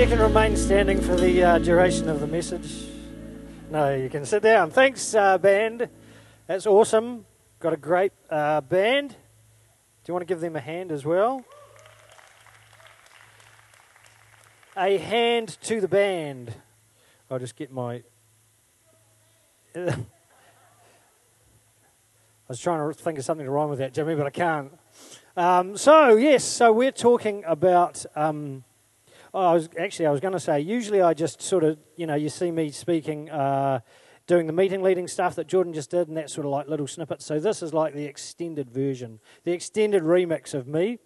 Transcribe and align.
You 0.00 0.06
can 0.06 0.18
remain 0.18 0.56
standing 0.56 0.98
for 0.98 1.14
the 1.14 1.44
uh, 1.44 1.58
duration 1.58 2.08
of 2.08 2.20
the 2.20 2.26
message. 2.26 2.86
No, 3.70 3.94
you 3.94 4.08
can 4.08 4.24
sit 4.24 4.42
down. 4.42 4.70
Thanks, 4.70 5.14
uh, 5.14 5.36
band. 5.36 5.90
That's 6.46 6.66
awesome. 6.66 7.26
Got 7.58 7.74
a 7.74 7.76
great 7.76 8.12
uh, 8.30 8.62
band. 8.62 9.10
Do 9.10 9.16
you 10.08 10.14
want 10.14 10.22
to 10.22 10.26
give 10.26 10.40
them 10.40 10.56
a 10.56 10.60
hand 10.60 10.90
as 10.90 11.04
well? 11.04 11.44
A 14.74 14.96
hand 14.96 15.58
to 15.64 15.82
the 15.82 15.88
band. 15.88 16.54
I'll 17.30 17.38
just 17.38 17.54
get 17.54 17.70
my. 17.70 18.02
I 19.76 19.96
was 22.48 22.58
trying 22.58 22.90
to 22.90 22.98
think 22.98 23.18
of 23.18 23.24
something 23.26 23.44
to 23.44 23.52
rhyme 23.52 23.68
with 23.68 23.80
that, 23.80 23.92
Jimmy, 23.92 24.14
but 24.14 24.26
I 24.26 24.30
can't. 24.30 24.72
Um, 25.36 25.76
so 25.76 26.16
yes, 26.16 26.42
so 26.42 26.72
we're 26.72 26.90
talking 26.90 27.44
about. 27.46 28.06
Um, 28.16 28.64
oh, 29.34 29.46
I 29.46 29.54
was 29.54 29.68
actually 29.78 30.06
I 30.06 30.10
was 30.10 30.20
going 30.20 30.32
to 30.32 30.40
say. 30.40 30.60
Usually, 30.60 31.02
I 31.02 31.14
just 31.14 31.42
sort 31.42 31.64
of 31.64 31.78
you 31.96 32.06
know 32.06 32.14
you 32.14 32.28
see 32.28 32.50
me 32.50 32.70
speaking, 32.70 33.30
uh, 33.30 33.80
doing 34.26 34.46
the 34.46 34.52
meeting 34.52 34.82
leading 34.82 35.08
stuff 35.08 35.34
that 35.36 35.46
Jordan 35.46 35.72
just 35.72 35.90
did, 35.90 36.08
and 36.08 36.16
that 36.16 36.30
sort 36.30 36.46
of 36.46 36.52
like 36.52 36.68
little 36.68 36.86
snippets. 36.86 37.24
So 37.24 37.38
this 37.38 37.62
is 37.62 37.72
like 37.74 37.94
the 37.94 38.04
extended 38.04 38.70
version, 38.70 39.20
the 39.44 39.52
extended 39.52 40.02
remix 40.02 40.54
of 40.54 40.66
me. 40.66 40.98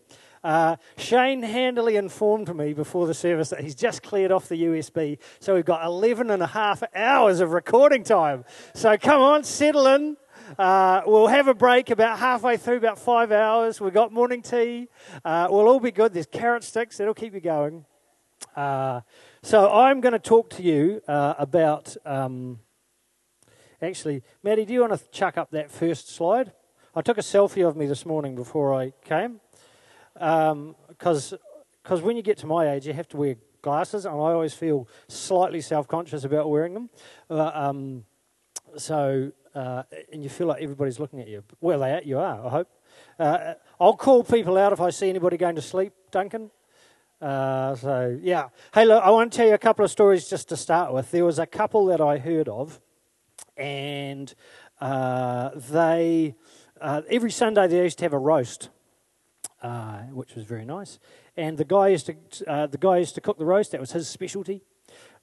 Uh, 0.45 0.77
Shane 0.99 1.43
handily 1.43 1.97
informed 1.97 2.55
me 2.55 2.75
before 2.75 3.07
the 3.07 3.15
service 3.15 3.49
that 3.49 3.61
he's 3.61 3.75
just 3.75 4.03
cleared 4.03 4.31
off 4.31 4.47
the 4.47 4.63
USB, 4.63 5.17
so 5.41 5.55
we've 5.55 5.65
got 5.65 5.85
11 5.87 6.31
and 6.31 6.43
a 6.43 6.47
half 6.47 6.83
hours 6.95 7.41
of 7.41 7.53
recording 7.53 8.05
time. 8.05 8.45
So 8.75 8.99
come 8.99 9.23
on, 9.23 9.43
settle 9.43 9.87
in. 9.87 10.19
Uh, 10.59 11.01
we'll 11.07 11.29
have 11.29 11.49
a 11.49 11.55
break 11.55 11.89
about 11.89 12.19
halfway 12.19 12.59
through, 12.59 12.77
about 12.77 12.99
five 12.99 13.33
hours. 13.33 13.81
We've 13.81 13.95
got 13.95 14.13
morning 14.13 14.43
tea. 14.43 14.89
Uh, 15.25 15.49
we'll 15.49 15.67
all 15.67 15.81
be 15.81 15.91
good. 15.91 16.13
There's 16.13 16.27
carrot 16.27 16.63
sticks, 16.63 16.99
that'll 16.99 17.15
keep 17.15 17.33
you 17.33 17.41
going. 17.41 17.87
Uh, 18.57 19.01
so 19.43 19.71
I'm 19.71 20.01
going 20.01 20.13
to 20.13 20.19
talk 20.19 20.51
to 20.51 20.63
you 20.63 21.03
uh, 21.09 21.35
about. 21.39 21.97
Um, 22.05 22.61
actually, 23.83 24.23
Maddie, 24.43 24.65
do 24.65 24.73
you 24.73 24.81
want 24.81 24.99
to 24.99 25.11
chuck 25.11 25.37
up 25.37 25.51
that 25.51 25.71
first 25.71 26.09
slide? 26.09 26.53
I 26.95 27.03
took 27.03 27.19
a 27.19 27.23
selfie 27.23 27.67
of 27.67 27.77
me 27.77 27.87
this 27.87 28.07
morning 28.07 28.35
before 28.37 28.73
I 28.73 28.93
came 29.05 29.41
because 30.15 31.33
um, 31.33 31.39
cause 31.83 32.03
when 32.03 32.17
you 32.17 32.23
get 32.23 32.39
to 32.39 32.47
my 32.47 32.71
age, 32.71 32.87
you 32.87 32.93
have 32.93 33.09
to 33.09 33.17
wear 33.17 33.37
glasses, 33.63 34.05
and 34.07 34.15
I 34.15 34.19
always 34.19 34.55
feel 34.55 34.89
slightly 35.09 35.61
self 35.61 35.89
conscious 35.89 36.23
about 36.23 36.49
wearing 36.49 36.75
them. 36.75 36.91
Uh, 37.29 37.51
um, 37.53 38.05
so, 38.77 39.33
uh, 39.55 39.83
and 40.13 40.23
you 40.23 40.29
feel 40.29 40.47
like 40.47 40.63
everybody's 40.63 41.01
looking 41.01 41.21
at 41.21 41.29
you. 41.29 41.43
Well, 41.61 41.81
they 41.81 42.03
you 42.05 42.19
are, 42.19 42.47
I 42.47 42.51
hope. 42.51 42.69
Uh, 43.19 43.55
I'll 43.81 43.97
call 43.97 44.23
people 44.23 44.57
out 44.57 44.73
if 44.73 44.81
I 44.81 44.91
see 44.91 45.09
anybody 45.09 45.37
going 45.37 45.57
to 45.57 45.63
sleep, 45.63 45.93
Duncan. 46.13 46.51
Uh, 47.21 47.75
so, 47.77 48.19
yeah. 48.23 48.49
Hey, 48.75 48.85
look, 48.85 49.03
I 49.03 49.11
want 49.11 49.33
to 49.33 49.37
tell 49.37 49.47
you 49.47 49.55
a 49.55 49.59
couple 49.59 49.85
of 49.85 49.91
stories 49.91 50.29
just 50.29 50.49
to 50.51 50.57
start 50.57 50.93
with. 50.93 51.11
There 51.11 51.25
was 51.25 51.39
a 51.39 51.47
couple 51.47 51.87
that 51.87 52.01
I 52.01 52.19
heard 52.19 52.49
of, 52.49 52.81
and 53.57 54.35
uh, 54.81 55.51
they, 55.55 56.35
uh, 56.81 57.03
every 57.11 57.31
Sunday 57.31 57.67
they 57.67 57.83
used 57.83 57.99
to 57.99 58.05
have 58.05 58.13
a 58.13 58.19
roast 58.19 58.69
uh, 59.65 60.03
which 60.13 60.35
was 60.35 60.45
very 60.45 60.65
nice. 60.65 60.99
And 61.37 61.57
the 61.57 61.65
guy 61.65 61.89
used 61.89 62.07
to 62.07 62.17
uh, 62.47 62.67
the 62.67 62.79
guy 62.79 62.99
used 62.99 63.15
to 63.17 63.21
cook 63.21 63.39
the 63.39 63.47
roast. 63.47 63.73
That 63.73 63.81
was 63.81 63.93
his 63.93 64.07
specialty. 64.09 64.63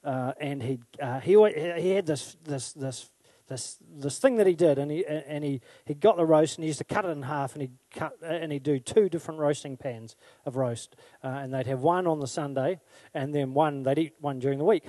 Uh, 0.04 0.32
and 0.40 0.62
he 0.62 0.80
he 1.22 1.36
he 1.80 1.90
had 1.90 2.06
this 2.06 2.36
this 2.44 2.72
this 2.72 3.08
this 3.48 3.78
this 3.96 4.18
thing 4.18 4.36
that 4.36 4.46
he 4.46 4.54
did, 4.54 4.78
and 4.78 4.90
he 4.90 5.04
and 5.06 5.44
he 5.44 5.60
he 5.84 5.94
got 5.94 6.16
the 6.16 6.24
roast, 6.24 6.56
and 6.56 6.64
he 6.64 6.68
used 6.68 6.78
to 6.78 6.84
cut 6.84 7.04
it 7.04 7.08
in 7.08 7.22
half, 7.22 7.54
and 7.54 7.62
he 7.62 7.70
cut 7.90 8.14
and 8.22 8.52
he'd 8.52 8.62
do 8.62 8.78
two 8.78 9.08
different 9.08 9.40
roasting 9.40 9.76
pans 9.76 10.16
of 10.44 10.56
roast, 10.56 10.96
uh, 11.22 11.28
and 11.28 11.52
they'd 11.52 11.66
have 11.66 11.80
one 11.80 12.06
on 12.06 12.20
the 12.20 12.26
Sunday, 12.26 12.80
and 13.14 13.34
then 13.34 13.54
one 13.54 13.82
they'd 13.82 13.98
eat 13.98 14.14
one 14.20 14.38
during 14.38 14.58
the 14.58 14.64
week. 14.64 14.84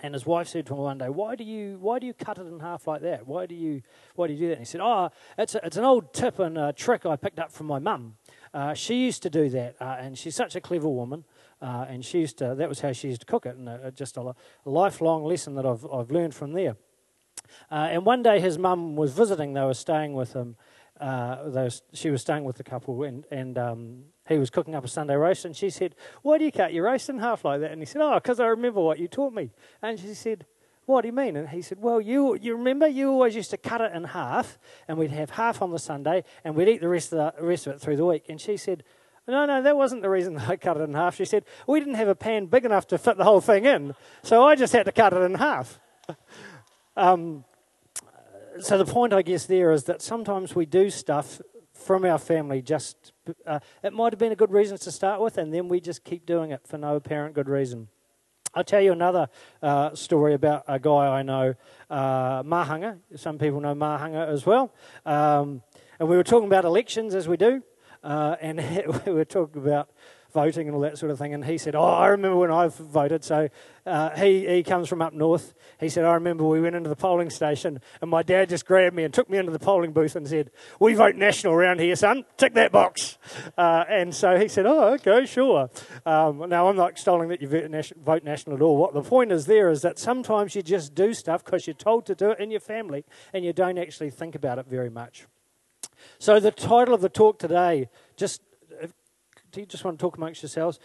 And 0.00 0.14
his 0.14 0.24
wife 0.24 0.46
said 0.46 0.66
to 0.66 0.74
him 0.74 0.80
one 0.80 0.98
day, 0.98 1.08
"Why 1.08 1.34
do 1.34 1.44
you 1.44 1.78
why 1.80 1.98
do 1.98 2.06
you 2.06 2.14
cut 2.14 2.38
it 2.38 2.46
in 2.46 2.60
half 2.60 2.86
like 2.86 3.02
that? 3.02 3.26
Why 3.26 3.46
do 3.46 3.54
you 3.54 3.82
why 4.14 4.28
do 4.28 4.32
you 4.32 4.38
do 4.38 4.46
that?" 4.48 4.58
And 4.58 4.60
he 4.60 4.66
said, 4.66 4.80
"Oh, 4.80 5.10
it's 5.36 5.54
a, 5.54 5.64
it's 5.64 5.76
an 5.76 5.84
old 5.84 6.12
tip 6.12 6.38
and 6.38 6.56
a 6.56 6.72
trick 6.72 7.06
I 7.06 7.16
picked 7.16 7.38
up 7.38 7.50
from 7.50 7.66
my 7.66 7.78
mum. 7.78 8.16
Uh, 8.54 8.74
she 8.74 9.04
used 9.04 9.22
to 9.22 9.30
do 9.30 9.48
that, 9.50 9.76
uh, 9.80 9.96
and 9.98 10.16
she's 10.16 10.36
such 10.36 10.54
a 10.56 10.60
clever 10.60 10.88
woman. 10.88 11.24
Uh, 11.60 11.86
and 11.88 12.04
she 12.04 12.20
used 12.20 12.38
to, 12.38 12.54
that 12.54 12.68
was 12.68 12.80
how 12.80 12.92
she 12.92 13.08
used 13.08 13.20
to 13.20 13.26
cook 13.26 13.44
it, 13.44 13.56
and 13.56 13.68
uh, 13.68 13.90
just 13.90 14.16
a, 14.16 14.20
a, 14.20 14.34
lifelong 14.64 15.24
lesson 15.24 15.56
that 15.56 15.66
I've, 15.66 15.84
I've 15.92 16.10
learned 16.10 16.32
from 16.32 16.52
there. 16.52 16.76
Uh, 17.70 17.88
and 17.90 18.04
one 18.04 18.22
day 18.22 18.40
his 18.40 18.58
mum 18.58 18.96
was 18.96 19.12
visiting, 19.12 19.54
they 19.54 19.64
were 19.64 19.74
staying 19.74 20.14
with 20.14 20.32
him. 20.32 20.56
Uh, 21.00 21.70
she 21.92 22.10
was 22.10 22.20
staying 22.22 22.44
with 22.44 22.56
the 22.56 22.64
couple, 22.64 23.04
and, 23.04 23.24
and 23.30 23.56
um, 23.56 24.02
he 24.28 24.36
was 24.36 24.50
cooking 24.50 24.74
up 24.74 24.84
a 24.84 24.88
Sunday 24.88 25.14
roast, 25.14 25.44
and 25.44 25.56
she 25.56 25.70
said, 25.70 25.94
Why 26.22 26.38
do 26.38 26.44
you 26.44 26.50
cut 26.50 26.72
your 26.72 26.84
roast 26.84 27.08
in 27.08 27.18
half 27.18 27.44
like 27.44 27.60
that? 27.60 27.70
And 27.70 27.80
he 27.80 27.86
said, 27.86 28.02
Oh, 28.02 28.14
because 28.14 28.40
I 28.40 28.46
remember 28.46 28.80
what 28.80 28.98
you 28.98 29.06
taught 29.06 29.32
me. 29.32 29.50
And 29.80 29.98
she 29.98 30.14
said, 30.14 30.44
what 30.88 31.02
do 31.02 31.08
you 31.08 31.12
mean? 31.12 31.36
And 31.36 31.50
he 31.50 31.60
said, 31.60 31.82
Well, 31.82 32.00
you, 32.00 32.34
you 32.40 32.56
remember 32.56 32.88
you 32.88 33.10
always 33.10 33.36
used 33.36 33.50
to 33.50 33.58
cut 33.58 33.82
it 33.82 33.92
in 33.92 34.04
half, 34.04 34.58
and 34.88 34.96
we'd 34.96 35.10
have 35.10 35.28
half 35.28 35.60
on 35.60 35.70
the 35.70 35.78
Sunday, 35.78 36.24
and 36.44 36.56
we'd 36.56 36.66
eat 36.66 36.80
the 36.80 36.88
rest 36.88 37.12
of, 37.12 37.36
the 37.36 37.44
rest 37.44 37.66
of 37.66 37.74
it 37.74 37.80
through 37.80 37.96
the 37.96 38.06
week. 38.06 38.24
And 38.30 38.40
she 38.40 38.56
said, 38.56 38.84
No, 39.26 39.44
no, 39.44 39.60
that 39.60 39.76
wasn't 39.76 40.00
the 40.00 40.08
reason 40.08 40.38
I 40.48 40.56
cut 40.56 40.78
it 40.78 40.80
in 40.80 40.94
half. 40.94 41.14
She 41.14 41.26
said, 41.26 41.44
We 41.66 41.78
didn't 41.78 41.96
have 41.96 42.08
a 42.08 42.14
pan 42.14 42.46
big 42.46 42.64
enough 42.64 42.86
to 42.86 42.96
fit 42.96 43.18
the 43.18 43.24
whole 43.24 43.42
thing 43.42 43.66
in, 43.66 43.94
so 44.22 44.46
I 44.46 44.54
just 44.54 44.72
had 44.72 44.86
to 44.86 44.92
cut 44.92 45.12
it 45.12 45.20
in 45.20 45.34
half. 45.34 45.78
um, 46.98 47.44
so 48.60 48.76
the 48.76 48.84
point, 48.84 49.12
I 49.12 49.22
guess, 49.22 49.46
there 49.46 49.70
is 49.70 49.84
that 49.84 50.02
sometimes 50.02 50.56
we 50.56 50.66
do 50.66 50.90
stuff 50.90 51.40
from 51.72 52.04
our 52.04 52.18
family 52.18 52.60
just, 52.60 53.12
uh, 53.46 53.60
it 53.84 53.92
might 53.92 54.12
have 54.12 54.18
been 54.18 54.32
a 54.32 54.36
good 54.36 54.50
reason 54.50 54.76
to 54.78 54.90
start 54.90 55.20
with, 55.20 55.38
and 55.38 55.54
then 55.54 55.68
we 55.68 55.80
just 55.80 56.02
keep 56.02 56.26
doing 56.26 56.50
it 56.50 56.66
for 56.66 56.76
no 56.76 56.96
apparent 56.96 57.36
good 57.36 57.48
reason. 57.48 57.86
I'll 58.52 58.64
tell 58.64 58.80
you 58.80 58.90
another 58.90 59.28
uh, 59.62 59.94
story 59.94 60.34
about 60.34 60.64
a 60.66 60.80
guy 60.80 61.06
I 61.06 61.22
know, 61.22 61.54
uh, 61.88 62.42
Mahanga. 62.42 62.98
Some 63.14 63.38
people 63.38 63.60
know 63.60 63.76
Mahanga 63.76 64.26
as 64.26 64.44
well. 64.44 64.74
Um, 65.06 65.62
and 66.00 66.08
we 66.08 66.16
were 66.16 66.24
talking 66.24 66.48
about 66.48 66.64
elections, 66.64 67.14
as 67.14 67.28
we 67.28 67.36
do, 67.36 67.62
uh, 68.02 68.34
and 68.40 68.58
we 69.06 69.12
were 69.12 69.24
talking 69.24 69.62
about 69.62 69.90
voting 70.32 70.66
and 70.66 70.74
all 70.74 70.82
that 70.82 70.98
sort 70.98 71.10
of 71.10 71.18
thing. 71.18 71.34
And 71.34 71.44
he 71.44 71.58
said, 71.58 71.74
Oh, 71.74 71.82
I 71.82 72.08
remember 72.08 72.36
when 72.36 72.50
I 72.50 72.68
voted. 72.68 73.24
So 73.24 73.48
uh, 73.86 74.10
he, 74.16 74.46
he 74.46 74.62
comes 74.62 74.88
from 74.88 75.00
up 75.00 75.12
north. 75.12 75.54
He 75.80 75.88
said, 75.88 76.04
I 76.04 76.14
remember 76.14 76.44
we 76.44 76.60
went 76.60 76.76
into 76.76 76.88
the 76.88 76.96
polling 76.96 77.30
station 77.30 77.80
and 78.00 78.10
my 78.10 78.22
dad 78.22 78.48
just 78.48 78.66
grabbed 78.66 78.94
me 78.94 79.04
and 79.04 79.14
took 79.14 79.30
me 79.30 79.38
into 79.38 79.52
the 79.52 79.58
polling 79.58 79.92
booth 79.92 80.16
and 80.16 80.28
said, 80.28 80.50
We 80.78 80.94
vote 80.94 81.16
national 81.16 81.54
around 81.54 81.80
here, 81.80 81.96
son. 81.96 82.24
Tick 82.36 82.54
that 82.54 82.72
box. 82.72 83.18
Uh, 83.56 83.84
and 83.88 84.14
so 84.14 84.38
he 84.38 84.48
said, 84.48 84.66
Oh, 84.66 84.94
okay, 84.94 85.24
sure. 85.26 85.70
Um, 86.04 86.48
now, 86.48 86.68
I'm 86.68 86.76
not 86.76 86.90
extolling 86.90 87.28
that 87.28 87.40
you 87.40 87.48
vote 87.48 88.24
national 88.24 88.56
at 88.56 88.62
all. 88.62 88.76
What 88.76 88.94
the 88.94 89.02
point 89.02 89.32
is 89.32 89.46
there 89.46 89.70
is 89.70 89.82
that 89.82 89.98
sometimes 89.98 90.54
you 90.54 90.62
just 90.62 90.94
do 90.94 91.14
stuff 91.14 91.44
because 91.44 91.66
you're 91.66 91.74
told 91.74 92.06
to 92.06 92.14
do 92.14 92.30
it 92.30 92.40
in 92.40 92.50
your 92.50 92.60
family 92.60 93.04
and 93.32 93.44
you 93.44 93.52
don't 93.52 93.78
actually 93.78 94.10
think 94.10 94.34
about 94.34 94.58
it 94.58 94.66
very 94.66 94.90
much. 94.90 95.26
So, 96.18 96.40
the 96.40 96.50
title 96.50 96.94
of 96.94 97.00
the 97.00 97.08
talk 97.08 97.38
today, 97.38 97.88
just 98.16 98.40
do 99.52 99.60
you 99.60 99.66
just 99.66 99.84
want 99.84 99.98
to 99.98 100.02
talk 100.02 100.16
amongst 100.16 100.42
yourselves? 100.42 100.78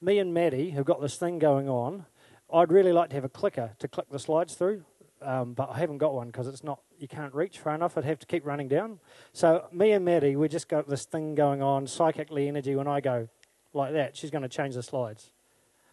Me 0.00 0.18
and 0.18 0.32
Maddie 0.32 0.70
have 0.70 0.84
got 0.84 1.00
this 1.00 1.16
thing 1.16 1.38
going 1.38 1.68
on. 1.68 2.06
I'd 2.52 2.72
really 2.72 2.92
like 2.92 3.10
to 3.10 3.14
have 3.16 3.24
a 3.24 3.28
clicker 3.28 3.72
to 3.78 3.88
click 3.88 4.06
the 4.10 4.18
slides 4.18 4.54
through, 4.54 4.84
um, 5.20 5.52
but 5.52 5.70
I 5.70 5.78
haven't 5.78 5.98
got 5.98 6.14
one 6.14 6.28
because 6.28 6.46
it's 6.46 6.64
not. 6.64 6.80
You 6.98 7.08
can't 7.08 7.34
reach 7.34 7.58
far 7.58 7.74
enough. 7.74 7.98
I'd 7.98 8.04
have 8.04 8.18
to 8.20 8.26
keep 8.26 8.46
running 8.46 8.68
down. 8.68 9.00
So 9.32 9.66
me 9.72 9.92
and 9.92 10.04
Maddie, 10.04 10.36
we 10.36 10.48
just 10.48 10.68
got 10.68 10.88
this 10.88 11.04
thing 11.04 11.34
going 11.34 11.62
on. 11.62 11.86
Psychically, 11.86 12.48
energy. 12.48 12.74
When 12.74 12.88
I 12.88 13.00
go 13.00 13.28
like 13.74 13.92
that, 13.92 14.16
she's 14.16 14.30
going 14.30 14.42
to 14.42 14.48
change 14.48 14.74
the 14.74 14.82
slides. 14.82 15.30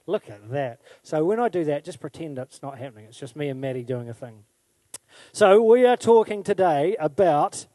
Look 0.07 0.29
at 0.29 0.49
that. 0.51 0.79
So 1.03 1.25
when 1.25 1.39
I 1.39 1.49
do 1.49 1.63
that, 1.65 1.83
just 1.83 1.99
pretend 1.99 2.37
it's 2.37 2.61
not 2.61 2.77
happening. 2.77 3.05
It's 3.05 3.19
just 3.19 3.35
me 3.35 3.49
and 3.49 3.59
Maddie 3.59 3.83
doing 3.83 4.07
a 4.07 4.13
thing. 4.13 4.43
So 5.31 5.61
we 5.61 5.85
are 5.85 5.97
talking 5.97 6.43
today 6.43 6.95
about 6.99 7.65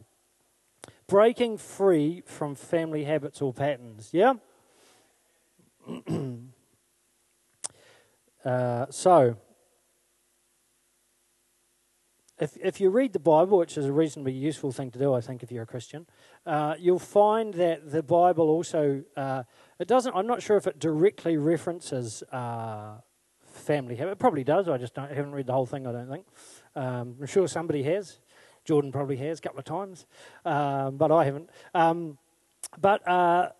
breaking 1.10 1.58
free 1.58 2.22
from 2.24 2.54
family 2.54 3.02
habits 3.02 3.42
or 3.42 3.52
patterns. 3.52 4.10
Yeah? 4.12 4.34
uh, 8.44 8.86
so, 8.90 9.36
if, 12.38 12.56
if 12.62 12.80
you 12.80 12.90
read 12.90 13.12
the 13.12 13.18
Bible, 13.18 13.58
which 13.58 13.76
is 13.76 13.86
a 13.86 13.92
reasonably 13.92 14.32
useful 14.32 14.70
thing 14.70 14.92
to 14.92 14.98
do, 15.00 15.12
I 15.12 15.20
think, 15.20 15.42
if 15.42 15.50
you're 15.50 15.64
a 15.64 15.66
Christian, 15.66 16.06
uh, 16.46 16.76
you'll 16.78 17.00
find 17.00 17.52
that 17.54 17.90
the 17.90 18.04
Bible 18.04 18.48
also, 18.48 19.02
uh, 19.16 19.42
it 19.80 19.88
doesn't, 19.88 20.14
I'm 20.14 20.28
not 20.28 20.42
sure 20.42 20.56
if 20.56 20.68
it 20.68 20.78
directly 20.78 21.36
references 21.36 22.22
uh, 22.30 22.98
family 23.42 23.96
habit. 23.96 24.12
It 24.12 24.18
probably 24.20 24.44
does, 24.44 24.68
I 24.68 24.78
just 24.78 24.94
don't, 24.94 25.10
haven't 25.10 25.32
read 25.32 25.46
the 25.46 25.54
whole 25.54 25.66
thing, 25.66 25.88
I 25.88 25.92
don't 25.92 26.08
think. 26.08 26.24
Um, 26.76 27.16
I'm 27.20 27.26
sure 27.26 27.48
somebody 27.48 27.82
has. 27.82 28.20
Jordan 28.64 28.92
probably 28.92 29.16
has 29.16 29.38
a 29.38 29.42
couple 29.42 29.58
of 29.58 29.64
times, 29.64 30.06
um, 30.44 30.96
but 30.96 31.10
I 31.10 31.24
haven't. 31.24 31.50
Um, 31.74 32.18
but 32.80 33.06
uh, 33.08 33.50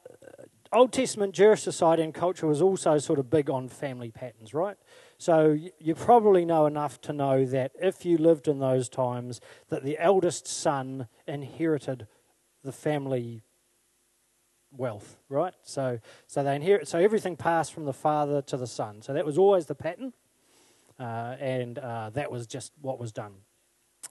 Old 0.72 0.92
Testament 0.92 1.34
Jewish 1.34 1.62
society 1.62 2.02
and 2.02 2.14
culture 2.14 2.46
was 2.46 2.62
also 2.62 2.98
sort 2.98 3.18
of 3.18 3.28
big 3.28 3.50
on 3.50 3.68
family 3.68 4.10
patterns, 4.10 4.54
right? 4.54 4.76
So 5.18 5.58
you 5.78 5.94
probably 5.94 6.44
know 6.44 6.66
enough 6.66 7.00
to 7.02 7.12
know 7.12 7.44
that 7.46 7.72
if 7.80 8.04
you 8.04 8.16
lived 8.16 8.46
in 8.46 8.60
those 8.60 8.88
times, 8.88 9.40
that 9.68 9.82
the 9.82 9.98
eldest 9.98 10.46
son 10.46 11.08
inherited 11.26 12.06
the 12.62 12.72
family 12.72 13.42
wealth, 14.70 15.18
right? 15.28 15.54
So, 15.62 15.98
so 16.26 16.42
they 16.44 16.54
inherit. 16.54 16.86
So 16.86 16.98
everything 16.98 17.36
passed 17.36 17.72
from 17.72 17.84
the 17.84 17.92
father 17.92 18.40
to 18.42 18.56
the 18.56 18.66
son. 18.66 19.02
So 19.02 19.12
that 19.12 19.26
was 19.26 19.38
always 19.38 19.66
the 19.66 19.74
pattern, 19.74 20.12
uh, 20.98 21.36
and 21.40 21.78
uh, 21.78 22.10
that 22.10 22.30
was 22.30 22.46
just 22.46 22.72
what 22.80 22.98
was 22.98 23.12
done. 23.12 23.34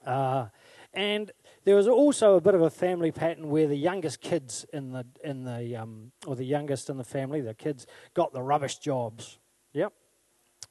Uh, 0.04 0.46
and 0.92 1.30
there 1.64 1.76
was 1.76 1.86
also 1.86 2.36
a 2.36 2.40
bit 2.40 2.54
of 2.54 2.62
a 2.62 2.70
family 2.70 3.12
pattern 3.12 3.48
where 3.50 3.66
the 3.66 3.76
youngest 3.76 4.20
kids 4.20 4.66
in 4.72 4.92
the 4.92 5.06
in 5.22 5.44
the 5.44 5.76
um, 5.76 6.12
or 6.26 6.36
the 6.36 6.44
youngest 6.44 6.90
in 6.90 6.96
the 6.96 7.04
family, 7.04 7.40
the 7.40 7.54
kids 7.54 7.86
got 8.14 8.32
the 8.32 8.42
rubbish 8.42 8.78
jobs. 8.78 9.38
Yep. 9.72 9.92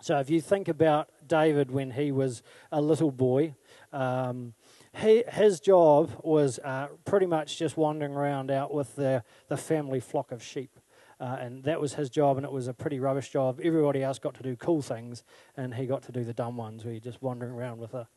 So 0.01 0.17
if 0.19 0.29
you 0.29 0.39
think 0.39 0.69
about 0.69 1.09
David 1.27 1.71
when 1.71 1.91
he 1.91 2.11
was 2.11 2.41
a 2.71 2.81
little 2.81 3.11
boy, 3.11 3.55
um, 3.91 4.53
he, 4.95 5.23
his 5.27 5.59
job 5.59 6.11
was 6.23 6.57
uh, 6.59 6.87
pretty 7.03 7.25
much 7.25 7.57
just 7.57 7.75
wandering 7.75 8.13
around 8.13 8.49
out 8.49 8.73
with 8.73 8.95
the, 8.95 9.23
the 9.49 9.57
family 9.57 9.99
flock 9.99 10.31
of 10.31 10.41
sheep. 10.41 10.79
Uh, 11.19 11.37
and 11.41 11.63
that 11.65 11.81
was 11.81 11.95
his 11.95 12.09
job, 12.09 12.37
and 12.37 12.45
it 12.45 12.51
was 12.51 12.69
a 12.69 12.73
pretty 12.73 12.97
rubbish 12.97 13.29
job. 13.29 13.59
Everybody 13.61 14.01
else 14.01 14.19
got 14.19 14.35
to 14.35 14.43
do 14.43 14.55
cool 14.55 14.81
things, 14.81 15.25
and 15.57 15.73
he 15.73 15.85
got 15.85 16.01
to 16.03 16.13
do 16.13 16.23
the 16.23 16.33
dumb 16.33 16.55
ones 16.55 16.85
where 16.85 16.93
you're 16.93 17.01
just 17.01 17.21
wandering 17.21 17.51
around 17.51 17.77
with 17.79 17.93
a. 17.93 18.07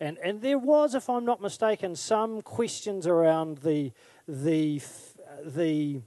And, 0.00 0.16
and 0.18 0.40
there 0.40 0.58
was, 0.58 0.94
if 0.94 1.10
I'm 1.10 1.26
not 1.26 1.42
mistaken, 1.42 1.94
some 1.94 2.40
questions 2.40 3.06
around 3.06 3.58
the, 3.58 3.92
the, 4.26 4.80
the 5.44 6.00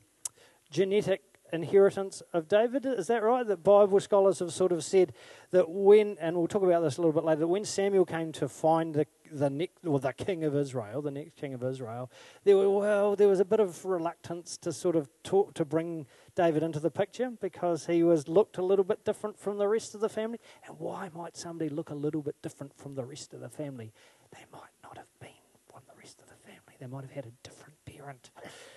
genetic 0.71 1.21
inheritance 1.53 2.23
of 2.33 2.47
David. 2.47 2.85
Is 2.85 3.07
that 3.07 3.21
right? 3.21 3.45
That 3.45 3.63
Bible 3.63 3.99
scholars 3.99 4.39
have 4.39 4.51
sort 4.51 4.71
of 4.71 4.83
said 4.83 5.13
that 5.51 5.69
when, 5.69 6.17
and 6.19 6.35
we'll 6.35 6.47
talk 6.47 6.63
about 6.63 6.81
this 6.81 6.97
a 6.97 7.01
little 7.01 7.13
bit 7.13 7.23
later, 7.23 7.41
that 7.41 7.47
when 7.47 7.63
Samuel 7.63 8.05
came 8.05 8.31
to 8.33 8.49
find 8.49 8.95
the 8.95 9.05
the 9.39 9.49
next, 9.49 9.85
or 9.85 9.99
the 9.99 10.13
king 10.13 10.43
of 10.43 10.55
Israel, 10.55 11.01
the 11.01 11.11
next 11.11 11.35
king 11.35 11.53
of 11.53 11.63
Israel, 11.63 12.09
there 12.43 12.57
were 12.57 12.69
well, 12.69 13.15
there 13.15 13.27
was 13.27 13.39
a 13.39 13.45
bit 13.45 13.59
of 13.59 13.85
reluctance 13.85 14.57
to 14.57 14.71
sort 14.71 14.95
of 14.95 15.09
talk 15.23 15.53
to 15.55 15.65
bring 15.65 16.05
David 16.35 16.63
into 16.63 16.79
the 16.79 16.91
picture 16.91 17.31
because 17.41 17.85
he 17.87 18.03
was 18.03 18.27
looked 18.27 18.57
a 18.57 18.63
little 18.63 18.85
bit 18.85 19.03
different 19.05 19.37
from 19.39 19.57
the 19.57 19.67
rest 19.67 19.95
of 19.95 20.01
the 20.01 20.09
family. 20.09 20.39
And 20.67 20.79
why 20.79 21.09
might 21.15 21.37
somebody 21.37 21.69
look 21.69 21.89
a 21.89 21.95
little 21.95 22.21
bit 22.21 22.35
different 22.41 22.77
from 22.77 22.95
the 22.95 23.05
rest 23.05 23.33
of 23.33 23.39
the 23.39 23.49
family? 23.49 23.91
They 24.31 24.45
might 24.51 24.73
not 24.83 24.97
have 24.97 25.19
been 25.19 25.29
from 25.69 25.81
the 25.87 25.93
rest 25.99 26.21
of 26.21 26.27
the 26.27 26.35
family. 26.35 26.75
They 26.79 26.87
might 26.87 27.01
have 27.01 27.11
had 27.11 27.25
a 27.25 27.31
different 27.43 27.75
parent. 27.85 28.31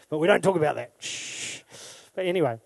But 0.09 0.19
we 0.19 0.26
don't 0.26 0.43
talk 0.43 0.56
about 0.56 0.76
that. 0.76 0.93
Shh. 0.99 1.61
But 2.14 2.26
anyway, 2.26 2.59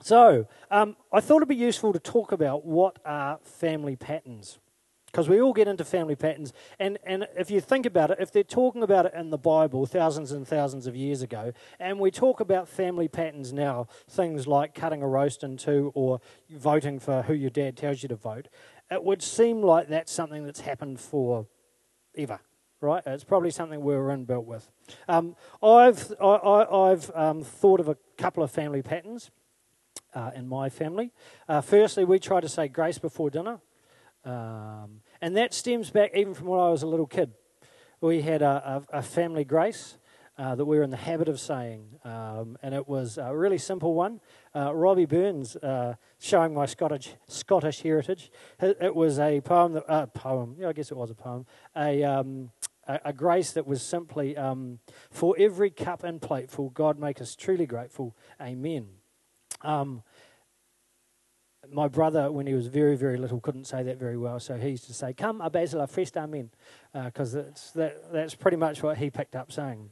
so 0.00 0.46
um, 0.70 0.96
I 1.12 1.20
thought 1.20 1.36
it'd 1.36 1.48
be 1.48 1.54
useful 1.54 1.92
to 1.92 1.98
talk 1.98 2.32
about 2.32 2.64
what 2.64 2.98
are 3.04 3.38
family 3.42 3.96
patterns. 3.96 4.58
Because 5.12 5.28
we 5.28 5.42
all 5.42 5.52
get 5.52 5.68
into 5.68 5.84
family 5.84 6.16
patterns. 6.16 6.54
And, 6.78 6.98
and 7.04 7.28
if 7.36 7.50
you 7.50 7.60
think 7.60 7.84
about 7.84 8.10
it, 8.10 8.16
if 8.18 8.32
they're 8.32 8.42
talking 8.42 8.82
about 8.82 9.04
it 9.04 9.12
in 9.14 9.28
the 9.28 9.36
Bible 9.36 9.84
thousands 9.84 10.32
and 10.32 10.48
thousands 10.48 10.86
of 10.86 10.96
years 10.96 11.20
ago, 11.20 11.52
and 11.78 12.00
we 12.00 12.10
talk 12.10 12.40
about 12.40 12.66
family 12.66 13.08
patterns 13.08 13.52
now, 13.52 13.88
things 14.08 14.46
like 14.46 14.74
cutting 14.74 15.02
a 15.02 15.06
roast 15.08 15.44
in 15.44 15.58
two 15.58 15.92
or 15.94 16.20
voting 16.50 16.98
for 16.98 17.22
who 17.22 17.34
your 17.34 17.50
dad 17.50 17.76
tells 17.76 18.02
you 18.02 18.08
to 18.08 18.16
vote, 18.16 18.48
it 18.90 19.04
would 19.04 19.22
seem 19.22 19.62
like 19.62 19.88
that's 19.88 20.10
something 20.10 20.44
that's 20.44 20.60
happened 20.60 20.98
for 20.98 21.46
ever 22.16 22.40
right? 22.80 23.04
It's 23.06 23.22
probably 23.22 23.52
something 23.52 23.80
we 23.80 23.94
are 23.94 24.08
inbuilt 24.08 24.44
with. 24.44 24.68
Um, 25.06 25.36
I've 25.62 26.12
I, 26.20 26.88
have 26.90 27.12
um, 27.14 27.42
thought 27.44 27.78
of 27.78 27.88
a 27.88 27.96
couple 28.18 28.42
of 28.42 28.50
family 28.50 28.82
patterns 28.82 29.30
uh, 30.14 30.32
in 30.34 30.48
my 30.48 30.68
family. 30.68 31.12
Uh, 31.48 31.60
firstly, 31.60 32.04
we 32.04 32.18
try 32.18 32.40
to 32.40 32.48
say 32.48 32.66
grace 32.66 32.98
before 32.98 33.30
dinner, 33.30 33.60
um, 34.24 35.00
and 35.20 35.36
that 35.36 35.54
stems 35.54 35.90
back 35.90 36.12
even 36.14 36.34
from 36.34 36.48
when 36.48 36.60
I 36.60 36.68
was 36.68 36.82
a 36.82 36.86
little 36.86 37.06
kid. 37.06 37.32
We 38.00 38.22
had 38.22 38.42
a, 38.42 38.84
a, 38.92 38.98
a 38.98 39.02
family 39.02 39.44
grace. 39.44 39.98
Uh, 40.38 40.54
that 40.54 40.64
we 40.64 40.78
were 40.78 40.82
in 40.82 40.88
the 40.88 40.96
habit 40.96 41.28
of 41.28 41.38
saying, 41.38 41.84
um, 42.04 42.56
and 42.62 42.74
it 42.74 42.88
was 42.88 43.18
a 43.18 43.36
really 43.36 43.58
simple 43.58 43.92
one. 43.92 44.18
Uh, 44.56 44.74
Robbie 44.74 45.04
Burns, 45.04 45.56
uh, 45.56 45.94
showing 46.18 46.54
my 46.54 46.64
Scottish 46.64 47.14
Scottish 47.28 47.82
heritage, 47.82 48.32
it, 48.58 48.96
was 48.96 49.18
a 49.18 49.42
poem. 49.42 49.74
That, 49.74 49.84
uh, 49.86 50.06
poem, 50.06 50.56
yeah, 50.58 50.70
I 50.70 50.72
guess 50.72 50.90
it 50.90 50.96
was 50.96 51.10
a 51.10 51.14
poem. 51.14 51.44
A 51.76 52.02
um, 52.02 52.50
a, 52.86 53.00
a 53.06 53.12
grace 53.12 53.52
that 53.52 53.66
was 53.66 53.82
simply, 53.82 54.36
um, 54.36 54.78
For 55.10 55.34
every 55.38 55.70
cup 55.70 56.04
and 56.04 56.20
plateful, 56.20 56.70
God 56.70 56.98
make 56.98 57.20
us 57.20 57.36
truly 57.36 57.66
grateful. 57.66 58.16
Amen. 58.40 58.88
Um, 59.62 60.02
my 61.72 61.88
brother, 61.88 62.30
when 62.30 62.46
he 62.46 62.54
was 62.54 62.66
very, 62.66 62.96
very 62.96 63.16
little, 63.16 63.40
couldn't 63.40 63.66
say 63.66 63.82
that 63.82 63.98
very 63.98 64.16
well, 64.16 64.38
so 64.38 64.56
he 64.56 64.70
used 64.70 64.86
to 64.86 64.94
say, 64.94 65.12
Come, 65.12 65.40
a 65.40 65.50
basil, 65.50 65.80
a 65.80 65.86
fest, 65.86 66.16
amen, 66.16 66.50
because 66.92 67.34
uh, 67.34 67.50
that, 67.74 68.12
that's 68.12 68.34
pretty 68.34 68.56
much 68.56 68.82
what 68.82 68.98
he 68.98 69.10
picked 69.10 69.34
up 69.34 69.50
saying. 69.50 69.90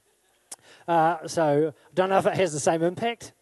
Uh, 0.86 1.26
so, 1.26 1.72
don't 1.94 2.10
know 2.10 2.18
if 2.18 2.26
it 2.26 2.34
has 2.34 2.52
the 2.52 2.60
same 2.60 2.82
impact, 2.82 3.32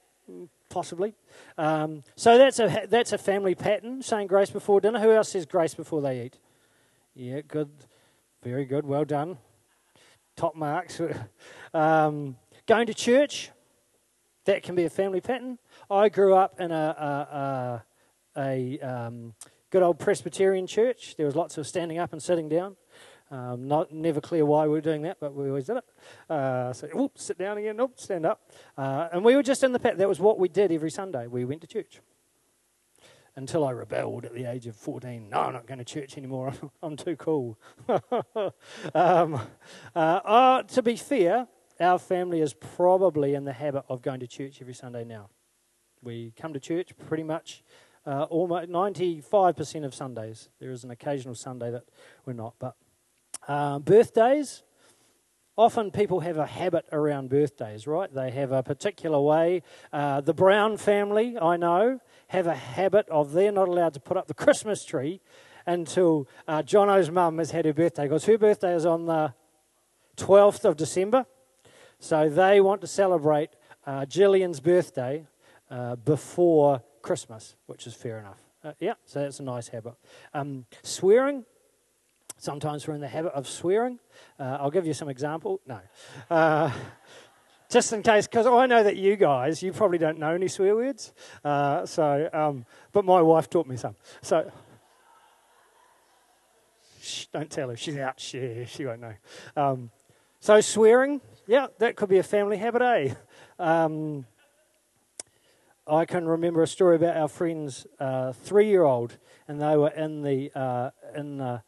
possibly. 0.69 1.15
Um, 1.57 2.03
so, 2.17 2.39
that's 2.39 2.59
a, 2.59 2.87
that's 2.89 3.13
a 3.13 3.19
family 3.19 3.55
pattern, 3.55 4.03
saying 4.03 4.29
grace 4.29 4.51
before 4.51 4.81
dinner. 4.81 5.01
Who 5.01 5.13
else 5.13 5.31
says 5.31 5.47
grace 5.47 5.75
before 5.75 6.01
they 6.01 6.25
eat? 6.25 6.39
Yeah, 7.15 7.41
good. 7.41 7.71
Very 8.43 8.65
good. 8.65 8.87
Well 8.87 9.05
done. 9.05 9.39
Top 10.37 10.55
marks. 10.55 11.01
um, 11.75 12.37
going 12.67 12.87
to 12.87 12.95
church, 12.95 13.51
that 14.45 14.63
can 14.63 14.75
be 14.75 14.85
a 14.85 14.91
family 14.91 15.21
pattern. 15.21 15.59
I 15.91 16.09
grew 16.09 16.35
up 16.35 16.61
in 16.61 16.71
a, 16.71 17.85
a, 18.39 18.79
um, 18.81 19.35
good 19.71 19.83
old 19.83 19.99
Presbyterian 19.99 20.67
church. 20.67 21.17
There 21.17 21.27
was 21.27 21.37
lots 21.37 21.59
of 21.59 21.67
standing 21.67 21.99
up 21.99 22.13
and 22.13 22.23
sitting 22.23 22.49
down. 22.49 22.77
Um, 23.31 23.69
not 23.69 23.93
never 23.93 24.23
clear 24.23 24.47
why 24.47 24.65
we 24.65 24.71
were 24.71 24.81
doing 24.81 25.03
that, 25.03 25.19
but 25.21 25.35
we 25.35 25.49
always 25.49 25.67
did 25.67 25.77
it. 25.77 25.85
Uh, 26.31 26.73
so, 26.73 26.89
whoop, 26.89 27.19
sit 27.19 27.37
down 27.37 27.59
again, 27.59 27.77
nope, 27.77 27.93
stand 27.97 28.25
up. 28.25 28.51
Uh, 28.77 29.09
and 29.13 29.23
we 29.23 29.37
were 29.37 29.43
just 29.43 29.63
in 29.63 29.73
the 29.73 29.79
pit. 29.79 29.99
That 29.99 30.09
was 30.09 30.19
what 30.19 30.39
we 30.39 30.49
did 30.49 30.73
every 30.73 30.91
Sunday. 30.91 31.27
We 31.27 31.45
went 31.45 31.61
to 31.61 31.67
church 31.67 32.01
until 33.37 33.67
I 33.67 33.73
rebelled 33.73 34.25
at 34.25 34.33
the 34.33 34.47
age 34.47 34.67
of 34.67 34.77
14. 34.77 35.29
No, 35.29 35.41
I'm 35.41 35.53
not 35.53 35.67
going 35.67 35.79
to 35.79 35.85
church 35.85 36.17
anymore. 36.17 36.55
I'm 36.83 36.97
too 36.97 37.17
cool. 37.17 37.59
um, 38.95 39.35
uh, 39.95 39.99
uh, 39.99 40.63
to 40.63 40.83
be 40.83 40.97
fair, 40.97 41.49
our 41.79 41.99
family 41.99 42.41
is 42.41 42.55
probably 42.55 43.35
in 43.35 43.45
the 43.45 43.53
habit 43.53 43.85
of 43.91 44.01
going 44.01 44.21
to 44.21 44.27
church 44.27 44.63
every 44.63 44.75
Sunday 44.75 45.05
now. 45.05 45.29
We 46.03 46.33
come 46.41 46.55
to 46.55 46.61
church 46.61 46.93
pretty 47.07 47.25
much 47.25 47.63
uh, 48.09 48.23
almost 48.31 48.71
95% 48.71 49.85
of 49.85 49.95
Sundays. 49.95 50.49
There 50.61 50.71
is 50.71 50.83
an 50.83 50.91
occasional 50.91 51.35
Sunday 51.35 51.71
that 51.71 51.85
we're 52.25 52.33
not. 52.33 52.55
But 52.59 52.75
uh, 53.47 53.81
birthdays, 53.81 54.63
often 55.59 55.91
people 55.91 56.21
have 56.21 56.39
a 56.39 56.47
habit 56.47 56.87
around 56.91 57.29
birthdays, 57.29 57.87
right? 57.87 58.13
They 58.13 58.31
have 58.31 58.51
a 58.51 58.63
particular 58.63 59.21
way. 59.21 59.63
Uh, 59.93 60.23
the 60.23 60.33
Brown 60.33 60.79
family, 60.79 61.37
I 61.39 61.59
know, 61.59 62.01
have 62.29 62.47
a 62.47 62.55
habit 62.55 63.07
of 63.11 63.33
they're 63.33 63.53
not 63.53 63.69
allowed 63.69 63.93
to 63.95 64.01
put 64.01 64.17
up 64.17 64.27
the 64.27 64.35
Christmas 64.35 64.87
tree 64.87 65.21
until 65.67 66.27
uh, 66.47 66.63
Jono's 66.63 67.11
mum 67.11 67.37
has 67.37 67.51
had 67.51 67.67
her 67.67 67.75
birthday, 67.75 68.05
because 68.05 68.25
her 68.25 68.39
birthday 68.39 68.75
is 68.75 68.87
on 68.87 69.05
the 69.05 69.35
12th 70.17 70.65
of 70.65 70.79
December. 70.79 71.27
So 71.99 72.31
they 72.31 72.63
want 72.63 72.81
to 72.81 72.87
celebrate 72.87 73.51
uh, 73.87 74.07
birthday 74.07 75.27
uh, 75.71 75.97
before 75.97 76.83
Christmas, 77.09 77.57
which 77.67 77.87
is 77.87 77.95
fair 77.95 78.19
enough. 78.19 78.41
Uh, 78.63 78.73
yeah, 78.81 78.95
so 79.07 79.21
that's 79.21 79.41
a 79.41 79.43
nice 79.43 79.69
habit. 79.69 79.95
Um, 80.35 80.67
swearing, 80.83 81.45
Sometimes 82.41 82.87
we're 82.87 82.95
in 82.95 83.01
the 83.01 83.09
habit 83.09 83.33
of 83.33 83.49
swearing. 83.49 83.99
Uh, 84.39 84.59
I'll 84.61 84.71
give 84.71 84.87
you 84.87 84.95
some 84.95 85.09
example. 85.09 85.61
No. 85.67 85.81
Uh, 86.31 86.71
just 87.69 87.93
in 87.93 88.03
case, 88.03 88.29
because 88.29 88.47
I 88.47 88.67
know 88.67 88.85
that 88.85 88.97
you 88.97 89.17
guys, 89.17 89.61
you 89.61 89.73
probably 89.73 89.99
don't 89.99 90.19
know 90.19 90.35
any 90.35 90.47
swear 90.47 90.77
words. 90.77 91.13
Uh, 91.45 91.85
so, 91.85 92.31
um, 92.33 92.65
but 92.93 93.05
my 93.05 93.21
wife 93.21 93.51
taught 93.51 93.67
me 93.67 93.77
some. 93.77 93.97
So, 94.23 94.53
shh, 97.01 97.27
don't 97.33 97.51
tell 97.51 97.71
her. 97.71 97.77
She's 97.77 97.97
out. 97.97 98.21
She, 98.21 98.67
she 98.69 98.87
won't 98.87 99.01
know. 99.01 99.15
Um, 99.57 99.91
so, 100.39 100.61
swearing, 100.61 101.21
yeah, 101.49 101.67
that 101.79 101.97
could 101.97 102.09
be 102.09 102.19
a 102.19 102.23
family 102.23 102.57
habit, 102.57 102.83
eh? 102.83 103.15
I 105.89 106.05
can 106.05 106.29
remember 106.29 106.63
a 106.63 106.67
story 106.67 106.97
about 106.97 107.17
our 107.17 107.29
friend's 107.29 107.87
uh, 107.99 108.33
three-year-old, 108.33 109.17
and 109.47 109.61
they 109.61 109.77
were 109.77 109.89
in 109.89 110.23
the 110.23 110.51
uh, 110.55 110.91
in 111.17 111.39
the 111.39 111.63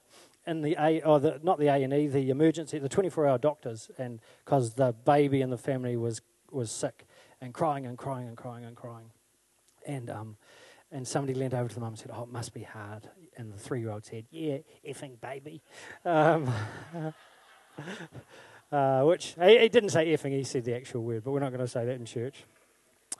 in 0.47 0.63
the 0.63 0.77
A, 0.79 1.01
or 1.03 1.21
the, 1.21 1.41
not 1.43 1.59
the 1.59 1.69
A 1.69 1.83
and 1.83 1.93
E, 1.93 2.07
the 2.07 2.31
emergency, 2.31 2.79
the 2.79 2.89
24-hour 2.89 3.39
doctors, 3.39 3.91
and 3.99 4.21
because 4.45 4.75
the 4.75 4.93
baby 4.93 5.41
in 5.41 5.51
the 5.51 5.59
family 5.59 5.97
was 5.97 6.21
was 6.51 6.71
sick 6.71 7.07
and 7.41 7.55
crying 7.55 7.87
and 7.87 7.97
crying 7.97 8.29
and 8.29 8.37
crying 8.37 8.65
and 8.65 8.77
crying, 8.77 9.11
and 9.87 10.11
um, 10.11 10.37
and 10.93 11.09
somebody 11.09 11.39
leaned 11.39 11.55
over 11.55 11.69
to 11.69 11.75
the 11.75 11.81
mum 11.81 11.91
and 11.91 11.99
said, 11.99 12.11
"Oh, 12.15 12.25
it 12.25 12.33
must 12.33 12.53
be 12.53 12.63
hard." 12.63 13.09
And 13.37 13.51
the 13.51 13.59
three-year-old 13.59 14.05
said, 14.05 14.27
"Yeah, 14.31 14.59
effing 14.87 15.19
baby," 15.21 15.63
um, 16.05 16.53
uh, 18.73 19.03
which 19.05 19.35
he, 19.43 19.59
he, 19.61 19.69
didn't 19.71 19.91
say 19.91 20.09
effing; 20.09 20.33
he 20.33 20.45
said 20.45 20.65
the 20.65 20.75
actual 20.75 21.05
word, 21.05 21.25
but 21.25 21.31
we're 21.31 21.41
not 21.41 21.53
going 21.53 21.61
to 21.61 21.69
say 21.69 21.87
that 21.87 21.95
in 21.95 22.05
church. 22.05 22.45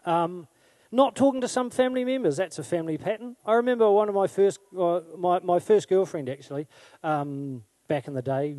Um, 0.05 0.47
not 0.93 1.15
talking 1.15 1.41
to 1.41 1.49
some 1.49 1.71
family 1.71 2.05
members, 2.05 2.37
that's 2.37 2.59
a 2.59 2.65
family 2.65 2.99
pattern. 2.99 3.37
I 3.47 3.55
remember 3.55 3.91
one 3.91 4.09
of 4.09 4.15
my 4.15 4.27
first, 4.27 4.59
uh, 4.79 5.01
my, 5.17 5.39
my 5.41 5.59
first 5.59 5.89
girlfriend 5.89 6.29
actually, 6.29 6.67
um, 7.03 7.63
back 7.89 8.09
in 8.09 8.15
the 8.15 8.23
day. 8.23 8.57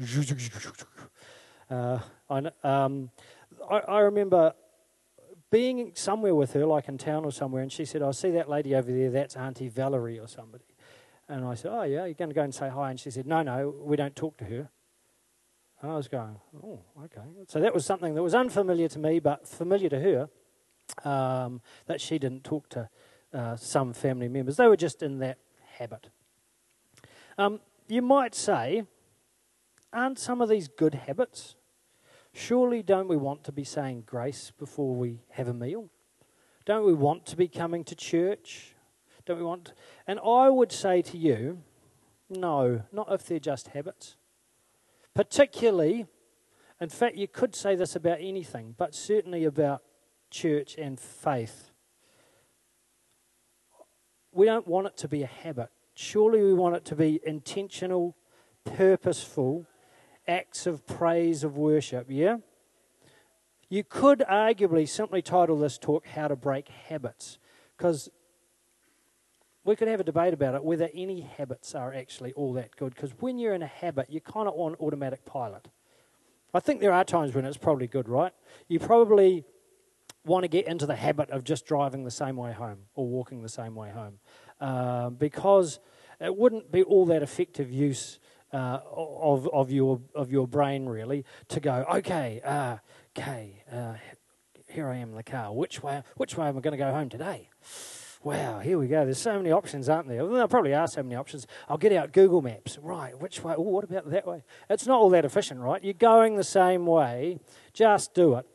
Uh, 1.69 1.99
I, 2.29 2.51
um, 2.65 3.09
I, 3.69 3.77
I, 3.77 3.99
remember 3.99 4.53
being 5.51 5.93
somewhere 5.95 6.35
with 6.35 6.51
her, 6.51 6.65
like 6.65 6.89
in 6.89 6.97
town 6.97 7.23
or 7.23 7.31
somewhere, 7.31 7.61
and 7.61 7.71
she 7.71 7.85
said, 7.85 8.01
I 8.01 8.11
see 8.11 8.31
that 8.31 8.49
lady 8.49 8.75
over 8.75 8.91
there, 8.91 9.09
that's 9.09 9.37
Auntie 9.37 9.69
Valerie 9.69 10.19
or 10.19 10.27
somebody. 10.27 10.65
And 11.29 11.45
I 11.45 11.53
said, 11.53 11.71
Oh, 11.73 11.83
yeah, 11.83 12.03
you're 12.03 12.13
going 12.13 12.29
to 12.29 12.35
go 12.35 12.41
and 12.41 12.53
say 12.53 12.67
hi. 12.67 12.89
And 12.89 12.99
she 12.99 13.09
said, 13.09 13.25
No, 13.25 13.41
no, 13.41 13.73
we 13.81 13.95
don't 13.95 14.15
talk 14.17 14.35
to 14.39 14.43
her. 14.43 14.69
And 15.81 15.91
I 15.91 15.95
was 15.95 16.09
going, 16.09 16.35
Oh, 16.61 16.81
okay. 17.05 17.21
So 17.47 17.61
that 17.61 17.73
was 17.73 17.85
something 17.85 18.15
that 18.15 18.21
was 18.21 18.35
unfamiliar 18.35 18.89
to 18.89 18.99
me, 18.99 19.19
but 19.19 19.47
familiar 19.47 19.87
to 19.87 19.99
her, 20.01 20.29
um, 21.03 21.61
that 21.85 22.01
she 22.01 22.19
didn't 22.19 22.43
talk 22.43 22.69
to 22.69 22.89
uh, 23.33 23.55
some 23.55 23.93
family 23.93 24.27
members. 24.27 24.57
They 24.57 24.67
were 24.67 24.77
just 24.77 25.01
in 25.01 25.19
that 25.19 25.37
habit. 25.77 26.09
Um, 27.37 27.59
you 27.87 28.01
might 28.01 28.35
say, 28.35 28.83
Aren't 29.93 30.19
some 30.19 30.41
of 30.41 30.47
these 30.47 30.67
good 30.69 30.95
habits? 30.95 31.55
Surely 32.33 32.81
don't 32.81 33.09
we 33.09 33.17
want 33.17 33.43
to 33.43 33.51
be 33.51 33.65
saying 33.65 34.03
grace 34.05 34.51
before 34.57 34.95
we 34.95 35.19
have 35.31 35.49
a 35.49 35.53
meal? 35.53 35.89
Don't 36.65 36.85
we 36.85 36.93
want 36.93 37.25
to 37.25 37.35
be 37.35 37.49
coming 37.49 37.83
to 37.83 37.95
church? 37.95 38.73
Don't 39.25 39.37
we 39.37 39.43
want? 39.43 39.73
And 40.07 40.19
I 40.25 40.49
would 40.49 40.71
say 40.71 41.01
to 41.01 41.17
you, 41.17 41.61
no, 42.29 42.83
not 42.93 43.11
if 43.11 43.25
they're 43.25 43.39
just 43.39 43.69
habits. 43.69 44.15
Particularly, 45.13 46.05
in 46.79 46.89
fact, 46.89 47.17
you 47.17 47.27
could 47.27 47.53
say 47.53 47.75
this 47.75 47.95
about 47.95 48.19
anything, 48.21 48.75
but 48.77 48.95
certainly 48.95 49.43
about 49.43 49.83
church 50.31 50.75
and 50.77 50.99
faith. 50.99 51.69
We 54.31 54.45
don't 54.45 54.67
want 54.67 54.87
it 54.87 54.97
to 54.97 55.07
be 55.07 55.23
a 55.23 55.27
habit. 55.27 55.69
Surely 55.93 56.41
we 56.41 56.53
want 56.53 56.75
it 56.75 56.85
to 56.85 56.95
be 56.95 57.19
intentional, 57.25 58.15
purposeful 58.63 59.67
acts 60.27 60.65
of 60.65 60.87
praise, 60.87 61.43
of 61.43 61.57
worship, 61.57 62.07
yeah? 62.09 62.37
You 63.69 63.83
could 63.83 64.19
arguably 64.29 64.87
simply 64.87 65.21
title 65.21 65.57
this 65.59 65.77
talk 65.77 66.07
How 66.07 66.27
to 66.27 66.35
Break 66.35 66.69
Habits, 66.69 67.37
because 67.77 68.09
we 69.63 69.75
could 69.75 69.87
have 69.87 69.99
a 69.99 70.03
debate 70.03 70.33
about 70.33 70.55
it 70.55 70.63
whether 70.63 70.89
any 70.93 71.21
habits 71.21 71.75
are 71.75 71.93
actually 71.93 72.33
all 72.33 72.53
that 72.53 72.75
good. 72.75 72.95
Because 72.95 73.11
when 73.19 73.37
you're 73.37 73.53
in 73.53 73.61
a 73.61 73.67
habit, 73.67 74.07
you're 74.09 74.21
kind 74.21 74.47
of 74.47 74.55
on 74.55 74.75
automatic 74.75 75.23
pilot. 75.25 75.67
I 76.53 76.59
think 76.59 76.81
there 76.81 76.91
are 76.91 77.03
times 77.03 77.33
when 77.33 77.45
it's 77.45 77.57
probably 77.57 77.87
good, 77.87 78.09
right? 78.09 78.33
You 78.67 78.79
probably 78.79 79.45
want 80.25 80.43
to 80.43 80.47
get 80.47 80.67
into 80.67 80.85
the 80.85 80.95
habit 80.95 81.29
of 81.31 81.43
just 81.43 81.65
driving 81.65 82.03
the 82.03 82.11
same 82.11 82.35
way 82.37 82.51
home 82.51 82.79
or 82.95 83.07
walking 83.07 83.41
the 83.41 83.49
same 83.49 83.75
way 83.75 83.89
home 83.89 84.19
uh, 84.59 85.09
because 85.09 85.79
it 86.19 86.35
wouldn't 86.35 86.71
be 86.71 86.83
all 86.83 87.05
that 87.07 87.23
effective 87.23 87.71
use 87.71 88.19
uh, 88.53 88.79
of, 88.91 89.47
of, 89.49 89.71
your, 89.71 90.01
of 90.13 90.31
your 90.31 90.47
brain, 90.47 90.85
really, 90.85 91.25
to 91.47 91.59
go, 91.59 91.85
okay, 91.95 92.41
uh, 92.43 92.77
okay, 93.17 93.63
uh, 93.71 93.93
here 94.67 94.87
I 94.89 94.97
am 94.97 95.09
in 95.09 95.15
the 95.15 95.23
car. 95.23 95.53
Which 95.53 95.81
way, 95.81 96.03
which 96.15 96.37
way 96.37 96.47
am 96.47 96.57
I 96.57 96.61
going 96.61 96.73
to 96.73 96.77
go 96.77 96.91
home 96.91 97.09
today? 97.09 97.49
Wow, 98.23 98.59
here 98.59 98.77
we 98.77 98.87
go. 98.87 99.03
There's 99.03 99.17
so 99.17 99.35
many 99.37 99.51
options, 99.51 99.89
aren't 99.89 100.07
there? 100.07 100.23
Well, 100.23 100.35
there 100.35 100.47
probably 100.47 100.75
are 100.75 100.87
so 100.87 101.01
many 101.01 101.15
options. 101.15 101.47
I'll 101.67 101.77
get 101.77 101.91
out 101.91 102.13
Google 102.13 102.43
Maps. 102.43 102.77
Right, 102.79 103.19
which 103.19 103.43
way? 103.43 103.55
Oh, 103.57 103.61
what 103.61 103.83
about 103.83 104.11
that 104.11 104.27
way? 104.27 104.43
It's 104.69 104.85
not 104.85 104.99
all 104.99 105.09
that 105.09 105.25
efficient, 105.25 105.59
right? 105.59 105.83
You're 105.83 105.93
going 105.93 106.35
the 106.35 106.43
same 106.43 106.85
way. 106.85 107.39
Just 107.73 108.13
do 108.13 108.35
it. 108.35 108.45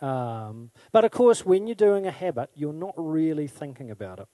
Um, 0.00 0.70
but 0.92 1.04
of 1.04 1.10
course, 1.10 1.44
when 1.44 1.66
you're 1.66 1.74
doing 1.74 2.06
a 2.06 2.10
habit, 2.10 2.50
you're 2.54 2.72
not 2.72 2.94
really 2.96 3.46
thinking 3.46 3.90
about 3.90 4.20
it. 4.20 4.28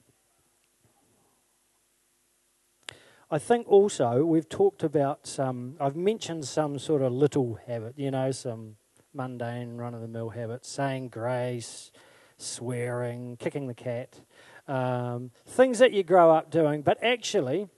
I 3.29 3.39
think 3.39 3.67
also 3.69 4.25
we've 4.25 4.49
talked 4.49 4.85
about 4.85 5.27
some, 5.27 5.77
I've 5.81 5.97
mentioned 5.97 6.45
some 6.45 6.79
sort 6.79 7.03
of 7.03 7.13
little 7.13 7.59
habit, 7.67 7.95
you 7.97 8.13
know, 8.13 8.31
some 8.31 8.77
mundane, 9.13 9.77
run 9.77 9.95
of 9.95 10.01
the 10.01 10.07
mill 10.07 10.29
habits, 10.29 10.69
saying 10.69 11.09
grace, 11.09 11.91
swearing, 12.37 13.37
kicking 13.39 13.67
the 13.67 13.75
cat, 13.75 14.21
um, 14.69 15.33
things 15.45 15.81
that 15.81 15.93
you 15.93 16.05
grow 16.05 16.31
up 16.31 16.53
doing. 16.53 16.83
But 16.83 17.03
actually, 17.03 17.69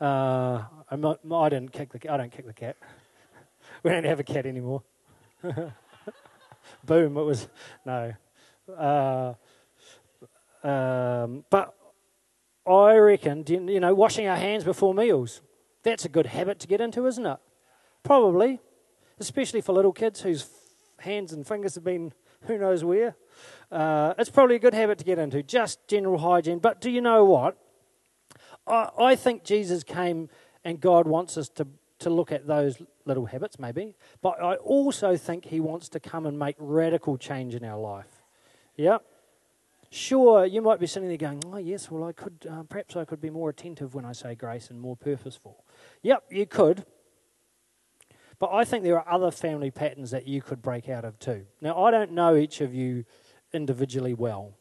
uh, 0.00 0.62
not, 0.96 1.20
I 1.32 1.48
didn't 1.48 1.72
kick 1.72 1.92
the 1.92 2.08
I 2.08 2.16
don't 2.16 2.30
kick 2.30 2.46
the 2.46 2.52
cat. 2.52 2.76
we 3.82 3.90
don't 3.90 4.04
have 4.04 4.20
a 4.20 4.24
cat 4.24 4.46
anymore. 4.46 4.82
Boom! 6.84 7.16
It 7.16 7.22
was 7.22 7.48
no. 7.84 8.12
Uh, 8.76 9.34
um, 10.62 11.44
but 11.50 11.74
I 12.66 12.96
reckon, 12.96 13.44
you 13.46 13.80
know, 13.80 13.94
washing 13.94 14.26
our 14.26 14.36
hands 14.36 14.64
before 14.64 14.94
meals. 14.94 15.40
That's 15.82 16.04
a 16.04 16.08
good 16.08 16.26
habit 16.26 16.58
to 16.60 16.66
get 16.66 16.80
into, 16.80 17.06
isn't 17.06 17.24
it? 17.24 17.38
Probably, 18.02 18.60
especially 19.18 19.60
for 19.60 19.72
little 19.72 19.92
kids 19.92 20.20
whose 20.20 20.46
hands 20.98 21.32
and 21.32 21.46
fingers 21.46 21.74
have 21.74 21.84
been 21.84 22.12
who 22.42 22.58
knows 22.58 22.84
where. 22.84 23.16
Uh, 23.70 24.14
it's 24.18 24.30
probably 24.30 24.56
a 24.56 24.58
good 24.58 24.74
habit 24.74 24.98
to 24.98 25.04
get 25.04 25.18
into, 25.18 25.42
just 25.42 25.86
general 25.88 26.18
hygiene. 26.18 26.58
But 26.58 26.80
do 26.80 26.90
you 26.90 27.00
know 27.00 27.24
what? 27.24 27.56
I, 28.66 28.90
I 28.98 29.16
think 29.16 29.44
Jesus 29.44 29.84
came 29.84 30.28
and 30.64 30.80
God 30.80 31.06
wants 31.06 31.36
us 31.36 31.48
to, 31.50 31.66
to 32.00 32.10
look 32.10 32.32
at 32.32 32.46
those 32.46 32.82
little 33.04 33.26
habits, 33.26 33.58
maybe. 33.58 33.94
But 34.20 34.42
I 34.42 34.56
also 34.56 35.16
think 35.16 35.46
He 35.46 35.60
wants 35.60 35.88
to 35.90 36.00
come 36.00 36.26
and 36.26 36.38
make 36.38 36.56
radical 36.58 37.16
change 37.16 37.54
in 37.54 37.64
our 37.64 37.78
life. 37.78 38.22
Yeah? 38.76 38.98
Sure, 39.90 40.44
you 40.44 40.62
might 40.62 40.78
be 40.78 40.86
sitting 40.86 41.08
there 41.08 41.18
going, 41.18 41.42
"Oh 41.46 41.56
yes, 41.56 41.90
well 41.90 42.04
I 42.04 42.12
could, 42.12 42.46
uh, 42.48 42.62
perhaps 42.62 42.96
I 42.96 43.04
could 43.04 43.20
be 43.20 43.30
more 43.30 43.50
attentive 43.50 43.94
when 43.94 44.04
I 44.04 44.12
say 44.12 44.34
grace 44.34 44.70
and 44.70 44.80
more 44.80 44.96
purposeful." 44.96 45.64
Yep, 46.02 46.24
you 46.30 46.46
could. 46.46 46.84
But 48.38 48.50
I 48.52 48.64
think 48.64 48.84
there 48.84 48.98
are 48.98 49.12
other 49.12 49.30
family 49.30 49.70
patterns 49.70 50.12
that 50.12 50.26
you 50.26 50.42
could 50.42 50.62
break 50.62 50.88
out 50.88 51.04
of 51.04 51.18
too. 51.18 51.46
Now, 51.60 51.82
I 51.84 51.90
don't 51.90 52.12
know 52.12 52.36
each 52.36 52.60
of 52.60 52.72
you 52.72 53.04
individually 53.52 54.14
well. 54.14 54.54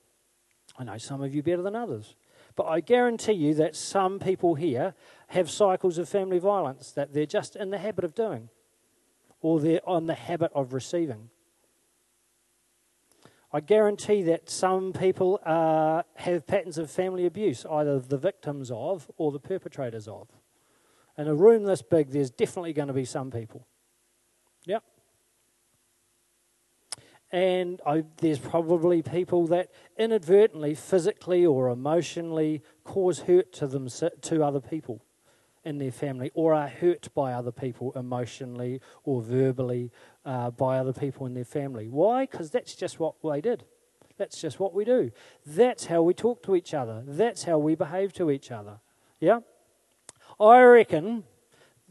I 0.77 0.83
know 0.83 0.97
some 0.97 1.21
of 1.21 1.33
you 1.33 1.43
better 1.43 1.61
than 1.61 1.75
others. 1.75 2.15
But 2.59 2.67
I 2.67 2.81
guarantee 2.81 3.31
you 3.31 3.53
that 3.53 3.73
some 3.73 4.19
people 4.19 4.55
here 4.55 4.93
have 5.27 5.49
cycles 5.49 5.97
of 5.97 6.09
family 6.09 6.39
violence 6.39 6.91
that 6.91 7.13
they're 7.13 7.25
just 7.25 7.55
in 7.55 7.69
the 7.69 7.77
habit 7.77 8.03
of 8.03 8.13
doing, 8.13 8.49
or 9.39 9.61
they're 9.61 9.79
on 9.87 10.07
the 10.07 10.13
habit 10.13 10.51
of 10.53 10.73
receiving. 10.73 11.29
I 13.53 13.61
guarantee 13.61 14.23
that 14.23 14.49
some 14.49 14.91
people 14.91 15.39
uh, 15.45 16.03
have 16.15 16.45
patterns 16.47 16.77
of 16.77 16.91
family 16.91 17.25
abuse, 17.25 17.65
either 17.65 17.97
the 17.97 18.17
victims 18.17 18.71
of 18.71 19.09
or 19.15 19.31
the 19.31 19.39
perpetrators 19.39 20.09
of. 20.09 20.27
In 21.17 21.29
a 21.29 21.35
room 21.35 21.63
this 21.63 21.81
big, 21.81 22.09
there's 22.09 22.29
definitely 22.29 22.73
going 22.73 22.89
to 22.89 22.93
be 22.93 23.05
some 23.05 23.31
people. 23.31 23.65
Yep. 24.65 24.83
And 27.31 27.79
I, 27.85 28.05
there's 28.17 28.39
probably 28.39 29.01
people 29.01 29.45
that 29.47 29.69
inadvertently, 29.97 30.73
physically 30.73 31.45
or 31.45 31.69
emotionally, 31.69 32.63
cause 32.83 33.19
hurt 33.21 33.53
to 33.53 33.67
them 33.67 33.87
to 34.21 34.43
other 34.43 34.59
people 34.59 35.03
in 35.63 35.77
their 35.77 35.91
family, 35.91 36.31
or 36.33 36.53
are 36.53 36.67
hurt 36.67 37.13
by 37.13 37.33
other 37.33 37.51
people 37.51 37.91
emotionally 37.95 38.81
or 39.03 39.21
verbally 39.21 39.91
uh, 40.25 40.49
by 40.49 40.79
other 40.79 40.93
people 40.93 41.25
in 41.25 41.33
their 41.33 41.45
family. 41.45 41.87
Why? 41.87 42.25
Because 42.25 42.49
that's 42.49 42.75
just 42.75 42.99
what 42.99 43.15
they 43.23 43.41
did. 43.41 43.65
That's 44.17 44.41
just 44.41 44.59
what 44.59 44.73
we 44.73 44.83
do. 44.83 45.11
That's 45.45 45.85
how 45.85 46.01
we 46.01 46.13
talk 46.13 46.43
to 46.43 46.55
each 46.55 46.73
other. 46.73 47.03
That's 47.05 47.43
how 47.43 47.57
we 47.57 47.75
behave 47.75 48.13
to 48.13 48.31
each 48.31 48.51
other. 48.51 48.79
Yeah? 49.19 49.39
I 50.39 50.61
reckon 50.61 51.23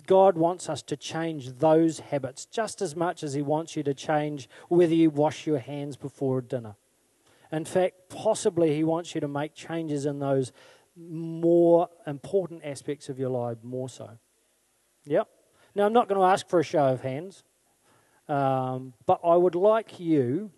God 0.09 0.39
wants 0.39 0.71
us 0.71 0.81
to 0.85 0.97
change 0.97 1.59
those 1.59 2.01
habits 2.01 2.47
just 2.47 2.81
as 2.81 2.97
much 2.97 3.23
as 3.23 3.35
He 3.35 3.43
wants 3.43 3.77
you 3.77 3.83
to 3.83 3.93
change 3.93 4.49
whether 4.69 4.95
you 4.95 5.11
wash 5.11 5.47
your 5.47 5.59
hands 5.59 5.99
before 5.99 6.41
dinner. 6.41 6.77
In 7.53 7.67
fact, 7.67 8.09
possibly 8.09 8.75
He 8.75 8.83
wants 8.83 9.15
you 9.15 9.21
to 9.21 9.29
make 9.29 9.55
changes 9.55 10.07
in 10.07 10.19
those 10.19 10.51
more 10.97 11.91
important 12.07 12.65
aspects 12.65 13.11
of 13.11 13.19
your 13.19 13.29
life 13.29 13.59
more 13.63 13.91
so. 13.91 14.19
Yep. 15.05 15.29
Now, 15.75 15.85
I'm 15.85 15.93
not 15.93 16.09
going 16.09 16.21
to 16.21 16.27
ask 16.27 16.49
for 16.49 16.59
a 16.59 16.65
show 16.65 16.87
of 16.87 17.03
hands, 17.03 17.45
um, 18.29 18.95
but 19.05 19.21
I 19.23 19.37
would 19.37 19.55
like 19.55 20.01
you. 20.01 20.51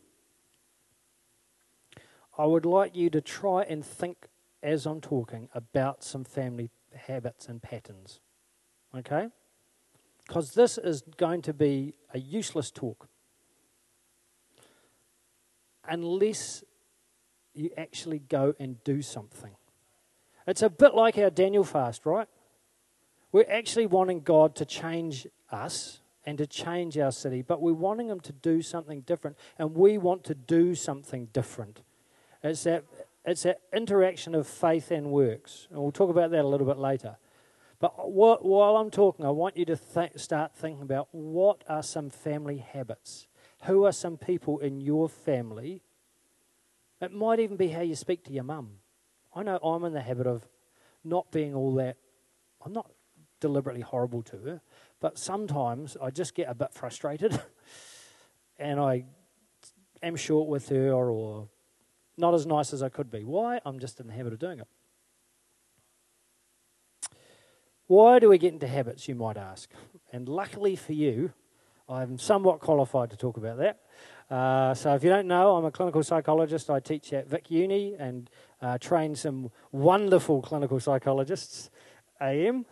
I 2.38 2.47
would 2.47 2.64
like 2.64 2.95
you 2.95 3.11
to 3.11 3.21
try 3.21 3.64
and 3.64 3.85
think 3.85 4.28
as 4.62 4.87
I'm 4.87 5.00
talking 5.00 5.49
about 5.52 6.04
some 6.04 6.23
family 6.23 6.71
habits 6.95 7.49
and 7.49 7.61
patterns. 7.61 8.21
Okay? 8.97 9.28
Because 10.30 10.52
this 10.54 10.78
is 10.78 11.02
going 11.16 11.42
to 11.42 11.52
be 11.52 11.94
a 12.14 12.20
useless 12.20 12.70
talk 12.70 13.08
unless 15.88 16.62
you 17.52 17.70
actually 17.76 18.20
go 18.20 18.54
and 18.60 18.82
do 18.84 19.02
something. 19.02 19.50
It's 20.46 20.62
a 20.62 20.70
bit 20.70 20.94
like 20.94 21.18
our 21.18 21.30
Daniel 21.30 21.64
fast, 21.64 22.06
right? 22.06 22.28
We're 23.32 23.50
actually 23.50 23.87
wanting 23.87 24.20
God 24.20 24.54
to 24.54 24.64
change 24.64 25.26
us 25.50 25.99
and 26.25 26.38
to 26.38 26.46
change 26.46 26.96
our 26.96 27.10
city, 27.10 27.42
but 27.42 27.60
we're 27.60 27.72
wanting 27.72 28.08
Him 28.08 28.20
to 28.20 28.32
do 28.32 28.62
something 28.62 29.00
different, 29.00 29.37
and 29.58 29.75
we 29.75 29.99
want 29.99 30.22
to 30.26 30.37
do 30.37 30.76
something 30.76 31.26
different. 31.32 31.80
It's 32.44 32.62
that, 32.62 32.84
it's 33.25 33.42
that 33.42 33.62
interaction 33.72 34.37
of 34.37 34.46
faith 34.46 34.92
and 34.92 35.10
works, 35.10 35.66
and 35.72 35.80
we'll 35.80 35.90
talk 35.90 36.08
about 36.08 36.30
that 36.30 36.44
a 36.44 36.46
little 36.46 36.68
bit 36.68 36.78
later. 36.78 37.16
But 37.80 38.12
while 38.12 38.76
I'm 38.76 38.90
talking, 38.90 39.25
I 39.25 39.30
want 39.30 39.56
you 39.56 39.64
to 39.64 39.76
th- 39.76 40.18
start 40.18 40.54
thinking 40.54 40.82
about 40.82 41.08
what 41.12 41.64
are 41.66 41.82
some 41.82 42.10
family 42.10 42.58
habits? 42.58 43.26
Who 43.64 43.87
are 43.87 43.92
some 43.92 44.18
people 44.18 44.58
in 44.58 44.82
your 44.82 45.08
family? 45.08 45.82
It 47.00 47.12
might 47.12 47.40
even 47.40 47.56
be 47.56 47.68
how 47.68 47.80
you 47.80 47.96
speak 47.96 48.22
to 48.25 48.32
your 48.32 48.44
mum. 48.44 48.72
I 49.34 49.42
know 49.42 49.56
I'm 49.62 49.84
in 49.84 49.94
the 49.94 50.02
habit 50.02 50.26
of 50.26 50.46
not 51.02 51.30
being 51.32 51.54
all 51.54 51.75
that, 51.76 51.96
I'm 52.62 52.75
not 52.75 52.90
deliberately 53.40 53.80
horrible 53.80 54.22
to 54.25 54.37
her, 54.37 54.60
but 55.00 55.18
sometimes 55.18 55.96
I 56.02 56.10
just 56.10 56.34
get 56.34 56.50
a 56.50 56.54
bit 56.54 56.75
frustrated 56.75 57.40
and 58.58 58.78
I 58.78 59.04
am 60.02 60.16
short 60.16 60.49
with 60.49 60.68
her 60.68 60.92
or 60.92 61.49
not 62.18 62.34
as 62.34 62.44
nice 62.44 62.75
as 62.75 62.82
I 62.82 62.90
could 62.90 63.10
be. 63.10 63.25
Why? 63.25 63.60
I'm 63.64 63.78
just 63.78 63.99
in 64.00 64.06
the 64.06 64.12
habit 64.12 64.34
of 64.34 64.38
doing 64.38 64.58
it. 64.58 64.68
Why 67.90 68.20
do 68.20 68.28
we 68.28 68.38
get 68.38 68.52
into 68.52 68.68
habits, 68.68 69.09
you 69.09 69.16
might 69.16 69.37
ask? 69.37 69.68
And 70.12 70.28
luckily 70.28 70.76
for 70.76 70.92
you, 70.92 71.32
I'm 71.88 72.18
somewhat 72.18 72.61
qualified 72.61 73.11
to 73.11 73.16
talk 73.16 73.37
about 73.37 73.59
that. 73.59 73.80
Uh, 74.32 74.75
so, 74.75 74.94
if 74.94 75.02
you 75.02 75.11
don't 75.11 75.26
know, 75.26 75.56
I'm 75.56 75.64
a 75.64 75.73
clinical 75.73 76.04
psychologist. 76.04 76.70
I 76.70 76.78
teach 76.78 77.12
at 77.12 77.26
Vic 77.26 77.50
Uni 77.50 77.97
and 77.99 78.30
uh, 78.62 78.78
train 78.78 79.16
some 79.16 79.50
wonderful 79.73 80.40
clinical 80.40 80.78
psychologists. 80.78 81.68
AM. 82.20 82.64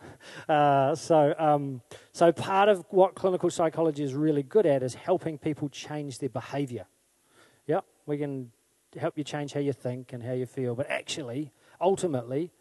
Uh, 0.48 0.94
so, 0.94 1.34
um, 1.36 1.80
so 2.12 2.30
part 2.30 2.68
of 2.68 2.84
what 2.90 3.16
clinical 3.16 3.50
psychology 3.50 4.04
is 4.04 4.14
really 4.14 4.44
good 4.44 4.66
at 4.66 4.84
is 4.84 4.94
helping 4.94 5.36
people 5.36 5.68
change 5.68 6.20
their 6.20 6.28
behaviour. 6.28 6.86
Yeah, 7.66 7.80
we 8.06 8.18
can 8.18 8.52
help 8.96 9.18
you 9.18 9.24
change 9.24 9.52
how 9.52 9.60
you 9.60 9.72
think 9.72 10.12
and 10.12 10.22
how 10.22 10.34
you 10.34 10.46
feel, 10.46 10.76
but 10.76 10.88
actually, 10.88 11.50
ultimately, 11.80 12.52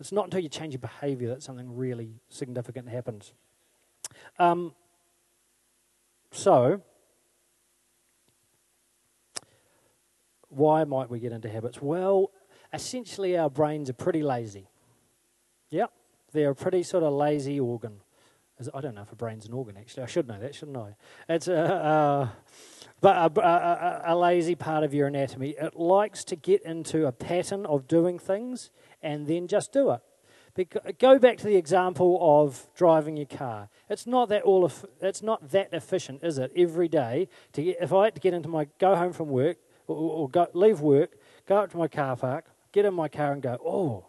it's 0.00 0.12
not 0.12 0.24
until 0.24 0.40
you 0.40 0.48
change 0.48 0.72
your 0.72 0.80
behaviour 0.80 1.28
that 1.28 1.42
something 1.42 1.76
really 1.76 2.14
significant 2.30 2.88
happens. 2.88 3.34
Um, 4.38 4.74
so, 6.32 6.80
why 10.48 10.84
might 10.84 11.10
we 11.10 11.20
get 11.20 11.32
into 11.32 11.48
habits? 11.48 11.82
Well, 11.82 12.30
essentially, 12.72 13.36
our 13.36 13.50
brains 13.50 13.90
are 13.90 13.94
pretty 13.94 14.22
lazy. 14.22 14.68
Yep, 15.70 15.92
they're 16.32 16.50
a 16.50 16.54
pretty 16.54 16.82
sort 16.82 17.04
of 17.04 17.12
lazy 17.12 17.60
organ. 17.60 18.00
I 18.74 18.80
don't 18.80 18.94
know 18.94 19.02
if 19.02 19.12
a 19.12 19.16
brain's 19.16 19.46
an 19.46 19.52
organ, 19.52 19.76
actually. 19.78 20.02
I 20.02 20.06
should 20.06 20.28
know 20.28 20.38
that, 20.38 20.54
shouldn't 20.54 20.76
I? 20.76 20.94
It's 21.28 21.48
a, 21.48 21.58
uh, 21.58 22.28
but 23.00 23.16
a, 23.16 23.40
a, 23.40 24.14
a, 24.14 24.16
lazy 24.16 24.54
part 24.54 24.84
of 24.84 24.92
your 24.92 25.06
anatomy. 25.06 25.54
It 25.58 25.76
likes 25.76 26.22
to 26.24 26.36
get 26.36 26.62
into 26.62 27.06
a 27.06 27.12
pattern 27.12 27.64
of 27.66 27.88
doing 27.88 28.18
things 28.18 28.70
and 29.02 29.26
then 29.26 29.48
just 29.48 29.72
do 29.72 29.90
it. 29.92 30.00
Go 30.98 31.18
back 31.18 31.38
to 31.38 31.44
the 31.44 31.56
example 31.56 32.18
of 32.20 32.66
driving 32.74 33.16
your 33.16 33.26
car. 33.26 33.68
It's 33.88 34.06
not 34.06 34.28
that 34.28 34.42
all. 34.42 34.70
It's 35.00 35.22
not 35.22 35.50
that 35.50 35.72
efficient, 35.72 36.22
is 36.22 36.38
it? 36.38 36.52
Every 36.56 36.88
day, 36.88 37.28
to 37.52 37.62
get, 37.62 37.76
if 37.80 37.92
I 37.92 38.06
had 38.06 38.14
to 38.16 38.20
get 38.20 38.34
into 38.34 38.48
my 38.48 38.66
go 38.78 38.96
home 38.96 39.12
from 39.12 39.28
work 39.28 39.58
or, 39.86 39.96
or 39.96 40.28
go, 40.28 40.48
leave 40.52 40.80
work, 40.80 41.12
go 41.46 41.58
up 41.58 41.70
to 41.70 41.78
my 41.78 41.88
car 41.88 42.16
park, 42.16 42.46
get 42.72 42.84
in 42.84 42.92
my 42.94 43.08
car, 43.08 43.32
and 43.32 43.40
go. 43.40 43.56
Oh, 43.64 44.06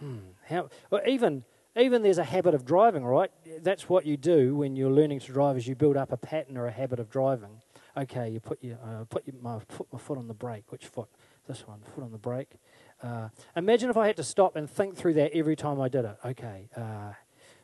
hmm, 0.00 0.18
how, 0.48 0.70
or 0.90 1.06
even 1.06 1.44
even 1.78 2.02
there's 2.02 2.18
a 2.18 2.24
habit 2.24 2.54
of 2.54 2.64
driving, 2.64 3.04
right? 3.04 3.30
That's 3.62 3.88
what 3.88 4.06
you 4.06 4.16
do 4.16 4.56
when 4.56 4.76
you're 4.76 4.90
learning 4.90 5.20
to 5.20 5.32
drive 5.32 5.56
is 5.56 5.66
you 5.66 5.74
build 5.74 5.96
up 5.96 6.12
a 6.12 6.16
pattern 6.16 6.56
or 6.56 6.66
a 6.66 6.70
habit 6.70 6.98
of 6.98 7.10
driving. 7.10 7.62
Okay, 7.96 8.28
you 8.30 8.40
put 8.40 8.62
your 8.62 8.78
uh, 8.84 9.04
put 9.04 9.26
your, 9.26 9.36
my, 9.40 9.58
my 9.92 9.98
foot 9.98 10.18
on 10.18 10.28
the 10.28 10.34
brake. 10.34 10.64
Which 10.70 10.86
foot? 10.86 11.08
This 11.46 11.66
one. 11.66 11.80
Foot 11.94 12.04
on 12.04 12.12
the 12.12 12.18
brake. 12.18 12.50
Uh, 13.02 13.28
imagine 13.56 13.90
if 13.90 13.96
I 13.96 14.06
had 14.06 14.16
to 14.16 14.24
stop 14.24 14.56
and 14.56 14.68
think 14.68 14.96
through 14.96 15.14
that 15.14 15.32
every 15.32 15.56
time 15.56 15.80
I 15.80 15.88
did 15.88 16.04
it. 16.04 16.16
Okay. 16.24 16.68
Uh, 16.76 17.12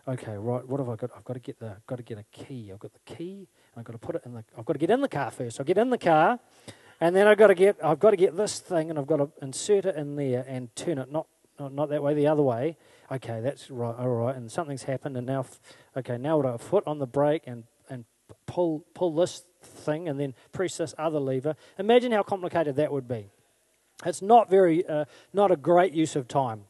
okay, 0.08 0.36
right. 0.36 0.66
What 0.66 0.80
have 0.80 0.88
I 0.88 0.96
got? 0.96 1.10
I've 1.16 1.24
got 1.24 1.34
to 1.34 1.40
get 1.40 1.58
the 1.60 1.76
got 1.86 1.96
to 1.96 2.02
get 2.02 2.18
a 2.18 2.24
key. 2.32 2.70
I've 2.72 2.78
got 2.78 2.92
the 2.92 3.14
key. 3.14 3.48
I've 3.76 3.84
got 3.84 3.92
to 3.92 3.98
put 3.98 4.16
it 4.16 4.22
in 4.24 4.34
the. 4.34 4.44
I've 4.56 4.64
got 4.64 4.72
to 4.74 4.78
get 4.78 4.90
in 4.90 5.00
the 5.00 5.08
car 5.08 5.30
first. 5.30 5.60
I 5.60 5.64
get 5.64 5.78
in 5.78 5.90
the 5.90 5.98
car, 5.98 6.38
and 7.00 7.14
then 7.14 7.26
I've 7.26 7.38
got 7.38 7.48
to 7.48 7.54
get 7.54 7.76
I've 7.82 8.00
got 8.00 8.10
to 8.10 8.16
get 8.16 8.36
this 8.36 8.58
thing, 8.58 8.90
and 8.90 8.98
I've 8.98 9.06
got 9.06 9.16
to 9.18 9.30
insert 9.42 9.84
it 9.84 9.96
in 9.96 10.16
there 10.16 10.44
and 10.48 10.74
turn 10.74 10.98
it 10.98 11.12
not 11.12 11.26
not, 11.58 11.72
not 11.72 11.88
that 11.90 12.02
way, 12.02 12.14
the 12.14 12.26
other 12.26 12.42
way. 12.42 12.76
Okay, 13.12 13.40
that's 13.40 13.70
right, 13.70 13.94
all 13.98 14.08
right. 14.08 14.34
And 14.34 14.50
something's 14.50 14.84
happened, 14.84 15.16
and 15.16 15.26
now, 15.26 15.44
okay, 15.96 16.16
now 16.16 16.38
I've 16.40 16.54
a 16.54 16.58
foot 16.58 16.84
on 16.86 16.98
the 16.98 17.06
brake 17.06 17.42
and, 17.46 17.64
and 17.90 18.04
pull, 18.46 18.84
pull 18.94 19.14
this 19.14 19.42
thing 19.62 20.08
and 20.08 20.18
then 20.18 20.34
press 20.52 20.78
this 20.78 20.94
other 20.98 21.20
lever. 21.20 21.54
Imagine 21.78 22.12
how 22.12 22.22
complicated 22.22 22.76
that 22.76 22.92
would 22.92 23.06
be. 23.06 23.28
It's 24.04 24.22
not 24.22 24.50
very, 24.50 24.86
uh, 24.86 25.04
not 25.32 25.50
a 25.50 25.56
great 25.56 25.92
use 25.92 26.16
of 26.16 26.28
time. 26.28 26.64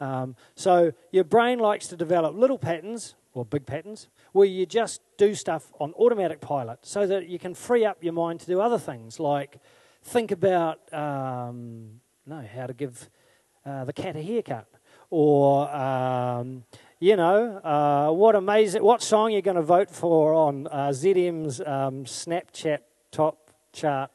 Um, 0.00 0.36
so 0.54 0.92
your 1.10 1.24
brain 1.24 1.58
likes 1.58 1.88
to 1.88 1.96
develop 1.96 2.34
little 2.34 2.58
patterns, 2.58 3.14
or 3.34 3.44
big 3.44 3.66
patterns, 3.66 4.08
where 4.32 4.46
you 4.46 4.66
just 4.66 5.00
do 5.16 5.34
stuff 5.34 5.72
on 5.80 5.92
automatic 5.94 6.40
pilot 6.40 6.80
so 6.82 7.06
that 7.06 7.28
you 7.28 7.38
can 7.38 7.54
free 7.54 7.84
up 7.84 8.02
your 8.02 8.12
mind 8.12 8.40
to 8.40 8.46
do 8.46 8.60
other 8.60 8.78
things 8.78 9.18
like 9.18 9.58
think 10.02 10.30
about, 10.30 10.92
um, 10.92 12.00
no, 12.26 12.44
how 12.54 12.66
to 12.66 12.74
give 12.74 13.10
uh, 13.66 13.84
the 13.84 13.92
cat 13.92 14.16
a 14.16 14.22
haircut, 14.22 14.66
or 15.10 15.74
um, 15.74 16.64
you 17.00 17.16
know, 17.16 17.58
uh, 17.58 18.12
what 18.12 18.34
amazing, 18.34 18.82
what 18.82 19.02
song 19.02 19.32
you're 19.32 19.42
going 19.42 19.56
to 19.56 19.62
vote 19.62 19.90
for 19.90 20.34
on 20.34 20.66
uh, 20.66 20.88
ZM's 20.88 21.60
um, 21.60 22.04
Snapchat 22.04 22.78
top 23.10 23.50
chart 23.72 24.10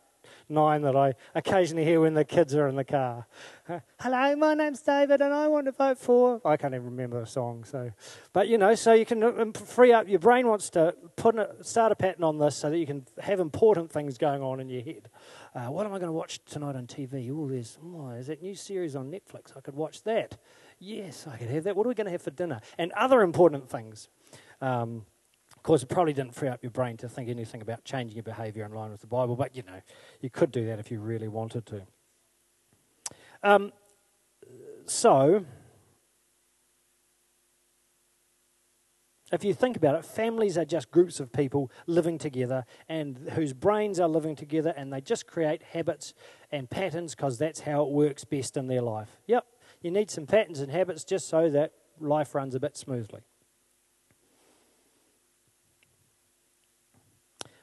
nine 0.49 0.81
that 0.81 0.95
I 0.95 1.13
occasionally 1.35 1.85
hear 1.85 2.01
when 2.01 2.13
the 2.13 2.25
kids 2.25 2.53
are 2.55 2.67
in 2.67 2.75
the 2.75 2.83
car. 2.83 3.25
Hello, 3.99 4.35
my 4.35 4.53
name's 4.53 4.81
David, 4.81 5.21
and 5.21 5.33
I 5.33 5.47
want 5.47 5.65
to 5.65 5.71
vote 5.71 5.97
for. 5.97 6.41
I 6.45 6.57
can't 6.57 6.73
even 6.73 6.85
remember 6.85 7.19
the 7.19 7.25
song. 7.25 7.63
So, 7.63 7.91
but 8.33 8.47
you 8.47 8.57
know, 8.57 8.75
so 8.75 8.93
you 8.93 9.05
can 9.05 9.23
um, 9.23 9.53
free 9.53 9.91
up. 9.93 10.07
Your 10.07 10.19
brain 10.19 10.47
wants 10.47 10.69
to 10.71 10.95
put 11.15 11.35
a, 11.37 11.55
start 11.61 11.91
a 11.91 11.95
pattern 11.95 12.23
on 12.23 12.37
this 12.37 12.55
so 12.55 12.69
that 12.69 12.77
you 12.77 12.85
can 12.85 13.05
have 13.19 13.39
important 13.39 13.91
things 13.91 14.17
going 14.17 14.41
on 14.41 14.59
in 14.59 14.69
your 14.69 14.83
head. 14.83 15.09
Uh, 15.55 15.67
what 15.67 15.85
am 15.85 15.93
I 15.93 15.97
going 15.97 16.09
to 16.09 16.13
watch 16.13 16.39
tonight 16.45 16.75
on 16.75 16.87
TV? 16.87 17.31
Oh, 17.31 17.47
there's 17.47 17.77
oh, 17.83 18.09
there's 18.11 18.27
that 18.27 18.41
new 18.41 18.55
series 18.55 18.95
on 18.95 19.11
Netflix. 19.11 19.55
I 19.57 19.61
could 19.61 19.75
watch 19.75 20.03
that. 20.03 20.37
Yes, 20.85 21.27
I 21.27 21.37
could 21.37 21.47
have 21.47 21.63
that. 21.63 21.77
What 21.77 21.85
are 21.85 21.89
we 21.89 21.95
going 21.95 22.07
to 22.07 22.11
have 22.11 22.21
for 22.21 22.31
dinner? 22.31 22.59
And 22.77 22.91
other 22.91 23.21
important 23.21 23.69
things. 23.69 24.09
Um, 24.59 25.05
of 25.55 25.63
course, 25.63 25.81
it 25.81 25.87
probably 25.87 26.11
didn't 26.11 26.35
free 26.35 26.49
up 26.49 26.61
your 26.61 26.71
brain 26.71 26.97
to 26.97 27.07
think 27.07 27.29
anything 27.29 27.61
about 27.61 27.85
changing 27.85 28.17
your 28.17 28.23
behavior 28.23 28.65
in 28.65 28.73
line 28.73 28.91
with 28.91 28.99
the 28.99 29.07
Bible, 29.07 29.37
but 29.37 29.55
you 29.55 29.63
know, 29.63 29.79
you 30.19 30.29
could 30.29 30.51
do 30.51 30.65
that 30.65 30.79
if 30.79 30.91
you 30.91 30.99
really 30.99 31.29
wanted 31.29 31.65
to. 31.67 31.83
Um, 33.43 33.71
so, 34.85 35.45
if 39.31 39.45
you 39.45 39.53
think 39.53 39.77
about 39.77 39.95
it, 39.95 40.03
families 40.03 40.57
are 40.57 40.65
just 40.65 40.91
groups 40.91 41.21
of 41.21 41.31
people 41.31 41.71
living 41.87 42.17
together 42.17 42.65
and 42.89 43.29
whose 43.35 43.53
brains 43.53 44.01
are 44.01 44.09
living 44.09 44.35
together 44.35 44.73
and 44.75 44.91
they 44.91 44.99
just 44.99 45.27
create 45.27 45.63
habits 45.63 46.13
and 46.51 46.69
patterns 46.69 47.15
because 47.15 47.37
that's 47.37 47.61
how 47.61 47.83
it 47.83 47.89
works 47.89 48.25
best 48.25 48.57
in 48.57 48.67
their 48.67 48.81
life. 48.81 49.21
Yep, 49.27 49.45
you 49.83 49.91
need 49.91 50.09
some 50.09 50.25
patterns 50.25 50.61
and 50.61 50.71
habits 50.71 51.03
just 51.03 51.27
so 51.27 51.49
that 51.49 51.73
life 51.99 52.33
runs 52.33 52.55
a 52.55 52.59
bit 52.59 52.75
smoothly. 52.75 53.21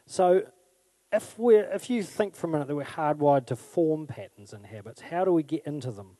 So, 0.06 0.42
if, 1.12 1.38
we 1.38 1.56
if 1.56 1.90
you 1.90 2.02
think 2.02 2.36
for 2.36 2.46
a 2.46 2.50
minute 2.50 2.68
that 2.68 2.76
we're 2.76 2.84
hardwired 2.84 3.46
to 3.46 3.56
form 3.56 4.06
patterns 4.06 4.52
and 4.52 4.66
habits, 4.66 5.00
how 5.00 5.24
do 5.24 5.32
we 5.32 5.42
get 5.42 5.64
into 5.66 5.90
them? 5.90 6.16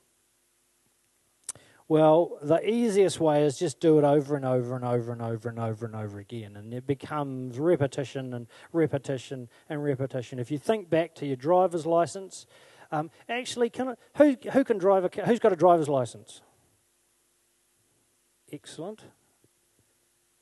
Well, 1.87 2.39
the 2.41 2.65
easiest 2.65 3.19
way 3.19 3.43
is 3.43 3.59
just 3.59 3.81
do 3.81 3.99
it 3.99 4.05
over 4.05 4.37
and 4.37 4.45
over 4.45 4.77
and 4.77 4.85
over 4.85 5.11
and 5.11 5.21
over 5.21 5.49
and 5.49 5.59
over 5.59 5.87
and 5.87 5.97
over 5.97 6.21
again. 6.21 6.55
And 6.55 6.73
it 6.73 6.87
becomes 6.87 7.59
repetition 7.59 8.33
and 8.33 8.47
repetition 8.73 9.49
and 9.69 9.83
repetition. 9.83 10.39
If 10.39 10.53
you 10.53 10.59
think 10.59 10.89
back 10.89 11.17
to 11.17 11.27
your 11.27 11.35
driver's 11.35 11.87
license, 11.87 12.47
um, 12.92 13.11
actually, 13.29 13.70
can 13.70 13.88
I, 13.88 13.94
who, 14.16 14.37
who 14.53 14.64
can 14.64 14.79
drive 14.79 15.05
a 15.05 15.26
Who's 15.26 15.38
got 15.38 15.53
a 15.53 15.57
driver's 15.57 15.88
license? 15.88 16.42
Excellent. 18.53 19.03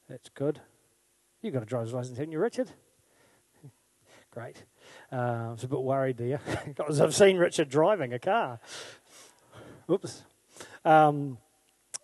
That's 0.09 0.31
good. 0.31 0.61
You've 1.43 1.53
got 1.53 1.63
a 1.63 1.67
driver's 1.67 1.93
license, 1.93 2.17
haven't 2.17 2.33
you, 2.33 2.39
Richard? 2.39 2.71
Great. 4.31 4.65
Uh, 5.13 5.17
I 5.17 5.51
was 5.53 5.65
a 5.65 5.69
bit 5.69 5.81
worried 5.81 6.17
there 6.17 6.41
because 6.67 7.01
I've 7.01 7.15
seen 7.15 7.37
Richard 7.37 7.69
driving 7.69 8.13
a 8.15 8.19
car. 8.19 8.61
Oops. 9.91 10.23
Um, 10.85 11.39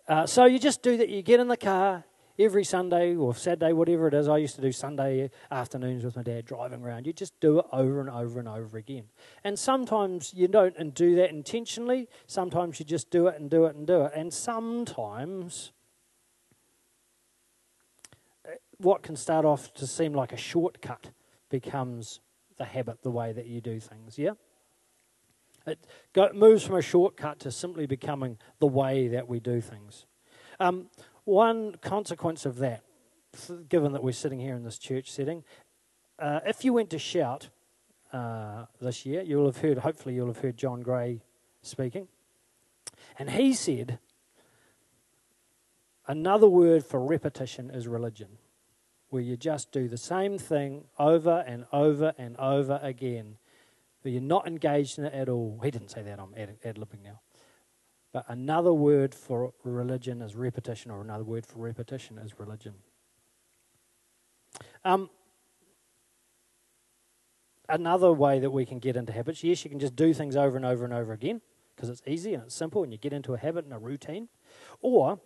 uh, 0.07 0.27
so 0.27 0.45
you 0.45 0.59
just 0.59 0.83
do 0.83 0.97
that. 0.97 1.09
You 1.09 1.23
get 1.23 1.39
in 1.39 1.47
the 1.47 1.57
car 1.57 2.03
every 2.37 2.63
Sunday 2.63 3.15
or 3.15 3.33
Saturday, 3.35 3.73
whatever 3.73 4.07
it 4.07 4.13
is. 4.13 4.27
I 4.27 4.37
used 4.37 4.55
to 4.55 4.61
do 4.61 4.71
Sunday 4.71 5.29
afternoons 5.51 6.03
with 6.03 6.15
my 6.15 6.23
dad 6.23 6.45
driving 6.45 6.83
around. 6.83 7.07
You 7.07 7.13
just 7.13 7.39
do 7.39 7.59
it 7.59 7.65
over 7.71 8.01
and 8.01 8.09
over 8.09 8.39
and 8.39 8.47
over 8.47 8.77
again. 8.77 9.05
And 9.43 9.57
sometimes 9.57 10.33
you 10.33 10.47
don't 10.47 10.75
and 10.77 10.93
do 10.93 11.15
that 11.15 11.29
intentionally. 11.29 12.09
Sometimes 12.27 12.79
you 12.79 12.85
just 12.85 13.09
do 13.09 13.27
it 13.27 13.39
and 13.39 13.49
do 13.49 13.65
it 13.65 13.75
and 13.75 13.87
do 13.87 14.01
it. 14.01 14.11
And 14.15 14.33
sometimes 14.33 15.71
uh, 18.45 18.51
what 18.77 19.03
can 19.03 19.15
start 19.15 19.45
off 19.45 19.73
to 19.75 19.87
seem 19.87 20.13
like 20.13 20.33
a 20.33 20.37
shortcut 20.37 21.09
becomes 21.49 22.19
the 22.57 22.65
habit, 22.65 23.03
the 23.03 23.11
way 23.11 23.31
that 23.31 23.45
you 23.45 23.61
do 23.61 23.79
things, 23.79 24.17
yeah? 24.17 24.31
It 25.67 25.79
moves 26.35 26.63
from 26.63 26.75
a 26.75 26.81
shortcut 26.81 27.39
to 27.39 27.51
simply 27.51 27.87
becoming 27.87 28.37
the 28.59 28.67
way 28.67 29.07
that 29.07 29.27
we 29.27 29.39
do 29.39 29.61
things. 29.61 30.05
Um, 30.59 30.89
one 31.25 31.75
consequence 31.81 32.45
of 32.45 32.57
that, 32.59 32.83
given 33.67 33.91
that 33.91 34.03
we're 34.03 34.13
sitting 34.13 34.39
here 34.39 34.55
in 34.55 34.63
this 34.63 34.77
church 34.79 35.11
setting, 35.11 35.43
uh, 36.17 36.39
if 36.45 36.63
you 36.63 36.71
went 36.71 36.89
to 36.91 36.99
shout 36.99 37.49
uh, 38.13 38.65
this 38.79 39.05
year, 39.05 39.21
you'll 39.21 39.45
have 39.45 39.57
heard, 39.57 39.79
hopefully, 39.79 40.15
you'll 40.15 40.27
have 40.27 40.39
heard 40.39 40.55
John 40.55 40.81
Gray 40.81 41.21
speaking. 41.61 42.07
And 43.19 43.31
he 43.31 43.53
said, 43.53 43.99
another 46.07 46.47
word 46.47 46.85
for 46.85 47.03
repetition 47.03 47.69
is 47.69 47.87
religion, 47.87 48.37
where 49.09 49.21
you 49.21 49.35
just 49.35 49.71
do 49.71 49.87
the 49.89 49.97
same 49.97 50.37
thing 50.37 50.85
over 50.97 51.43
and 51.45 51.65
over 51.73 52.13
and 52.17 52.37
over 52.37 52.79
again, 52.81 53.37
but 54.03 54.11
you're 54.11 54.21
not 54.21 54.47
engaged 54.47 54.99
in 54.99 55.05
it 55.05 55.13
at 55.13 55.27
all. 55.27 55.59
He 55.63 55.71
didn't 55.71 55.89
say 55.89 56.03
that, 56.03 56.19
I'm 56.19 56.33
ad 56.37 56.75
libbing 56.75 57.03
now. 57.03 57.19
But 58.15 58.23
another 58.29 58.71
word 58.71 59.13
for 59.13 59.51
religion 59.65 60.21
is 60.21 60.35
repetition, 60.35 60.89
or 60.89 61.01
another 61.01 61.25
word 61.25 61.45
for 61.45 61.59
repetition 61.59 62.17
is 62.17 62.39
religion. 62.39 62.75
Um, 64.85 65.09
another 67.67 68.13
way 68.13 68.39
that 68.39 68.51
we 68.51 68.65
can 68.65 68.79
get 68.79 68.95
into 68.95 69.11
habits, 69.11 69.43
yes, 69.43 69.65
you 69.65 69.69
can 69.69 69.81
just 69.81 69.97
do 69.97 70.13
things 70.13 70.37
over 70.37 70.55
and 70.55 70.65
over 70.65 70.85
and 70.85 70.93
over 70.93 71.11
again 71.11 71.41
because 71.75 71.89
it's 71.89 72.01
easy 72.07 72.33
and 72.33 72.43
it's 72.43 72.55
simple 72.55 72.83
and 72.83 72.93
you 72.93 72.97
get 72.97 73.11
into 73.11 73.33
a 73.33 73.37
habit 73.37 73.65
and 73.65 73.73
a 73.73 73.77
routine. 73.77 74.29
Or 74.81 75.19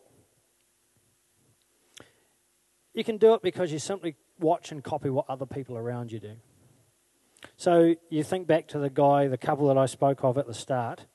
you 2.95 3.03
can 3.03 3.17
do 3.17 3.35
it 3.35 3.43
because 3.43 3.71
you 3.71 3.77
simply 3.77 4.15
watch 4.39 4.71
and 4.71 4.83
copy 4.83 5.11
what 5.11 5.29
other 5.29 5.45
people 5.45 5.77
around 5.77 6.11
you 6.11 6.19
do. 6.19 6.37
So 7.55 7.93
you 8.09 8.23
think 8.23 8.47
back 8.47 8.67
to 8.69 8.79
the 8.79 8.89
guy, 8.89 9.27
the 9.27 9.37
couple 9.37 9.67
that 9.67 9.77
I 9.77 9.85
spoke 9.85 10.23
of 10.23 10.39
at 10.39 10.47
the 10.47 10.55
start, 10.55 11.05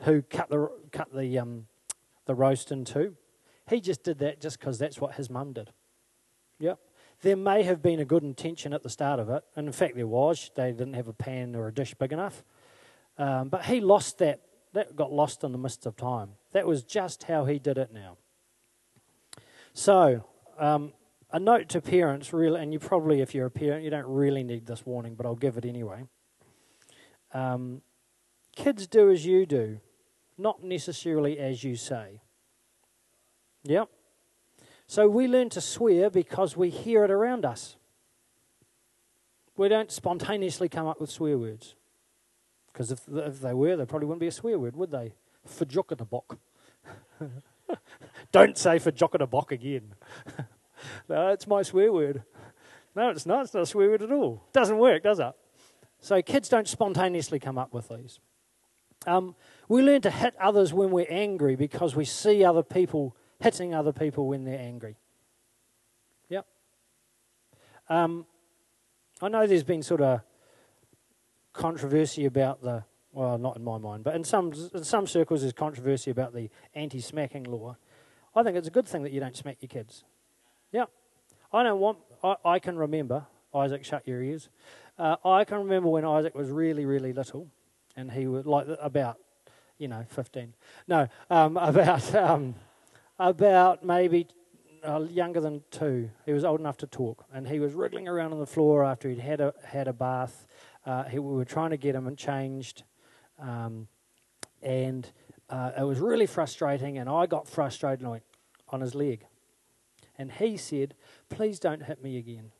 who 0.00 0.22
cut 0.22 0.48
the 0.48 0.68
cut 0.92 1.14
the 1.14 1.38
um, 1.38 1.66
the 2.26 2.34
roast 2.34 2.72
in 2.72 2.84
two. 2.84 3.16
He 3.68 3.80
just 3.80 4.02
did 4.02 4.18
that 4.18 4.40
just 4.40 4.60
because 4.60 4.78
that's 4.78 5.00
what 5.00 5.14
his 5.14 5.28
mum 5.28 5.52
did. 5.52 5.70
Yep. 6.60 6.78
There 7.22 7.36
may 7.36 7.62
have 7.62 7.82
been 7.82 7.98
a 7.98 8.04
good 8.04 8.22
intention 8.22 8.72
at 8.72 8.82
the 8.82 8.90
start 8.90 9.18
of 9.18 9.30
it, 9.30 9.42
and 9.56 9.66
in 9.66 9.72
fact 9.72 9.96
there 9.96 10.06
was. 10.06 10.50
They 10.54 10.72
didn't 10.72 10.94
have 10.94 11.08
a 11.08 11.12
pan 11.12 11.56
or 11.56 11.68
a 11.68 11.74
dish 11.74 11.94
big 11.94 12.12
enough, 12.12 12.44
um, 13.18 13.48
but 13.48 13.64
he 13.64 13.80
lost 13.80 14.18
that. 14.18 14.40
That 14.72 14.94
got 14.94 15.10
lost 15.10 15.42
in 15.42 15.52
the 15.52 15.58
midst 15.58 15.86
of 15.86 15.96
time. 15.96 16.32
That 16.52 16.66
was 16.66 16.82
just 16.82 17.24
how 17.24 17.46
he 17.46 17.58
did 17.58 17.78
it 17.78 17.92
now. 17.92 18.18
So, 19.72 20.24
um, 20.58 20.92
a 21.30 21.38
note 21.38 21.68
to 21.70 21.80
parents, 21.80 22.32
really, 22.32 22.60
and 22.60 22.72
you 22.72 22.78
probably, 22.78 23.20
if 23.20 23.34
you're 23.34 23.46
a 23.46 23.50
parent, 23.50 23.84
you 23.84 23.90
don't 23.90 24.06
really 24.06 24.42
need 24.42 24.66
this 24.66 24.84
warning, 24.84 25.14
but 25.14 25.24
I'll 25.24 25.34
give 25.34 25.56
it 25.56 25.64
anyway. 25.64 26.04
Um, 27.32 27.82
kids 28.54 28.86
do 28.86 29.10
as 29.10 29.26
you 29.26 29.46
do, 29.46 29.80
not 30.38 30.62
necessarily 30.62 31.38
as 31.38 31.64
you 31.64 31.76
say. 31.76 32.20
Yep. 33.64 33.88
So 34.86 35.08
we 35.08 35.26
learn 35.26 35.50
to 35.50 35.60
swear 35.60 36.10
because 36.10 36.56
we 36.56 36.70
hear 36.70 37.04
it 37.04 37.10
around 37.10 37.44
us. 37.44 37.76
We 39.56 39.68
don't 39.68 39.90
spontaneously 39.90 40.68
come 40.68 40.86
up 40.86 41.00
with 41.00 41.10
swear 41.10 41.38
words. 41.38 41.74
Because 42.72 42.92
if, 42.92 43.00
if 43.08 43.40
they 43.40 43.54
were, 43.54 43.76
they 43.76 43.86
probably 43.86 44.06
wouldn't 44.06 44.20
be 44.20 44.26
a 44.26 44.32
swear 44.32 44.58
word, 44.58 44.76
would 44.76 44.90
they? 44.90 45.14
Fajokadabok. 45.48 46.36
don't 48.32 48.58
say 48.58 48.78
Fajokadabok 48.78 49.50
again. 49.50 49.94
no, 51.08 51.28
it's 51.28 51.46
my 51.46 51.62
swear 51.62 51.92
word. 51.92 52.22
No, 52.94 53.08
it's 53.10 53.26
not. 53.26 53.44
It's 53.44 53.54
not 53.54 53.62
a 53.62 53.66
swear 53.66 53.90
word 53.90 54.02
at 54.02 54.12
all. 54.12 54.42
It 54.48 54.52
doesn't 54.52 54.78
work, 54.78 55.02
does 55.02 55.18
it? 55.18 55.32
So 56.00 56.20
kids 56.22 56.48
don't 56.48 56.68
spontaneously 56.68 57.38
come 57.38 57.58
up 57.58 57.72
with 57.72 57.88
these. 57.88 58.20
Um, 59.06 59.34
we 59.68 59.82
learn 59.82 60.00
to 60.02 60.10
hit 60.10 60.34
others 60.40 60.72
when 60.72 60.90
we're 60.90 61.06
angry 61.08 61.56
because 61.56 61.96
we 61.96 62.04
see 62.04 62.44
other 62.44 62.62
people 62.62 63.16
hitting 63.40 63.74
other 63.74 63.92
people 63.92 64.26
when 64.26 64.44
they're 64.44 64.58
angry. 64.58 64.96
Yep. 66.28 66.46
Um, 67.88 68.26
I 69.20 69.28
know 69.28 69.46
there's 69.46 69.64
been 69.64 69.82
sort 69.82 70.00
of 70.00 70.20
controversy 71.52 72.26
about 72.26 72.62
the, 72.62 72.84
well, 73.12 73.38
not 73.38 73.56
in 73.56 73.64
my 73.64 73.78
mind, 73.78 74.04
but 74.04 74.14
in 74.14 74.24
some, 74.24 74.52
in 74.74 74.84
some 74.84 75.06
circles 75.06 75.40
there's 75.40 75.52
controversy 75.52 76.10
about 76.10 76.34
the 76.34 76.50
anti 76.74 77.00
smacking 77.00 77.44
law. 77.44 77.76
I 78.34 78.42
think 78.42 78.56
it's 78.56 78.68
a 78.68 78.72
good 78.72 78.86
thing 78.86 79.02
that 79.02 79.12
you 79.12 79.20
don't 79.20 79.36
smack 79.36 79.58
your 79.60 79.68
kids. 79.68 80.04
Yeah. 80.72 80.84
I 81.52 81.62
don't 81.62 81.80
want, 81.80 81.98
I, 82.22 82.36
I 82.44 82.58
can 82.58 82.76
remember, 82.76 83.26
Isaac, 83.54 83.84
shut 83.84 84.06
your 84.06 84.22
ears. 84.22 84.50
Uh, 84.98 85.16
I 85.24 85.44
can 85.44 85.58
remember 85.58 85.88
when 85.88 86.04
Isaac 86.04 86.34
was 86.34 86.50
really, 86.50 86.84
really 86.84 87.12
little, 87.12 87.48
and 87.96 88.10
he 88.10 88.26
was 88.26 88.46
like 88.46 88.66
about, 88.80 89.18
you 89.78 89.88
know, 89.88 90.04
15. 90.08 90.54
No, 90.88 91.08
um, 91.30 91.56
about, 91.60 92.14
um, 92.14 92.54
about 93.18 93.84
maybe 93.84 94.26
uh, 94.86 95.00
younger 95.10 95.40
than 95.40 95.62
two. 95.70 96.10
He 96.24 96.32
was 96.32 96.44
old 96.44 96.60
enough 96.60 96.76
to 96.78 96.86
talk, 96.86 97.24
and 97.32 97.48
he 97.48 97.58
was 97.58 97.72
wriggling 97.74 98.08
around 98.08 98.32
on 98.32 98.38
the 98.38 98.46
floor 98.46 98.84
after 98.84 99.08
he'd 99.08 99.18
had 99.18 99.40
a, 99.40 99.54
had 99.64 99.88
a 99.88 99.92
bath. 99.92 100.46
Uh, 100.84 101.04
he, 101.04 101.18
we 101.18 101.34
were 101.34 101.44
trying 101.44 101.70
to 101.70 101.76
get 101.76 101.94
him 101.94 102.14
changed, 102.16 102.84
um, 103.40 103.88
and 104.62 105.10
uh, 105.50 105.72
it 105.78 105.82
was 105.82 105.98
really 105.98 106.26
frustrating, 106.26 106.98
and 106.98 107.08
I 107.08 107.26
got 107.26 107.48
frustrated 107.48 108.04
on, 108.04 108.20
on 108.68 108.80
his 108.80 108.94
leg. 108.94 109.26
And 110.18 110.32
he 110.32 110.56
said, 110.56 110.94
Please 111.28 111.58
don't 111.58 111.82
hit 111.82 112.02
me 112.02 112.16
again. 112.16 112.52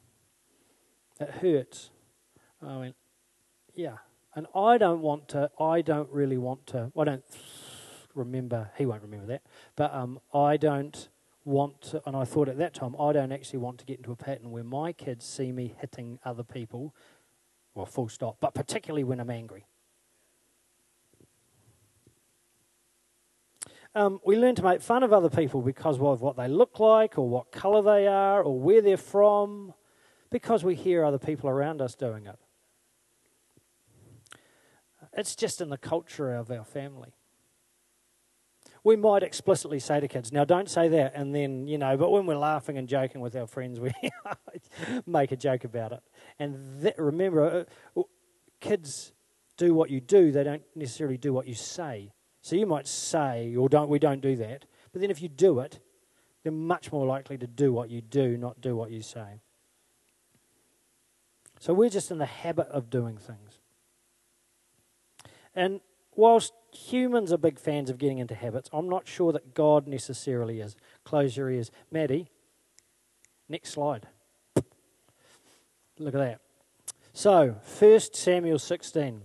It 1.19 1.31
hurts. 1.31 1.91
I 2.63 2.77
went, 2.77 2.97
Yeah. 3.75 3.97
And 4.37 4.47
I 4.55 4.77
don't 4.77 5.01
want 5.01 5.29
to, 5.29 5.51
I 5.59 5.81
don't 5.81 6.11
really 6.11 6.37
want 6.37 6.67
to, 6.69 6.93
I 6.97 7.05
don't 7.05 7.25
remember, 8.15 8.71
he 8.77 8.85
won't 8.85 9.01
remember 9.01 9.27
that, 9.29 9.43
but 9.77 9.95
um, 9.95 10.21
I 10.35 10.59
don't 10.59 11.09
want 11.47 11.81
to, 11.81 12.03
and 12.07 12.15
I 12.15 12.25
thought 12.27 12.51
at 12.51 12.59
that 12.59 12.75
time, 12.75 12.95
I 13.01 13.15
don't 13.15 13.33
actually 13.33 13.61
want 13.61 13.79
to 13.79 13.87
get 13.87 13.97
into 13.97 14.13
a 14.13 14.17
pattern 14.17 14.51
where 14.51 14.63
my 14.63 14.93
kids 14.93 15.25
see 15.25 15.53
me 15.53 15.75
hitting 15.81 16.19
other 16.23 16.43
people, 16.43 16.95
well, 17.75 17.87
full 17.87 18.11
stop, 18.11 18.37
but 18.39 18.53
particularly 18.53 19.05
when 19.05 19.21
I'm 19.21 19.31
angry. 19.31 19.65
Um, 23.95 24.21
we 24.27 24.37
learn 24.37 24.55
to 24.57 24.63
make 24.63 24.83
fun 24.83 25.03
of 25.03 25.15
other 25.15 25.31
people 25.31 25.63
because 25.63 25.99
of 25.99 26.21
what 26.21 26.37
they 26.37 26.49
look 26.49 26.79
like, 26.79 27.17
or 27.17 27.27
what 27.27 27.53
colour 27.53 27.81
they 27.81 28.07
are, 28.07 28.43
or 28.43 28.61
where 28.61 28.83
they're 28.83 28.99
from, 28.99 29.73
because 30.29 30.63
we 30.63 30.75
hear 30.75 31.03
other 31.07 31.19
people 31.19 31.49
around 31.49 31.81
us 31.81 31.95
doing 31.95 32.27
it. 32.27 32.37
It's 35.17 35.35
just 35.35 35.61
in 35.61 35.71
the 35.71 35.79
culture 35.79 36.35
of 36.35 36.51
our 36.51 36.65
family. 36.65 37.15
We 38.85 38.95
might 38.95 39.23
explicitly 39.23 39.81
say 39.81 39.99
to 39.99 40.07
kids, 40.07 40.31
now 40.31 40.45
don't 40.45 40.71
say 40.71 40.89
that, 40.89 41.13
and 41.17 41.35
then, 41.35 41.67
you 41.67 41.79
know, 41.79 41.97
but 41.97 42.11
when 42.11 42.27
we're 42.27 42.37
laughing 42.37 42.79
and 42.79 42.87
joking 42.87 43.21
with 43.21 43.35
our 43.35 43.47
friends, 43.47 43.81
we 43.81 43.93
make 45.07 45.33
a 45.33 45.37
joke 45.37 45.65
about 45.65 45.93
it. 45.93 46.01
And 46.39 46.83
that, 46.83 46.97
remember, 46.99 47.67
uh, 47.97 48.03
kids 48.61 49.13
do 49.57 49.75
what 49.75 49.91
you 49.91 50.01
do, 50.01 50.31
they 50.31 50.45
don't 50.45 50.63
necessarily 50.77 51.17
do 51.17 51.33
what 51.33 51.49
you 51.49 51.55
say. 51.55 52.13
So 52.43 52.55
you 52.55 52.67
might 52.67 52.87
say, 52.87 53.57
or 53.57 53.69
don't, 53.69 53.89
we 53.89 53.99
don't 53.99 54.21
do 54.21 54.37
that. 54.37 54.67
But 54.93 55.01
then 55.01 55.11
if 55.11 55.21
you 55.21 55.29
do 55.29 55.59
it, 55.61 55.81
they're 56.43 56.53
much 56.53 56.93
more 56.93 57.07
likely 57.07 57.39
to 57.39 57.47
do 57.47 57.73
what 57.73 57.91
you 57.91 58.01
do, 58.01 58.37
not 58.37 58.61
do 58.61 58.77
what 58.77 58.93
you 58.93 59.03
say. 59.03 59.41
So 61.59 61.75
we're 61.75 61.89
just 61.89 62.13
in 62.13 62.19
the 62.19 62.27
habit 62.27 62.69
of 62.69 62.89
doing 62.91 63.17
things. 63.17 63.59
And 65.57 65.81
whilst 66.15 66.53
humans 66.73 67.33
are 67.33 67.39
big 67.39 67.59
fans 67.59 67.91
of 67.91 67.99
getting 67.99 68.19
into 68.19 68.35
habits, 68.35 68.69
I'm 68.73 68.89
not 68.89 69.09
sure 69.09 69.33
that 69.33 69.55
God 69.55 69.89
necessarily 69.89 70.61
is. 70.61 70.77
Close 71.05 71.37
your 71.37 71.51
ears. 71.51 71.71
Maddie, 71.91 72.29
next 73.49 73.71
slide. 73.71 74.07
Look 75.99 76.15
at 76.15 76.19
that. 76.19 76.41
So, 77.15 77.57
1 77.79 78.01
Samuel 78.13 78.59
16. 78.59 79.23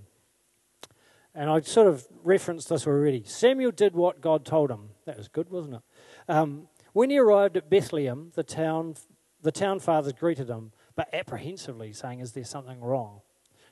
And 1.34 1.50
I 1.50 1.62
sort 1.62 1.88
of 1.88 2.08
referenced 2.24 2.70
this 2.70 2.88
already. 2.88 3.24
Samuel 3.26 3.72
did 3.72 3.94
what 3.94 4.22
God 4.22 4.46
told 4.46 4.72
him. 4.72 4.89
That 5.06 5.17
was 5.17 5.28
good, 5.28 5.50
wasn't 5.50 5.76
it? 5.76 5.82
Um, 6.30 6.67
when 6.94 7.10
he 7.10 7.20
arrived 7.20 7.58
at 7.58 7.70
Bethlehem, 7.70 8.32
the 8.36 8.44
town, 8.44 8.96
the 9.41 9.52
town 9.52 9.80
fathers 9.80 10.13
greeted 10.13 10.50
him, 10.50 10.72
but 10.96 11.13
apprehensively, 11.13 11.94
saying, 11.94 12.20
Is 12.20 12.34
there 12.34 12.44
something 12.44 12.82
wrong? 12.82 13.22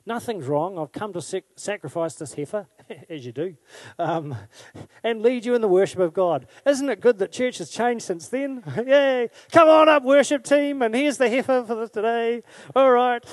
Nothing's 0.06 0.48
wrong. 0.48 0.80
I've 0.80 0.92
come 0.92 1.14
to 1.14 1.22
sac- 1.22 1.44
sacrifice 1.56 2.16
this 2.16 2.34
heifer, 2.34 2.68
as 3.10 3.26
you 3.26 3.32
do, 3.32 3.56
um, 3.98 4.36
and 5.04 5.22
lead 5.22 5.46
you 5.46 5.56
in 5.56 5.62
the 5.62 5.68
worship 5.68 6.00
of 6.00 6.14
God. 6.14 6.48
Isn't 6.66 6.90
it 6.90 7.02
good 7.02 7.20
that 7.20 7.32
church 7.32 7.58
has 7.60 7.70
changed 7.70 8.06
since 8.06 8.28
then? 8.28 8.64
Yay! 8.88 9.30
Come 9.52 9.68
on 9.68 9.90
up, 9.90 10.04
worship 10.04 10.44
team, 10.44 10.82
and 10.82 10.96
here's 10.96 11.18
the 11.18 11.30
heifer 11.30 11.64
for 11.64 11.88
today. 11.88 12.42
All 12.76 12.92
right. 12.92 13.24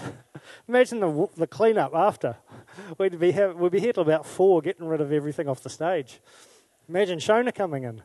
Imagine 0.69 1.01
the, 1.01 1.29
the 1.37 1.47
cleanup 1.47 1.95
after. 1.95 2.37
We'd 2.99 3.19
be, 3.19 3.33
have, 3.33 3.57
we'd 3.57 3.73
be 3.73 3.81
here 3.81 3.93
till 3.93 4.03
about 4.03 4.27
four 4.27 4.61
getting 4.61 4.87
rid 4.87 5.01
of 5.01 5.13
everything 5.13 5.49
off 5.49 5.63
the 5.63 5.71
stage. 5.71 6.21
Imagine 6.89 7.19
Shona 7.19 7.55
coming 7.55 7.85
in. 7.85 8.03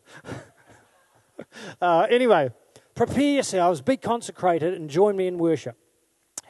uh, 1.82 2.08
anyway, 2.10 2.52
prepare 2.96 3.36
yourselves, 3.36 3.82
be 3.82 3.98
consecrated, 3.98 4.74
and 4.74 4.90
join 4.90 5.16
me 5.16 5.28
in 5.28 5.38
worship. 5.38 5.78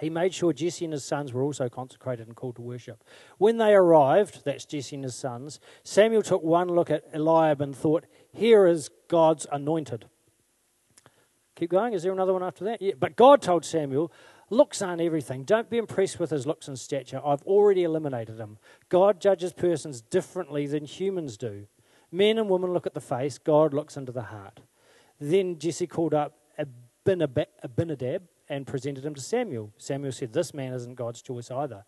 He 0.02 0.10
made 0.10 0.34
sure 0.34 0.52
Jesse 0.52 0.84
and 0.84 0.94
his 0.94 1.06
sons 1.06 1.32
were 1.32 1.44
also 1.44 1.70
consecrated 1.70 2.26
and 2.26 2.36
called 2.36 2.56
to 2.56 2.62
worship. 2.64 3.04
When 3.38 3.58
they 3.58 3.76
arrived, 3.76 4.44
that's 4.44 4.66
Jesse 4.66 4.96
and 4.96 5.06
his 5.06 5.14
sons, 5.14 5.60
Samuel 5.84 6.24
took 6.24 6.42
one 6.42 6.70
look 6.70 6.90
at 6.90 7.04
Eliab 7.14 7.62
and 7.62 7.76
thought, 7.76 8.08
Here 8.34 8.66
is 8.66 8.90
God's 9.08 9.46
anointed. 9.52 10.06
Keep 11.56 11.70
going. 11.70 11.94
Is 11.94 12.02
there 12.02 12.12
another 12.12 12.34
one 12.34 12.42
after 12.42 12.64
that? 12.64 12.82
Yeah. 12.82 12.94
But 13.00 13.16
God 13.16 13.44
told 13.44 13.64
Samuel, 13.64 14.12
Looks 14.50 14.82
aren't 14.82 15.02
everything. 15.02 15.44
Don't 15.44 15.70
be 15.70 15.78
impressed 15.78 16.20
with 16.20 16.32
his 16.32 16.48
looks 16.48 16.68
and 16.68 16.80
stature. 16.80 17.22
I've 17.24 17.44
already 17.44 17.84
eliminated 17.84 18.38
him. 18.38 18.58
God 18.90 19.22
judges 19.22 19.54
persons 19.54 20.02
differently 20.02 20.66
than 20.66 20.86
humans 20.86 21.38
do. 21.38 21.68
Men 22.12 22.40
and 22.40 22.50
women 22.50 22.74
look 22.74 22.88
at 22.88 22.96
the 22.96 23.00
face, 23.00 23.38
God 23.38 23.72
looks 23.72 23.96
into 23.96 24.12
the 24.12 24.24
heart. 24.24 24.62
Then 25.20 25.60
Jesse 25.60 25.86
called 25.88 26.16
up 26.16 26.40
Abinadab 26.58 28.24
and 28.52 28.68
presented 28.68 29.06
him 29.06 29.16
to 29.16 29.22
Samuel. 29.22 29.72
Samuel 29.78 30.12
said, 30.12 30.34
This 30.34 30.54
man 30.54 30.74
isn't 30.74 30.96
God's 30.96 31.22
choice 31.22 31.50
either. 31.50 31.86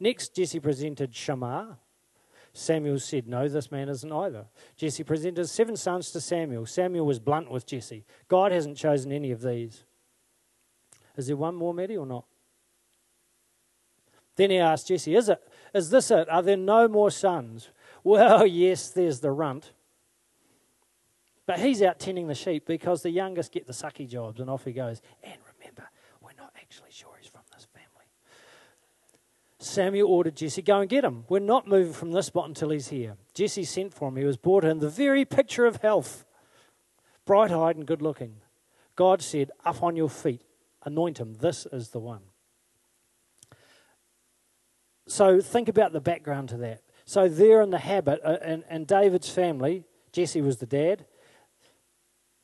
Next, 0.00 0.34
Jesse 0.34 0.58
presented 0.58 1.14
Shammah. 1.14 1.76
Samuel 2.54 2.98
said, 2.98 3.28
No, 3.28 3.46
this 3.48 3.70
man 3.70 3.90
isn't 3.90 4.10
either. 4.10 4.46
Jesse 4.76 5.04
presented 5.04 5.46
seven 5.46 5.76
sons 5.76 6.10
to 6.12 6.20
Samuel. 6.22 6.64
Samuel 6.64 7.04
was 7.04 7.18
blunt 7.18 7.50
with 7.50 7.66
Jesse. 7.66 8.06
God 8.28 8.50
hasn't 8.50 8.78
chosen 8.78 9.12
any 9.12 9.30
of 9.30 9.42
these. 9.42 9.84
Is 11.18 11.26
there 11.26 11.36
one 11.36 11.54
more, 11.54 11.74
Maddie, 11.74 11.98
or 11.98 12.06
not? 12.06 12.24
Then 14.36 14.50
he 14.50 14.56
asked 14.56 14.88
Jesse, 14.88 15.14
Is 15.14 15.28
it? 15.28 15.46
Is 15.74 15.90
this 15.90 16.10
it? 16.10 16.30
Are 16.30 16.42
there 16.42 16.56
no 16.56 16.88
more 16.88 17.10
sons? 17.10 17.68
Well, 18.02 18.46
yes, 18.46 18.88
there's 18.88 19.20
the 19.20 19.30
runt. 19.30 19.72
But 21.44 21.60
he's 21.60 21.82
out 21.82 22.00
tending 22.00 22.26
the 22.26 22.34
sheep 22.34 22.66
because 22.66 23.02
the 23.02 23.10
youngest 23.10 23.52
get 23.52 23.66
the 23.66 23.74
sucky 23.74 24.08
jobs, 24.08 24.40
and 24.40 24.48
off 24.48 24.64
he 24.64 24.72
goes. 24.72 25.02
And 25.22 25.36
actually 26.76 26.92
sure 26.92 27.16
he's 27.18 27.30
from 27.30 27.42
this 27.54 27.66
family. 27.72 28.06
Samuel 29.58 30.10
ordered 30.10 30.36
Jesse, 30.36 30.60
Go 30.60 30.80
and 30.80 30.90
get 30.90 31.04
him. 31.04 31.24
We're 31.28 31.38
not 31.38 31.66
moving 31.66 31.92
from 31.92 32.12
this 32.12 32.26
spot 32.26 32.48
until 32.48 32.70
he's 32.70 32.88
here. 32.88 33.16
Jesse 33.34 33.64
sent 33.64 33.94
for 33.94 34.08
him. 34.08 34.16
He 34.16 34.24
was 34.24 34.36
brought 34.36 34.64
in, 34.64 34.78
the 34.78 34.90
very 34.90 35.24
picture 35.24 35.64
of 35.64 35.76
health, 35.76 36.26
bright 37.24 37.50
eyed 37.50 37.76
and 37.76 37.86
good 37.86 38.02
looking. 38.02 38.36
God 38.94 39.22
said, 39.22 39.50
Up 39.64 39.82
on 39.82 39.96
your 39.96 40.10
feet 40.10 40.42
anoint 40.84 41.18
him. 41.18 41.34
This 41.34 41.66
is 41.72 41.90
the 41.90 41.98
one. 41.98 42.22
So 45.08 45.40
think 45.40 45.68
about 45.68 45.92
the 45.92 46.00
background 46.00 46.50
to 46.50 46.56
that. 46.58 46.82
So 47.06 47.28
they're 47.28 47.62
in 47.62 47.70
the 47.70 47.78
habit, 47.78 48.20
uh, 48.22 48.78
David's 48.84 49.30
family, 49.30 49.84
Jesse 50.12 50.42
was 50.42 50.58
the 50.58 50.66
dad. 50.66 51.06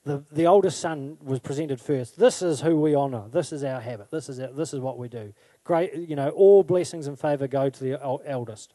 The, 0.05 0.25
the 0.33 0.47
oldest 0.47 0.81
son 0.81 1.17
was 1.23 1.39
presented 1.39 1.81
first. 1.81 2.19
This 2.19 2.43
is 2.43 2.61
who 2.61 2.77
we 2.81 2.95
honor. 2.95 3.25
This 3.31 3.53
is 3.53 3.63
our 3.63 3.81
habit. 3.81 4.11
This 4.11 4.29
is, 4.29 4.41
our, 4.41 4.49
this 4.49 4.75
is 4.75 4.81
what 4.81 4.99
we 4.99 5.09
do. 5.09 5.33
Great, 5.63 5.95
you 5.95 6.17
know, 6.17 6.31
all 6.31 6.65
blessings 6.65 7.07
and 7.07 7.19
favor 7.19 7.47
go 7.47 7.71
to 7.71 7.85
the 7.85 8.21
eldest. 8.27 8.75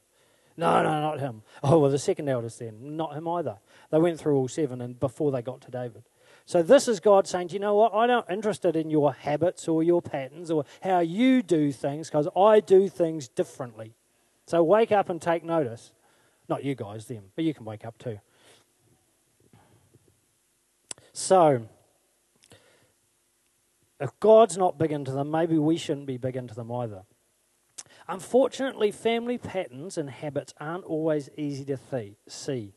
No, 0.55 0.81
no, 0.81 1.01
not 1.01 1.19
him. 1.19 1.43
Oh, 1.61 1.79
well, 1.79 1.91
the 1.91 1.99
second 1.99 2.29
eldest 2.29 2.59
then. 2.59 2.95
Not 2.95 3.13
him 3.13 3.27
either. 3.27 3.57
They 3.91 3.99
went 3.99 4.19
through 4.19 4.37
all 4.37 4.47
seven 4.47 4.81
and 4.81 4.99
before 4.99 5.31
they 5.31 5.41
got 5.41 5.61
to 5.61 5.71
David. 5.71 6.03
So 6.45 6.63
this 6.63 6.87
is 6.87 7.01
God 7.01 7.27
saying, 7.27 7.49
you 7.49 7.59
know 7.59 7.75
what? 7.75 7.93
I'm 7.93 8.07
not 8.07 8.31
interested 8.31 8.77
in 8.77 8.89
your 8.89 9.13
habits 9.13 9.67
or 9.67 9.83
your 9.83 10.01
patterns 10.01 10.49
or 10.49 10.63
how 10.81 10.99
you 10.99 11.43
do 11.43 11.73
things 11.73 12.09
because 12.09 12.29
I 12.37 12.61
do 12.61 12.87
things 12.87 13.27
differently. 13.27 13.95
So 14.45 14.63
wake 14.63 14.93
up 14.93 15.09
and 15.09 15.21
take 15.21 15.43
notice. 15.43 15.91
Not 16.47 16.63
you 16.63 16.73
guys, 16.73 17.05
them, 17.05 17.25
but 17.35 17.43
you 17.43 17.53
can 17.53 17.65
wake 17.65 17.85
up 17.85 17.97
too. 17.97 18.19
So, 21.17 21.67
if 23.99 24.11
God's 24.19 24.55
not 24.55 24.77
big 24.77 24.91
into 24.91 25.11
them, 25.11 25.31
maybe 25.31 25.57
we 25.57 25.75
shouldn't 25.75 26.05
be 26.05 26.17
big 26.17 26.35
into 26.35 26.53
them 26.53 26.71
either. 26.71 27.05
Unfortunately, 28.07 28.91
family 28.91 29.39
patterns 29.39 29.97
and 29.97 30.11
habits 30.11 30.53
aren't 30.59 30.83
always 30.83 31.31
easy 31.35 31.65
to 31.65 31.79
see. 32.27 32.73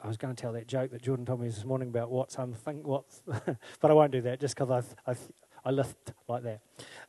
I 0.00 0.08
was 0.08 0.16
going 0.16 0.34
to 0.34 0.40
tell 0.40 0.54
that 0.54 0.66
joke 0.66 0.92
that 0.92 1.02
Jordan 1.02 1.26
told 1.26 1.42
me 1.42 1.48
this 1.48 1.62
morning 1.62 1.88
about 1.88 2.10
what's 2.10 2.38
I'm 2.38 2.54
think 2.54 2.86
what's, 2.86 3.20
but 3.26 3.90
I 3.90 3.92
won't 3.92 4.12
do 4.12 4.22
that 4.22 4.40
just 4.40 4.56
because 4.56 4.70
I, 5.06 5.10
I 5.10 5.14
I 5.62 5.72
lift 5.72 6.14
like 6.26 6.42
that. 6.44 6.60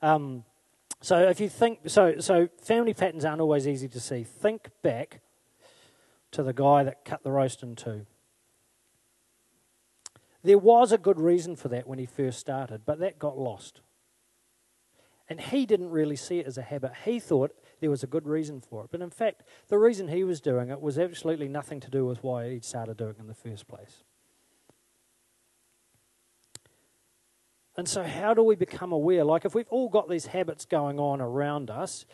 Um, 0.01 0.43
so 0.99 1.29
if 1.29 1.39
you 1.39 1.47
think 1.47 1.79
so, 1.87 2.15
so 2.19 2.49
family 2.61 2.93
patterns 2.93 3.23
aren't 3.23 3.39
always 3.39 3.65
easy 3.65 3.87
to 3.87 4.01
see. 4.01 4.25
Think 4.25 4.71
back 4.83 5.21
to 6.31 6.43
the 6.43 6.53
guy 6.53 6.83
that 6.83 7.05
cut 7.05 7.23
the 7.23 7.31
roast 7.31 7.63
in 7.63 7.75
two. 7.75 8.05
There 10.43 10.57
was 10.57 10.91
a 10.91 10.97
good 10.97 11.19
reason 11.19 11.55
for 11.55 11.67
that 11.69 11.87
when 11.87 11.99
he 11.99 12.05
first 12.05 12.39
started, 12.39 12.81
but 12.85 12.99
that 12.99 13.19
got 13.19 13.37
lost. 13.37 13.81
And 15.29 15.41
he 15.41 15.65
didn't 15.65 15.89
really 15.89 16.15
see 16.15 16.39
it 16.39 16.47
as 16.47 16.57
a 16.57 16.61
habit. 16.61 16.91
He 17.03 17.19
thought 17.19 17.51
there 17.81 17.89
was 17.89 18.03
a 18.03 18.07
good 18.07 18.25
reason 18.25 18.61
for 18.61 18.85
it. 18.85 18.91
But 18.91 19.01
in 19.01 19.09
fact, 19.09 19.43
the 19.67 19.77
reason 19.77 20.07
he 20.07 20.23
was 20.23 20.39
doing 20.39 20.69
it 20.69 20.79
was 20.79 20.97
absolutely 20.97 21.49
nothing 21.49 21.79
to 21.81 21.89
do 21.89 22.05
with 22.05 22.23
why 22.23 22.49
he 22.49 22.59
started 22.61 22.97
doing 22.97 23.15
it 23.17 23.19
in 23.19 23.27
the 23.27 23.33
first 23.33 23.67
place. 23.67 24.03
And 27.75 27.87
so, 27.87 28.03
how 28.03 28.33
do 28.33 28.41
we 28.41 28.55
become 28.55 28.91
aware? 28.91 29.23
Like, 29.23 29.45
if 29.45 29.53
we've 29.53 29.67
all 29.69 29.89
got 29.89 30.09
these 30.09 30.27
habits 30.27 30.65
going 30.65 30.99
on 30.99 31.21
around 31.21 31.69
us 31.69 32.05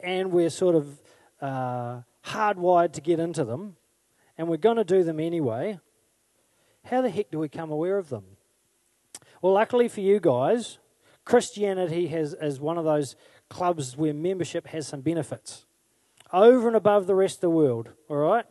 and 0.00 0.30
we're 0.32 0.50
sort 0.50 0.74
of 0.74 1.00
uh, 1.42 2.00
hardwired 2.26 2.92
to 2.92 3.00
get 3.00 3.18
into 3.20 3.44
them 3.44 3.76
and 4.38 4.48
we're 4.48 4.56
going 4.56 4.76
to 4.76 4.84
do 4.84 5.02
them 5.02 5.20
anyway, 5.20 5.78
how 6.84 7.02
the 7.02 7.10
heck 7.10 7.30
do 7.30 7.38
we 7.38 7.48
come 7.48 7.70
aware 7.70 7.98
of 7.98 8.08
them? 8.08 8.24
Well, 9.42 9.52
luckily 9.52 9.88
for 9.88 10.00
you 10.00 10.20
guys, 10.20 10.78
Christianity 11.24 12.06
has, 12.08 12.34
is 12.34 12.60
one 12.60 12.78
of 12.78 12.84
those 12.84 13.16
clubs 13.48 13.96
where 13.96 14.14
membership 14.14 14.68
has 14.68 14.86
some 14.86 15.00
benefits 15.00 15.66
over 16.32 16.66
and 16.66 16.76
above 16.76 17.06
the 17.06 17.14
rest 17.14 17.36
of 17.36 17.40
the 17.42 17.50
world, 17.50 17.90
all 18.08 18.16
right? 18.16 18.44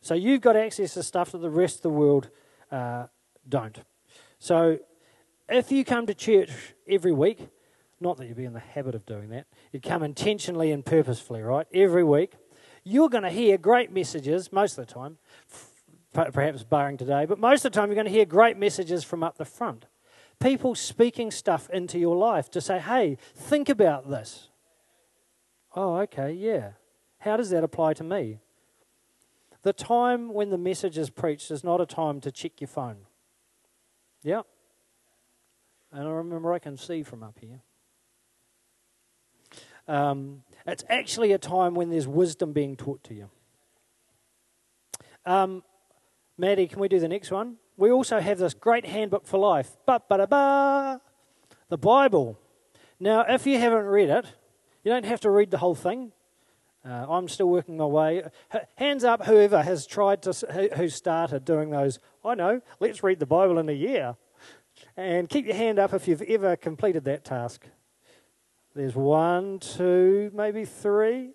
So 0.00 0.14
you've 0.14 0.40
got 0.40 0.56
access 0.56 0.94
to 0.94 1.02
stuff 1.02 1.32
that 1.32 1.38
the 1.38 1.50
rest 1.50 1.76
of 1.76 1.82
the 1.82 1.90
world 1.90 2.30
uh, 2.70 3.06
don't. 3.48 3.78
So 4.38 4.78
if 5.48 5.70
you 5.70 5.84
come 5.84 6.06
to 6.06 6.14
church 6.14 6.50
every 6.88 7.12
week, 7.12 7.48
not 8.00 8.16
that 8.16 8.26
you'd 8.26 8.36
be 8.36 8.44
in 8.44 8.52
the 8.52 8.60
habit 8.60 8.94
of 8.94 9.04
doing 9.04 9.28
that, 9.30 9.46
you'd 9.72 9.82
come 9.82 10.02
intentionally 10.02 10.72
and 10.72 10.84
purposefully, 10.84 11.42
right? 11.42 11.66
Every 11.72 12.02
week, 12.02 12.32
you're 12.84 13.08
going 13.08 13.24
to 13.24 13.30
hear 13.30 13.58
great 13.58 13.92
messages 13.92 14.52
most 14.52 14.78
of 14.78 14.86
the 14.86 14.92
time, 14.92 15.18
perhaps 16.12 16.62
barring 16.62 16.96
today, 16.96 17.24
but 17.26 17.38
most 17.38 17.64
of 17.64 17.72
the 17.72 17.78
time 17.78 17.88
you're 17.88 17.94
going 17.94 18.06
to 18.06 18.12
hear 18.12 18.24
great 18.24 18.56
messages 18.56 19.04
from 19.04 19.22
up 19.22 19.36
the 19.36 19.44
front 19.44 19.86
people 20.40 20.74
speaking 20.74 21.30
stuff 21.30 21.68
into 21.70 21.98
your 21.98 22.16
life 22.16 22.50
to 22.50 22.60
say, 22.60 22.78
hey, 22.78 23.16
think 23.36 23.68
about 23.68 24.10
this. 24.10 24.48
Oh, 25.76 25.96
okay, 25.98 26.32
yeah. 26.32 26.72
How 27.18 27.36
does 27.36 27.50
that 27.50 27.62
apply 27.62 27.92
to 27.94 28.04
me? 28.04 28.38
The 29.62 29.74
time 29.74 30.32
when 30.32 30.48
the 30.48 30.58
message 30.58 30.96
is 30.96 31.10
preached 31.10 31.50
is 31.50 31.62
not 31.62 31.80
a 31.80 31.86
time 31.86 32.20
to 32.22 32.32
check 32.32 32.60
your 32.60 32.68
phone. 32.68 32.96
Yeah. 34.22 34.42
And 35.92 36.08
I 36.08 36.10
remember 36.10 36.52
I 36.52 36.58
can 36.58 36.78
see 36.78 37.02
from 37.02 37.22
up 37.22 37.38
here. 37.38 37.60
Um, 39.90 40.42
it's 40.66 40.84
actually 40.88 41.32
a 41.32 41.38
time 41.38 41.74
when 41.74 41.90
there's 41.90 42.06
wisdom 42.06 42.52
being 42.52 42.76
taught 42.76 43.02
to 43.04 43.14
you. 43.14 43.30
Um, 45.26 45.62
Maddie, 46.38 46.68
can 46.68 46.80
we 46.80 46.88
do 46.88 47.00
the 47.00 47.08
next 47.08 47.30
one? 47.30 47.56
we 47.80 47.90
also 47.90 48.20
have 48.20 48.38
this 48.38 48.52
great 48.52 48.84
handbook 48.84 49.26
for 49.26 49.38
life. 49.38 49.76
Ba 49.86 50.02
ba 50.06 50.18
da 50.18 50.26
ba. 50.26 51.00
The 51.70 51.78
Bible. 51.78 52.38
Now, 53.00 53.24
if 53.26 53.46
you 53.46 53.58
haven't 53.58 53.86
read 53.86 54.10
it, 54.10 54.26
you 54.84 54.92
don't 54.92 55.06
have 55.06 55.20
to 55.20 55.30
read 55.30 55.50
the 55.50 55.58
whole 55.58 55.74
thing. 55.74 56.12
Uh, 56.84 57.06
I'm 57.08 57.26
still 57.26 57.48
working 57.48 57.78
my 57.78 57.86
way. 57.86 58.22
Hands 58.76 59.02
up, 59.02 59.24
whoever 59.24 59.62
has 59.62 59.86
tried 59.86 60.22
to, 60.22 60.32
who 60.76 60.88
started 60.90 61.44
doing 61.46 61.70
those. 61.70 61.98
I 62.22 62.34
know. 62.34 62.60
Let's 62.80 63.02
read 63.02 63.18
the 63.18 63.26
Bible 63.26 63.58
in 63.58 63.68
a 63.68 63.72
year, 63.72 64.16
and 64.96 65.28
keep 65.28 65.46
your 65.46 65.56
hand 65.56 65.78
up 65.78 65.94
if 65.94 66.06
you've 66.06 66.22
ever 66.22 66.56
completed 66.56 67.04
that 67.04 67.24
task. 67.24 67.66
There's 68.80 68.96
one, 68.96 69.58
two, 69.58 70.30
maybe 70.32 70.64
three. 70.64 71.32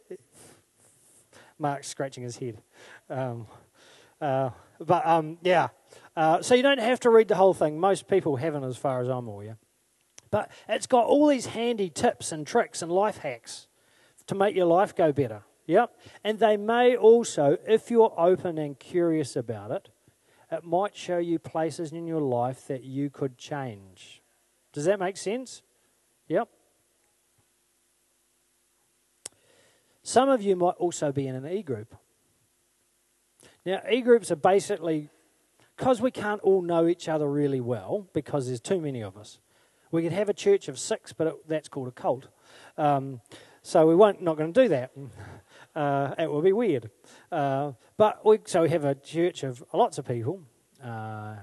Mark's 1.59 1.87
scratching 1.87 2.23
his 2.23 2.37
head. 2.37 2.59
Um, 3.07 3.45
uh, 4.19 4.49
but 4.79 5.05
um, 5.05 5.37
yeah, 5.43 5.67
uh, 6.17 6.41
so 6.41 6.55
you 6.55 6.63
don't 6.63 6.79
have 6.79 6.99
to 7.01 7.11
read 7.11 7.27
the 7.27 7.35
whole 7.35 7.53
thing. 7.53 7.79
Most 7.79 8.07
people 8.07 8.37
haven't, 8.37 8.63
as 8.63 8.77
far 8.77 8.99
as 8.99 9.09
I'm 9.09 9.27
aware. 9.27 9.59
But 10.31 10.49
it's 10.67 10.87
got 10.87 11.05
all 11.05 11.27
these 11.27 11.45
handy 11.45 11.87
tips 11.87 12.31
and 12.31 12.47
tricks 12.47 12.81
and 12.81 12.91
life 12.91 13.19
hacks 13.19 13.67
to 14.25 14.33
make 14.33 14.55
your 14.55 14.65
life 14.65 14.95
go 14.95 15.11
better. 15.11 15.43
Yep. 15.67 15.95
And 16.23 16.39
they 16.39 16.57
may 16.57 16.95
also, 16.95 17.59
if 17.67 17.91
you're 17.91 18.15
open 18.17 18.57
and 18.57 18.79
curious 18.79 19.35
about 19.35 19.69
it, 19.69 19.89
it 20.51 20.63
might 20.63 20.95
show 20.95 21.19
you 21.19 21.37
places 21.37 21.91
in 21.91 22.07
your 22.07 22.21
life 22.21 22.65
that 22.65 22.83
you 22.83 23.11
could 23.11 23.37
change. 23.37 24.23
Does 24.73 24.85
that 24.85 24.99
make 24.99 25.17
sense? 25.17 25.61
Yep. 26.27 26.49
Some 30.05 30.29
of 30.29 30.43
you 30.43 30.55
might 30.55 30.75
also 30.77 31.11
be 31.11 31.27
in 31.27 31.33
an 31.33 31.47
e 31.47 31.63
group. 31.63 31.95
Now, 33.65 33.81
e 33.91 34.01
groups 34.01 34.29
are 34.29 34.35
basically 34.35 35.09
because 35.75 35.99
we 35.99 36.11
can't 36.11 36.39
all 36.41 36.61
know 36.61 36.85
each 36.85 37.09
other 37.09 37.27
really 37.27 37.59
well 37.59 38.07
because 38.13 38.45
there's 38.45 38.61
too 38.61 38.79
many 38.79 39.01
of 39.01 39.17
us. 39.17 39.39
We 39.89 40.03
could 40.03 40.11
have 40.11 40.29
a 40.29 40.33
church 40.33 40.67
of 40.67 40.77
six, 40.77 41.11
but 41.11 41.25
it, 41.25 41.33
that's 41.47 41.67
called 41.67 41.87
a 41.87 41.91
cult. 41.91 42.27
Um, 42.77 43.19
so 43.63 43.87
we 43.87 43.95
won't 43.95 44.21
not 44.21 44.37
going 44.37 44.53
to 44.53 44.63
do 44.63 44.69
that. 44.69 44.91
Uh, 45.75 46.15
it 46.17 46.31
will 46.31 46.41
be 46.41 46.53
weird. 46.53 46.89
Uh, 47.29 47.73
but 47.97 48.25
we, 48.25 48.39
so 48.45 48.61
we 48.61 48.69
have 48.69 48.85
a 48.85 48.95
church 48.95 49.43
of 49.43 49.61
lots 49.73 49.97
of 49.97 50.07
people, 50.07 50.41
uh, 50.81 51.35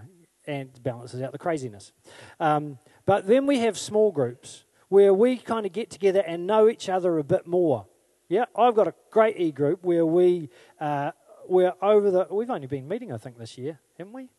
and 0.46 0.82
balances 0.82 1.20
out 1.20 1.32
the 1.32 1.38
craziness. 1.38 1.92
Um, 2.40 2.78
But 3.04 3.26
then 3.26 3.44
we 3.44 3.58
have 3.58 3.76
small 3.76 4.10
groups 4.10 4.64
where 4.88 5.12
we 5.12 5.36
kind 5.36 5.66
of 5.66 5.72
get 5.72 5.90
together 5.90 6.22
and 6.26 6.46
know 6.46 6.66
each 6.66 6.88
other 6.88 7.18
a 7.18 7.24
bit 7.24 7.46
more. 7.46 7.84
Yeah, 8.32 8.46
I've 8.56 8.74
got 8.74 8.88
a 8.88 8.94
great 9.10 9.38
e 9.38 9.52
group 9.52 9.84
where 9.84 10.06
we 10.06 10.48
uh, 10.80 11.10
we're 11.46 11.74
over 11.82 12.10
the. 12.10 12.26
We've 12.30 12.48
only 12.48 12.66
been 12.66 12.88
meeting, 12.88 13.12
I 13.12 13.18
think, 13.18 13.36
this 13.36 13.58
year, 13.58 13.78
haven't 13.98 14.14
we? 14.14 14.30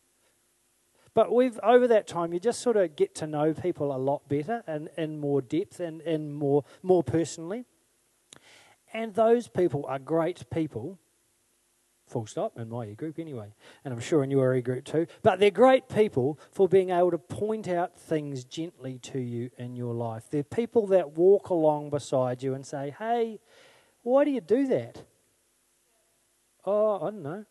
But 1.14 1.32
we've 1.32 1.60
over 1.62 1.86
that 1.86 2.08
time, 2.08 2.32
you 2.32 2.40
just 2.40 2.60
sort 2.60 2.76
of 2.76 2.96
get 2.96 3.14
to 3.14 3.28
know 3.28 3.54
people 3.54 3.94
a 3.94 3.96
lot 3.96 4.28
better 4.28 4.64
and 4.66 4.88
in 4.98 5.20
more 5.20 5.40
depth 5.40 5.78
and, 5.78 6.00
and 6.00 6.34
more 6.34 6.64
more 6.82 7.04
personally. 7.04 7.66
And 8.92 9.14
those 9.14 9.46
people 9.46 9.86
are 9.86 10.00
great 10.00 10.50
people 10.50 10.98
full 12.08 12.26
stop, 12.26 12.58
in 12.58 12.68
my 12.70 12.86
e 12.86 12.94
group 12.96 13.20
anyway. 13.20 13.54
And 13.84 13.94
I'm 13.94 14.00
sure 14.00 14.24
in 14.24 14.30
your 14.32 14.56
e 14.56 14.60
group 14.60 14.86
too. 14.86 15.06
But 15.22 15.38
they're 15.38 15.52
great 15.52 15.88
people 15.88 16.40
for 16.50 16.68
being 16.68 16.90
able 16.90 17.12
to 17.12 17.18
point 17.18 17.68
out 17.68 17.96
things 17.96 18.44
gently 18.44 18.98
to 19.02 19.20
you 19.20 19.50
in 19.56 19.76
your 19.76 19.94
life. 19.94 20.24
They're 20.30 20.42
people 20.42 20.88
that 20.88 21.16
walk 21.16 21.50
along 21.50 21.90
beside 21.90 22.42
you 22.42 22.54
and 22.54 22.66
say, 22.66 22.92
hey, 22.98 23.38
why 24.04 24.24
do 24.24 24.30
you 24.30 24.40
do 24.40 24.68
that? 24.68 25.02
Oh, 26.64 26.96
I 26.96 27.10
don't 27.10 27.22
know. 27.22 27.44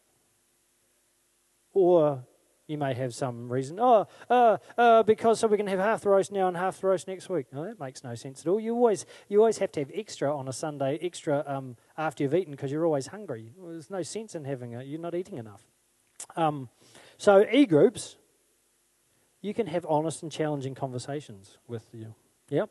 Or 1.74 2.24
you 2.68 2.78
may 2.78 2.94
have 2.94 3.14
some 3.14 3.52
reason. 3.52 3.80
Oh, 3.80 4.08
uh, 4.30 4.58
uh, 4.78 5.04
because 5.04 5.40
so 5.40 5.48
we 5.48 5.58
can 5.58 5.68
have 5.68 5.80
half 5.80 6.02
the 6.02 6.10
roast 6.10 6.32
now 6.32 6.48
and 6.48 6.56
half 6.56 6.80
the 6.80 6.88
roast 6.88 7.08
next 7.08 7.28
week. 7.28 7.48
No, 7.52 7.66
that 7.66 7.80
makes 7.80 8.04
no 8.04 8.16
sense 8.16 8.42
at 8.42 8.48
all. 8.48 8.60
You 8.60 8.74
always, 8.76 9.06
you 9.28 9.40
always 9.40 9.58
have 9.58 9.72
to 9.74 9.82
have 9.82 9.92
extra 9.94 10.36
on 10.36 10.48
a 10.48 10.54
Sunday, 10.54 10.98
extra 11.02 11.44
um, 11.46 11.76
after 11.98 12.24
you've 12.24 12.34
eaten 12.34 12.52
because 12.52 12.72
you're 12.72 12.86
always 12.86 13.08
hungry. 13.08 13.52
There's 13.62 13.90
no 13.90 14.02
sense 14.02 14.36
in 14.36 14.46
having 14.46 14.74
it. 14.74 14.86
You're 14.88 15.02
not 15.02 15.16
eating 15.16 15.38
enough. 15.40 15.64
Um, 16.36 16.70
so 17.18 17.46
e 17.52 17.66
groups, 17.66 18.16
you 19.42 19.54
can 19.54 19.68
have 19.68 19.86
honest 19.90 20.24
and 20.24 20.32
challenging 20.32 20.76
conversations 20.76 21.58
with 21.68 21.88
you. 21.94 22.16
Yep. 22.50 22.70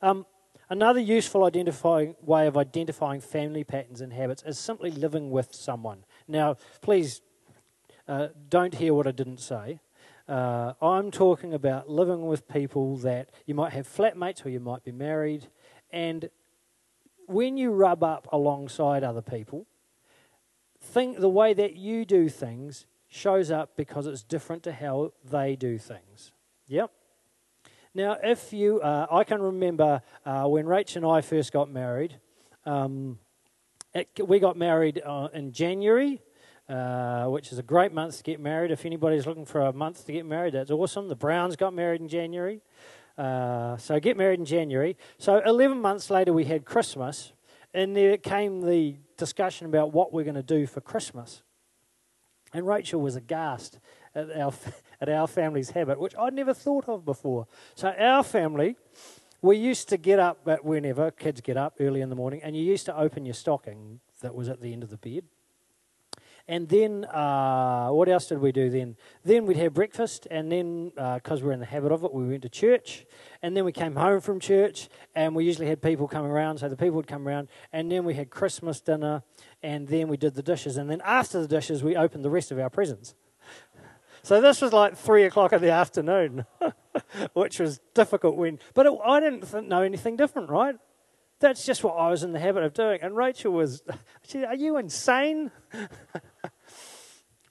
Um, 0.00 0.26
another 0.68 1.00
useful 1.00 1.44
identifying 1.44 2.16
way 2.20 2.46
of 2.46 2.56
identifying 2.56 3.20
family 3.20 3.64
patterns 3.64 4.00
and 4.00 4.12
habits 4.12 4.42
is 4.46 4.58
simply 4.58 4.90
living 4.90 5.30
with 5.30 5.54
someone. 5.54 6.04
Now, 6.26 6.56
please 6.80 7.20
uh, 8.08 8.28
don't 8.48 8.74
hear 8.74 8.94
what 8.94 9.06
I 9.06 9.12
didn't 9.12 9.40
say. 9.40 9.80
Uh, 10.28 10.72
I'm 10.80 11.10
talking 11.10 11.52
about 11.52 11.88
living 11.88 12.26
with 12.26 12.48
people 12.48 12.96
that 12.98 13.30
you 13.46 13.54
might 13.54 13.72
have 13.72 13.86
flatmates 13.86 14.44
or 14.44 14.48
you 14.48 14.60
might 14.60 14.84
be 14.84 14.92
married. 14.92 15.48
And 15.90 16.30
when 17.26 17.56
you 17.56 17.70
rub 17.70 18.02
up 18.02 18.28
alongside 18.32 19.04
other 19.04 19.22
people, 19.22 19.66
think 20.80 21.18
the 21.18 21.28
way 21.28 21.52
that 21.54 21.76
you 21.76 22.04
do 22.04 22.28
things 22.28 22.86
shows 23.08 23.50
up 23.50 23.76
because 23.76 24.06
it's 24.06 24.22
different 24.22 24.62
to 24.64 24.72
how 24.72 25.12
they 25.24 25.56
do 25.56 25.78
things. 25.78 26.32
Yep. 26.66 26.90
Now, 27.94 28.16
if 28.22 28.52
you, 28.52 28.80
uh, 28.80 29.06
I 29.10 29.24
can 29.24 29.40
remember 29.40 30.02
uh, 30.26 30.44
when 30.46 30.66
Rach 30.66 30.96
and 30.96 31.06
I 31.06 31.20
first 31.20 31.52
got 31.52 31.70
married. 31.70 32.18
Um, 32.66 33.18
it, 33.94 34.08
we 34.26 34.40
got 34.40 34.56
married 34.56 35.00
uh, 35.04 35.28
in 35.32 35.52
January 35.52 36.20
uh, 36.68 37.26
which 37.26 37.52
is 37.52 37.58
a 37.58 37.62
great 37.62 37.92
month 37.92 38.16
to 38.18 38.22
get 38.22 38.40
married. 38.40 38.70
If 38.70 38.86
anybody's 38.86 39.26
looking 39.26 39.44
for 39.44 39.60
a 39.60 39.72
month 39.72 40.06
to 40.06 40.12
get 40.12 40.24
married, 40.24 40.54
that's 40.54 40.70
awesome. 40.70 41.08
The 41.08 41.16
Browns 41.16 41.56
got 41.56 41.74
married 41.74 42.00
in 42.00 42.08
January. 42.08 42.62
Uh, 43.16 43.76
so 43.76 44.00
get 44.00 44.16
married 44.16 44.40
in 44.40 44.46
January. 44.46 44.96
So 45.18 45.40
11 45.44 45.80
months 45.80 46.10
later, 46.10 46.32
we 46.32 46.44
had 46.44 46.64
Christmas, 46.64 47.32
and 47.72 47.96
there 47.96 48.16
came 48.16 48.62
the 48.62 48.96
discussion 49.16 49.66
about 49.66 49.92
what 49.92 50.12
we're 50.12 50.24
going 50.24 50.34
to 50.34 50.42
do 50.42 50.66
for 50.66 50.80
Christmas. 50.80 51.42
And 52.52 52.66
Rachel 52.66 53.00
was 53.00 53.16
aghast 53.16 53.78
at 54.14 54.30
our, 54.36 54.52
at 55.00 55.08
our 55.08 55.26
family's 55.26 55.70
habit, 55.70 55.98
which 55.98 56.14
I'd 56.16 56.34
never 56.34 56.54
thought 56.54 56.88
of 56.88 57.04
before. 57.04 57.46
So 57.74 57.88
our 57.88 58.22
family, 58.22 58.76
we 59.42 59.56
used 59.56 59.88
to 59.90 59.96
get 59.96 60.18
up 60.18 60.46
at 60.48 60.64
whenever 60.64 61.10
kids 61.10 61.40
get 61.40 61.56
up 61.56 61.76
early 61.80 62.00
in 62.00 62.08
the 62.08 62.16
morning, 62.16 62.40
and 62.42 62.56
you 62.56 62.62
used 62.62 62.86
to 62.86 62.96
open 62.96 63.24
your 63.24 63.34
stocking 63.34 64.00
that 64.20 64.34
was 64.34 64.48
at 64.48 64.60
the 64.60 64.72
end 64.72 64.82
of 64.82 64.90
the 64.90 64.96
bed. 64.96 65.24
And 66.46 66.68
then, 66.68 67.06
uh, 67.06 67.88
what 67.88 68.06
else 68.06 68.26
did 68.26 68.38
we 68.38 68.52
do 68.52 68.68
then? 68.68 68.96
Then 69.24 69.46
we'd 69.46 69.56
have 69.56 69.72
breakfast, 69.72 70.26
and 70.30 70.52
then, 70.52 70.92
because 70.94 71.40
uh, 71.40 71.46
we're 71.46 71.52
in 71.52 71.60
the 71.60 71.64
habit 71.64 71.90
of 71.90 72.04
it, 72.04 72.12
we 72.12 72.28
went 72.28 72.42
to 72.42 72.50
church. 72.50 73.06
And 73.42 73.56
then 73.56 73.64
we 73.64 73.72
came 73.72 73.96
home 73.96 74.20
from 74.20 74.40
church, 74.40 74.90
and 75.14 75.34
we 75.34 75.46
usually 75.46 75.68
had 75.68 75.80
people 75.80 76.06
coming 76.06 76.30
around, 76.30 76.58
so 76.58 76.68
the 76.68 76.76
people 76.76 76.96
would 76.96 77.06
come 77.06 77.26
around. 77.26 77.48
And 77.72 77.90
then 77.90 78.04
we 78.04 78.12
had 78.12 78.28
Christmas 78.28 78.82
dinner, 78.82 79.22
and 79.62 79.88
then 79.88 80.08
we 80.08 80.18
did 80.18 80.34
the 80.34 80.42
dishes. 80.42 80.76
And 80.76 80.90
then 80.90 81.00
after 81.02 81.40
the 81.40 81.48
dishes, 81.48 81.82
we 81.82 81.96
opened 81.96 82.26
the 82.26 82.30
rest 82.30 82.52
of 82.52 82.58
our 82.58 82.68
presents. 82.68 83.14
So 84.24 84.40
this 84.40 84.62
was 84.62 84.72
like 84.72 84.96
three 84.96 85.24
o'clock 85.24 85.52
in 85.52 85.60
the 85.60 85.70
afternoon, 85.70 86.46
which 87.34 87.60
was 87.60 87.78
difficult 87.92 88.36
when. 88.36 88.58
But 88.72 88.86
it, 88.86 88.92
I 89.04 89.20
didn't 89.20 89.68
know 89.68 89.82
anything 89.82 90.16
different, 90.16 90.48
right? 90.48 90.76
That's 91.40 91.66
just 91.66 91.84
what 91.84 91.92
I 91.92 92.08
was 92.08 92.22
in 92.22 92.32
the 92.32 92.40
habit 92.40 92.62
of 92.62 92.72
doing. 92.72 93.00
And 93.02 93.14
Rachel 93.14 93.52
was, 93.52 93.82
she 94.22 94.38
said, 94.38 94.44
Are 94.44 94.54
you 94.54 94.78
insane? 94.78 95.50
I 95.74 96.48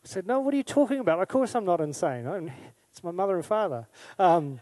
said, 0.03 0.25
No, 0.25 0.39
what 0.39 0.55
are 0.55 0.57
you 0.57 0.63
talking 0.63 0.97
about? 0.97 1.21
Of 1.21 1.27
course 1.27 1.53
I'm 1.53 1.63
not 1.63 1.79
insane. 1.79 2.25
I'm, 2.25 2.51
it's 2.89 3.03
my 3.03 3.11
mother 3.11 3.35
and 3.35 3.45
father. 3.45 3.87
Um, 4.17 4.59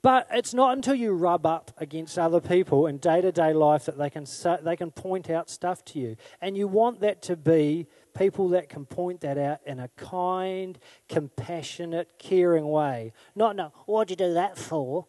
but 0.00 0.26
it's 0.30 0.54
not 0.54 0.74
until 0.74 0.94
you 0.94 1.12
rub 1.12 1.44
up 1.44 1.70
against 1.76 2.18
other 2.18 2.40
people 2.40 2.86
in 2.86 2.96
day 2.96 3.20
to 3.20 3.30
day 3.30 3.52
life 3.52 3.84
that 3.84 3.98
they 3.98 4.08
can, 4.08 4.24
they 4.62 4.76
can 4.76 4.90
point 4.90 5.28
out 5.28 5.50
stuff 5.50 5.84
to 5.86 5.98
you. 5.98 6.16
And 6.40 6.56
you 6.56 6.66
want 6.66 7.00
that 7.00 7.20
to 7.22 7.36
be 7.36 7.88
people 8.14 8.48
that 8.50 8.68
can 8.68 8.86
point 8.86 9.20
that 9.22 9.36
out 9.36 9.60
in 9.66 9.80
a 9.80 9.88
kind, 9.96 10.78
compassionate, 11.08 12.18
caring 12.18 12.68
way. 12.68 13.12
Not, 13.34 13.56
no, 13.56 13.72
what'd 13.86 14.10
you 14.10 14.16
do 14.16 14.34
that 14.34 14.56
for? 14.56 15.06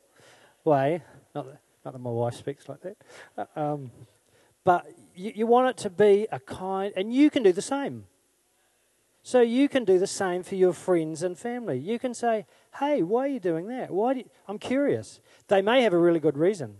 way. 0.65 1.03
Not, 1.33 1.47
not 1.85 1.93
that 1.93 1.99
my 1.99 2.09
wife 2.09 2.35
speaks 2.35 2.67
like 2.67 2.81
that. 2.81 2.97
Uh, 3.37 3.45
um, 3.55 3.91
but 4.63 4.85
you, 5.15 5.31
you 5.35 5.47
want 5.47 5.69
it 5.69 5.77
to 5.83 5.89
be 5.89 6.27
a 6.31 6.39
kind, 6.39 6.91
and 6.97 7.13
you 7.13 7.29
can 7.29 7.43
do 7.43 7.53
the 7.53 7.61
same. 7.61 8.05
So 9.23 9.41
you 9.41 9.69
can 9.69 9.85
do 9.85 9.97
the 9.97 10.07
same 10.07 10.43
for 10.43 10.55
your 10.55 10.73
friends 10.73 11.23
and 11.23 11.37
family. 11.37 11.79
You 11.79 11.97
can 11.97 12.13
say, 12.13 12.45
"Hey, 12.79 13.01
why 13.01 13.25
are 13.25 13.27
you 13.27 13.39
doing 13.39 13.67
that? 13.67 13.89
Why 13.89 14.13
do 14.13 14.23
I'm 14.47 14.59
curious." 14.59 15.19
They 15.47 15.61
may 15.61 15.81
have 15.81 15.93
a 15.93 15.97
really 15.97 16.19
good 16.19 16.37
reason. 16.37 16.77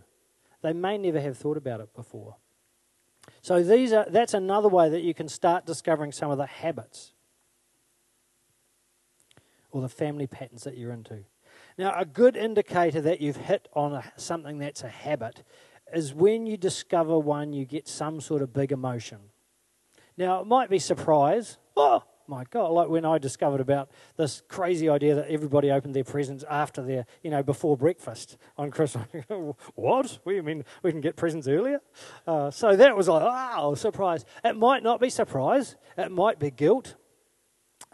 They 0.62 0.74
may 0.74 0.98
never 0.98 1.20
have 1.20 1.38
thought 1.38 1.58
about 1.58 1.80
it 1.80 1.94
before. 1.96 2.36
So 3.46 3.62
these 3.62 3.94
are 3.94 4.08
that's 4.10 4.34
another 4.34 4.70
way 4.70 4.90
that 4.90 5.04
you 5.04 5.14
can 5.14 5.28
start 5.28 5.68
discovering 5.68 6.12
some 6.12 6.32
of 6.32 6.40
the 6.40 6.48
habits 6.48 7.14
or 9.70 9.84
the 9.84 9.88
family 9.88 10.26
patterns 10.26 10.64
that 10.64 10.76
you're 10.76 10.92
into. 10.92 11.26
Now, 11.78 11.94
a 11.96 12.06
good 12.06 12.36
indicator 12.36 13.02
that 13.02 13.22
you've 13.22 13.36
hit 13.36 13.68
on 13.74 13.94
a, 13.94 14.12
something 14.18 14.58
that's 14.58 14.82
a 14.82 14.88
habit 14.88 15.44
is 15.94 16.12
when 16.12 16.48
you 16.48 16.58
discover 16.58 17.20
one, 17.20 17.54
you 17.54 17.66
get 17.66 17.88
some 17.88 18.20
sort 18.20 18.42
of 18.42 18.52
big 18.52 18.72
emotion. 18.72 19.20
Now, 20.18 20.42
it 20.42 20.48
might 20.48 20.72
be 20.72 20.80
surprise. 20.80 21.60
Oh, 21.78 22.04
my 22.28 22.44
God, 22.50 22.72
like 22.72 22.90
when 22.90 23.06
I 23.06 23.18
discovered 23.18 23.62
about 23.62 23.90
this 24.18 24.42
crazy 24.48 24.90
idea 24.90 25.16
that 25.16 25.30
everybody 25.30 25.72
opened 25.72 25.94
their 25.94 26.04
presents 26.04 26.44
after 26.50 26.82
their, 26.82 27.06
you 27.24 27.30
know, 27.30 27.44
before 27.44 27.78
breakfast 27.78 28.38
on 28.58 28.72
Christmas. 28.72 29.08
what? 29.76 30.20
You 30.26 30.44
mean 30.44 30.66
we 30.84 30.92
can 30.92 31.02
get 31.02 31.16
presents 31.16 31.48
earlier? 31.48 31.82
Uh, 32.28 32.52
so 32.52 32.76
that 32.76 32.96
was 32.96 33.08
like, 33.08 33.24
oh, 33.26 33.76
surprise. 33.76 34.26
It 34.44 34.56
might 34.56 34.84
not 34.84 35.00
be 35.00 35.10
surprise. 35.10 35.76
It 35.98 36.12
might 36.12 36.40
be 36.40 36.52
guilt. 36.52 36.96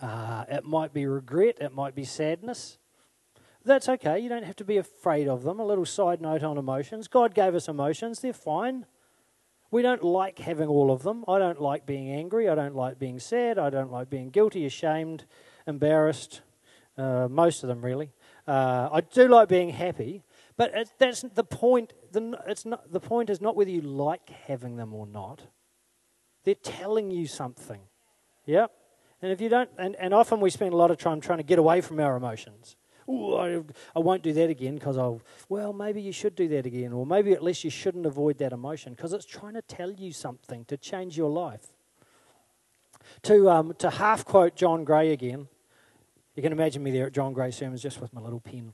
Uh, 0.02 0.46
it 0.50 0.66
might 0.66 0.94
be 0.94 1.06
regret. 1.06 1.58
It 1.60 1.74
might 1.74 1.96
be 1.96 2.04
sadness. 2.04 2.78
That's 3.64 3.88
okay. 3.88 4.20
You 4.20 4.30
don't 4.30 4.44
have 4.44 4.56
to 4.58 4.66
be 4.66 4.78
afraid 4.78 5.28
of 5.28 5.44
them. 5.44 5.60
A 5.60 5.66
little 5.66 5.86
side 5.86 6.22
note 6.22 6.44
on 6.44 6.58
emotions. 6.58 7.08
God 7.08 7.36
gave 7.36 7.54
us 7.54 7.68
emotions, 7.68 8.20
they're 8.20 8.34
fine. 8.34 8.86
We 9.72 9.82
don't 9.82 10.04
like 10.04 10.40
having 10.40 10.68
all 10.68 10.92
of 10.92 11.04
them. 11.04 11.24
I 11.28 11.40
don't 11.40 11.62
like 11.62 11.86
being 11.86 12.12
angry. 12.12 12.50
I 12.50 12.56
don't 12.56 12.76
like 12.76 13.00
being 13.00 13.20
sad. 13.20 13.58
I 13.58 13.70
don't 13.70 13.92
like 13.92 14.10
being 14.10 14.30
guilty, 14.30 14.66
ashamed, 14.66 15.26
embarrassed. 15.66 16.42
Uh, 16.98 17.30
most 17.30 17.64
of 17.64 17.70
them, 17.70 17.84
really. 17.84 18.12
Uh, 18.46 18.90
I 18.92 19.00
do 19.00 19.30
like 19.30 19.48
being 19.48 19.70
happy, 19.70 20.24
but 20.58 20.72
it, 20.76 20.90
that's 20.98 21.22
the 21.22 21.44
point. 21.44 21.94
The, 22.12 22.38
it's 22.48 22.66
not, 22.66 22.92
the 22.92 23.00
point 23.00 23.30
is 23.30 23.40
not 23.40 23.56
whether 23.56 23.72
you 23.72 23.82
like 23.82 24.30
having 24.30 24.76
them 24.76 24.94
or 24.94 25.08
not. 25.08 25.44
They're 26.44 26.56
telling 26.56 27.10
you 27.10 27.28
something. 27.28 27.80
Yep. 28.46 28.72
And 29.22 29.32
if 29.32 29.40
you 29.40 29.48
don't, 29.48 29.70
and, 29.78 29.96
and 29.96 30.14
often 30.14 30.42
we 30.42 30.50
spend 30.50 30.74
a 30.74 30.78
lot 30.78 30.92
of 30.92 30.98
time 30.98 31.22
trying 31.22 31.38
to 31.38 31.44
get 31.44 31.60
away 31.60 31.80
from 31.80 32.00
our 32.00 32.18
emotions. 32.18 32.76
I, 33.38 33.62
I 33.96 34.00
won't 34.00 34.24
do 34.24 34.34
that 34.34 34.50
again 34.50 34.76
because 34.76 34.98
I'll, 34.98 35.22
well, 35.50 35.74
maybe 35.74 36.02
you 36.02 36.12
should 36.12 36.36
do 36.36 36.48
that 36.50 36.66
again. 36.66 36.94
Or 36.94 37.06
maybe 37.06 37.34
at 37.34 37.44
least 37.44 37.64
you 37.64 37.70
shouldn't 37.70 38.06
avoid 38.06 38.38
that 38.40 38.54
emotion 38.54 38.94
because 38.94 39.14
it's 39.14 39.26
trying 39.26 39.54
to 39.54 39.62
tell 39.62 39.92
you 39.92 40.12
something 40.12 40.66
to 40.66 40.78
change 40.78 41.18
your 41.18 41.30
life. 41.30 41.68
To, 43.24 43.50
um, 43.50 43.74
to 43.80 43.90
half 43.90 44.26
quote 44.26 44.56
John 44.56 44.84
Gray 44.84 45.12
again, 45.12 45.48
you 46.36 46.42
can 46.42 46.52
imagine 46.52 46.82
me 46.82 46.92
there 46.92 47.08
at 47.08 47.14
John 47.14 47.34
Gray 47.34 47.52
sermons 47.52 47.82
just 47.82 48.00
with 48.00 48.14
my 48.14 48.22
little 48.22 48.40
pen, 48.40 48.74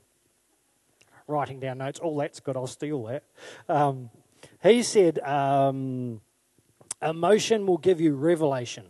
writing 1.27 1.59
down 1.59 1.79
notes. 1.79 1.99
All 1.99 2.15
that's 2.17 2.39
good, 2.39 2.55
I'll 2.55 2.67
steal 2.67 3.03
that. 3.05 3.23
Um, 3.67 4.09
he 4.61 4.83
said, 4.83 5.19
um, 5.19 6.21
emotion 7.01 7.65
will 7.65 7.77
give 7.77 7.99
you 7.99 8.15
revelation. 8.15 8.85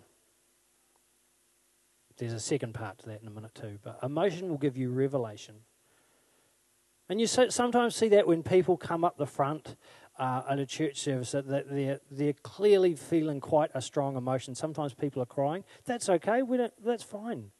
There's 2.18 2.34
a 2.34 2.40
second 2.40 2.74
part 2.74 2.98
to 3.00 3.06
that 3.08 3.22
in 3.22 3.28
a 3.28 3.32
minute 3.32 3.54
too. 3.54 3.78
But 3.84 4.00
emotion 4.04 4.50
will 4.50 4.58
give 4.58 4.76
you 4.76 4.90
revelation. 4.90 5.56
And 7.10 7.22
you 7.22 7.28
sometimes 7.28 7.96
see 7.96 8.10
that 8.10 8.28
when 8.28 8.44
people 8.44 8.76
come 8.76 9.06
up 9.06 9.18
the 9.18 9.26
front 9.26 9.76
uh, 10.20 10.42
at 10.50 10.60
a 10.60 10.66
church 10.66 11.00
service, 11.00 11.32
that 11.32 11.48
they're, 11.48 12.02
they're 12.12 12.34
clearly 12.34 12.96
feeling 12.96 13.40
quite 13.40 13.72
a 13.74 13.82
strong 13.82 14.18
emotion. 14.18 14.56
Sometimes 14.56 14.94
people 14.94 15.22
are 15.22 15.28
crying. 15.28 15.64
That's 15.86 16.10
okay. 16.10 16.42
We 16.42 16.58
don't, 16.58 16.74
that's 16.84 17.04
fine. 17.04 17.52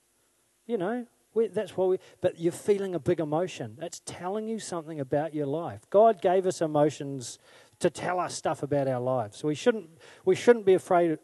You 0.66 0.78
know, 0.78 1.06
we, 1.34 1.48
that's 1.48 1.78
what 1.78 1.88
we. 1.88 2.00
But 2.20 2.40
you're 2.40 2.52
feeling 2.52 2.94
a 2.94 3.00
big 3.00 3.22
emotion. 3.22 3.76
That's 3.78 4.02
telling 4.06 4.50
you 4.50 4.60
something 4.60 5.00
about 5.00 5.34
your 5.34 5.46
life. 5.46 5.82
God 5.90 6.22
gave 6.22 6.46
us 6.46 6.62
emotions 6.62 7.40
to 7.80 7.90
tell 7.90 8.20
us 8.20 8.36
stuff 8.36 8.64
about 8.64 8.88
our 8.88 9.00
lives. 9.00 9.38
So 9.38 9.48
we 9.48 9.56
shouldn't. 9.56 9.88
We 10.26 10.36
shouldn't 10.36 10.66
be 10.66 10.74
afraid. 10.74 11.20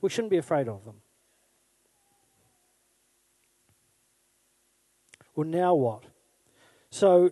We 0.00 0.10
shouldn't 0.10 0.30
be 0.30 0.38
afraid 0.38 0.66
of 0.66 0.84
them. 0.84 0.96
Well, 5.38 5.46
now 5.46 5.72
what? 5.72 6.02
So 6.90 7.30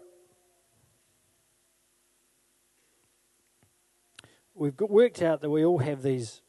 we've 4.54 4.78
worked 4.78 5.22
out 5.22 5.40
that 5.40 5.50
we 5.50 5.64
all 5.64 5.78
have 5.78 6.02
these 6.02 6.40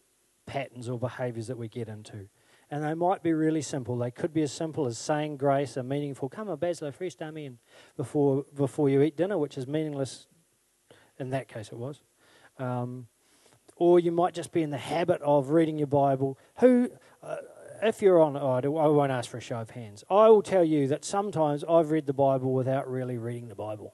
patterns 0.45 0.87
or 0.87 0.99
behaviors 0.99 1.47
that 1.47 1.57
we 1.57 1.67
get 1.67 1.87
into. 1.87 2.27
And 2.69 2.83
they 2.83 2.93
might 2.93 3.23
be 3.23 3.33
really 3.33 3.63
simple. 3.63 3.97
They 3.97 4.11
could 4.11 4.35
be 4.35 4.43
as 4.43 4.51
simple 4.51 4.85
as 4.85 4.99
saying 4.99 5.37
grace, 5.37 5.77
a 5.77 5.81
meaningful, 5.81 6.29
come 6.29 6.47
on, 6.47 6.59
Basil, 6.59 6.91
fresh 6.91 7.15
amen, 7.19 7.57
before, 7.95 8.45
before 8.55 8.87
you 8.87 9.01
eat 9.01 9.17
dinner, 9.17 9.39
which 9.39 9.57
is 9.57 9.65
meaningless. 9.65 10.27
In 11.17 11.31
that 11.31 11.47
case, 11.47 11.69
it 11.69 11.77
was. 11.79 12.03
Um, 12.59 13.07
or 13.77 13.99
you 13.99 14.11
might 14.11 14.35
just 14.35 14.51
be 14.51 14.61
in 14.61 14.69
the 14.69 14.77
habit 14.77 15.23
of 15.23 15.49
reading 15.49 15.79
your 15.79 15.87
Bible. 15.87 16.37
Who, 16.59 16.91
uh, 17.23 17.37
if 17.81 18.01
you're 18.01 18.21
on, 18.21 18.35
oh, 18.37 18.53
I 18.53 18.87
won't 18.87 19.11
ask 19.11 19.29
for 19.29 19.37
a 19.37 19.41
show 19.41 19.59
of 19.59 19.71
hands. 19.71 20.03
I 20.09 20.29
will 20.29 20.41
tell 20.41 20.63
you 20.63 20.87
that 20.87 21.05
sometimes 21.05 21.63
I've 21.67 21.91
read 21.91 22.05
the 22.05 22.13
Bible 22.13 22.53
without 22.53 22.89
really 22.89 23.17
reading 23.17 23.47
the 23.47 23.55
Bible. 23.55 23.93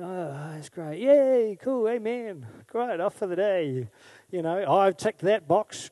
Oh, 0.00 0.52
that's 0.52 0.68
great. 0.68 1.00
Yay, 1.00 1.58
cool, 1.60 1.88
amen. 1.88 2.46
Great, 2.68 3.00
off 3.00 3.14
for 3.14 3.26
the 3.26 3.34
day. 3.34 3.88
You 4.30 4.42
know, 4.42 4.70
I've 4.70 4.96
ticked 4.96 5.22
that 5.22 5.48
box. 5.48 5.90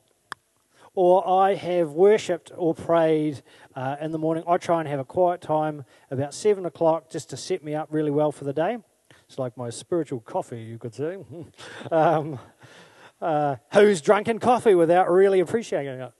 Or 0.93 1.27
I 1.29 1.53
have 1.53 1.91
worshipped 1.91 2.51
or 2.55 2.73
prayed 2.73 3.43
uh, 3.75 3.97
in 4.01 4.11
the 4.11 4.17
morning. 4.17 4.43
I 4.47 4.57
try 4.57 4.79
and 4.79 4.89
have 4.89 4.99
a 4.99 5.05
quiet 5.05 5.41
time 5.41 5.85
about 6.09 6.33
7 6.33 6.65
o'clock 6.65 7.11
just 7.11 7.29
to 7.29 7.37
set 7.37 7.63
me 7.63 7.75
up 7.75 7.89
really 7.91 8.09
well 8.09 8.31
for 8.31 8.45
the 8.45 8.53
day. 8.53 8.79
It's 9.27 9.37
like 9.37 9.55
my 9.57 9.69
spiritual 9.69 10.21
coffee, 10.21 10.61
you 10.61 10.79
could 10.79 10.95
say. 10.95 11.17
um, 11.91 12.39
uh, 13.21 13.55
who's 13.73 14.01
drinking 14.01 14.39
coffee 14.39 14.75
without 14.75 15.09
really 15.09 15.39
appreciating 15.39 15.99
it? 15.99 16.11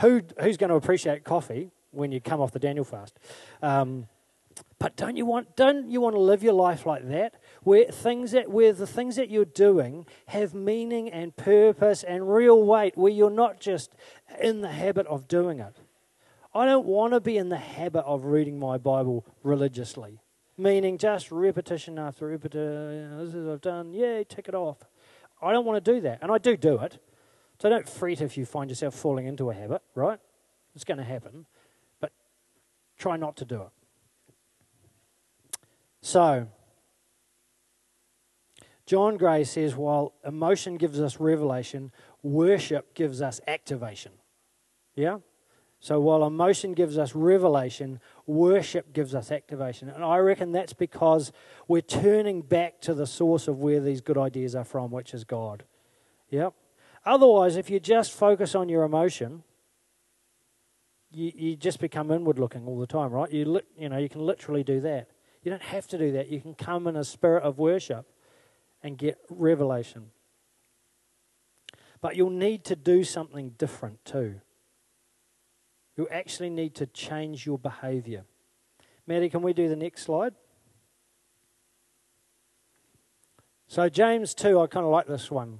Who, 0.00 0.22
who's 0.40 0.56
going 0.56 0.70
to 0.70 0.76
appreciate 0.76 1.24
coffee 1.24 1.70
when 1.90 2.12
you 2.12 2.20
come 2.20 2.40
off 2.40 2.52
the 2.52 2.58
Daniel 2.58 2.84
fast? 2.84 3.18
Um, 3.62 4.06
but 4.78 4.96
don't 4.96 5.16
you 5.16 5.26
want 5.26 5.56
don't 5.56 5.90
you 5.90 6.00
want 6.00 6.14
to 6.14 6.20
live 6.20 6.42
your 6.42 6.54
life 6.54 6.86
like 6.86 7.08
that, 7.08 7.34
where 7.62 7.84
things 7.84 8.32
that 8.32 8.50
where 8.50 8.72
the 8.72 8.86
things 8.86 9.16
that 9.16 9.30
you're 9.30 9.44
doing 9.44 10.06
have 10.26 10.54
meaning 10.54 11.10
and 11.10 11.36
purpose 11.36 12.02
and 12.02 12.32
real 12.32 12.62
weight, 12.62 12.96
where 12.96 13.12
you're 13.12 13.30
not 13.30 13.60
just 13.60 13.94
in 14.40 14.60
the 14.60 14.70
habit 14.70 15.06
of 15.06 15.28
doing 15.28 15.60
it. 15.60 15.76
I 16.54 16.64
don't 16.64 16.86
want 16.86 17.12
to 17.12 17.20
be 17.20 17.36
in 17.36 17.48
the 17.48 17.58
habit 17.58 18.04
of 18.04 18.24
reading 18.24 18.58
my 18.58 18.76
Bible 18.76 19.24
religiously, 19.42 20.20
meaning 20.58 20.98
just 20.98 21.30
repetition 21.30 21.98
after 21.98 22.26
repetition. 22.26 23.18
This 23.18 23.34
is 23.34 23.44
what 23.44 23.52
I've 23.52 23.60
done. 23.60 23.92
Yay, 23.92 24.24
tick 24.24 24.48
it 24.48 24.54
off. 24.54 24.78
I 25.42 25.52
don't 25.52 25.64
want 25.64 25.82
to 25.84 25.92
do 25.92 26.00
that, 26.02 26.18
and 26.22 26.30
I 26.30 26.38
do 26.38 26.56
do 26.56 26.78
it. 26.80 26.98
So 27.60 27.68
don't 27.68 27.88
fret 27.88 28.20
if 28.20 28.36
you 28.36 28.46
find 28.46 28.70
yourself 28.70 28.94
falling 28.94 29.26
into 29.26 29.50
a 29.50 29.54
habit. 29.54 29.82
Right? 29.94 30.18
It's 30.74 30.84
going 30.84 30.98
to 30.98 31.04
happen, 31.04 31.46
but 32.00 32.12
try 32.98 33.16
not 33.16 33.36
to 33.38 33.44
do 33.44 33.62
it. 33.62 33.68
So, 36.02 36.48
John 38.86 39.16
Gray 39.16 39.44
says 39.44 39.76
while 39.76 40.14
emotion 40.24 40.76
gives 40.76 41.00
us 41.00 41.20
revelation, 41.20 41.92
worship 42.22 42.94
gives 42.94 43.20
us 43.20 43.40
activation. 43.46 44.12
Yeah? 44.94 45.18
So 45.82 45.98
while 45.98 46.26
emotion 46.26 46.74
gives 46.74 46.98
us 46.98 47.14
revelation, 47.14 48.00
worship 48.26 48.92
gives 48.92 49.14
us 49.14 49.32
activation. 49.32 49.88
And 49.88 50.04
I 50.04 50.18
reckon 50.18 50.52
that's 50.52 50.74
because 50.74 51.32
we're 51.68 51.80
turning 51.80 52.42
back 52.42 52.82
to 52.82 52.92
the 52.92 53.06
source 53.06 53.48
of 53.48 53.60
where 53.60 53.80
these 53.80 54.02
good 54.02 54.18
ideas 54.18 54.54
are 54.54 54.64
from, 54.64 54.90
which 54.90 55.14
is 55.14 55.24
God. 55.24 55.64
Yep. 56.28 56.52
Otherwise, 57.06 57.56
if 57.56 57.70
you 57.70 57.80
just 57.80 58.12
focus 58.12 58.54
on 58.54 58.68
your 58.68 58.84
emotion, 58.84 59.42
you, 61.10 61.32
you 61.34 61.56
just 61.56 61.80
become 61.80 62.10
inward 62.10 62.38
looking 62.38 62.66
all 62.66 62.78
the 62.78 62.86
time, 62.86 63.10
right? 63.10 63.32
You, 63.32 63.46
li- 63.46 63.62
you 63.78 63.88
know, 63.88 63.96
you 63.96 64.10
can 64.10 64.20
literally 64.20 64.62
do 64.62 64.80
that. 64.80 65.08
You 65.42 65.50
don't 65.50 65.62
have 65.62 65.88
to 65.88 65.98
do 65.98 66.12
that. 66.12 66.28
You 66.28 66.42
can 66.42 66.54
come 66.54 66.86
in 66.88 66.96
a 66.96 67.04
spirit 67.04 67.42
of 67.42 67.58
worship 67.58 68.06
and 68.82 68.98
get 68.98 69.18
revelation. 69.30 70.10
But 72.02 72.16
you'll 72.16 72.28
need 72.28 72.64
to 72.64 72.76
do 72.76 73.02
something 73.02 73.54
different 73.56 74.04
too. 74.04 74.42
You'll 76.00 76.08
actually 76.10 76.48
need 76.48 76.74
to 76.76 76.86
change 76.86 77.44
your 77.44 77.58
behavior. 77.58 78.24
Maddie, 79.06 79.28
can 79.28 79.42
we 79.42 79.52
do 79.52 79.68
the 79.68 79.76
next 79.76 80.04
slide? 80.04 80.32
So, 83.68 83.86
James 83.90 84.32
2, 84.32 84.58
I 84.58 84.66
kind 84.66 84.86
of 84.86 84.92
like 84.92 85.06
this 85.06 85.30
one. 85.30 85.58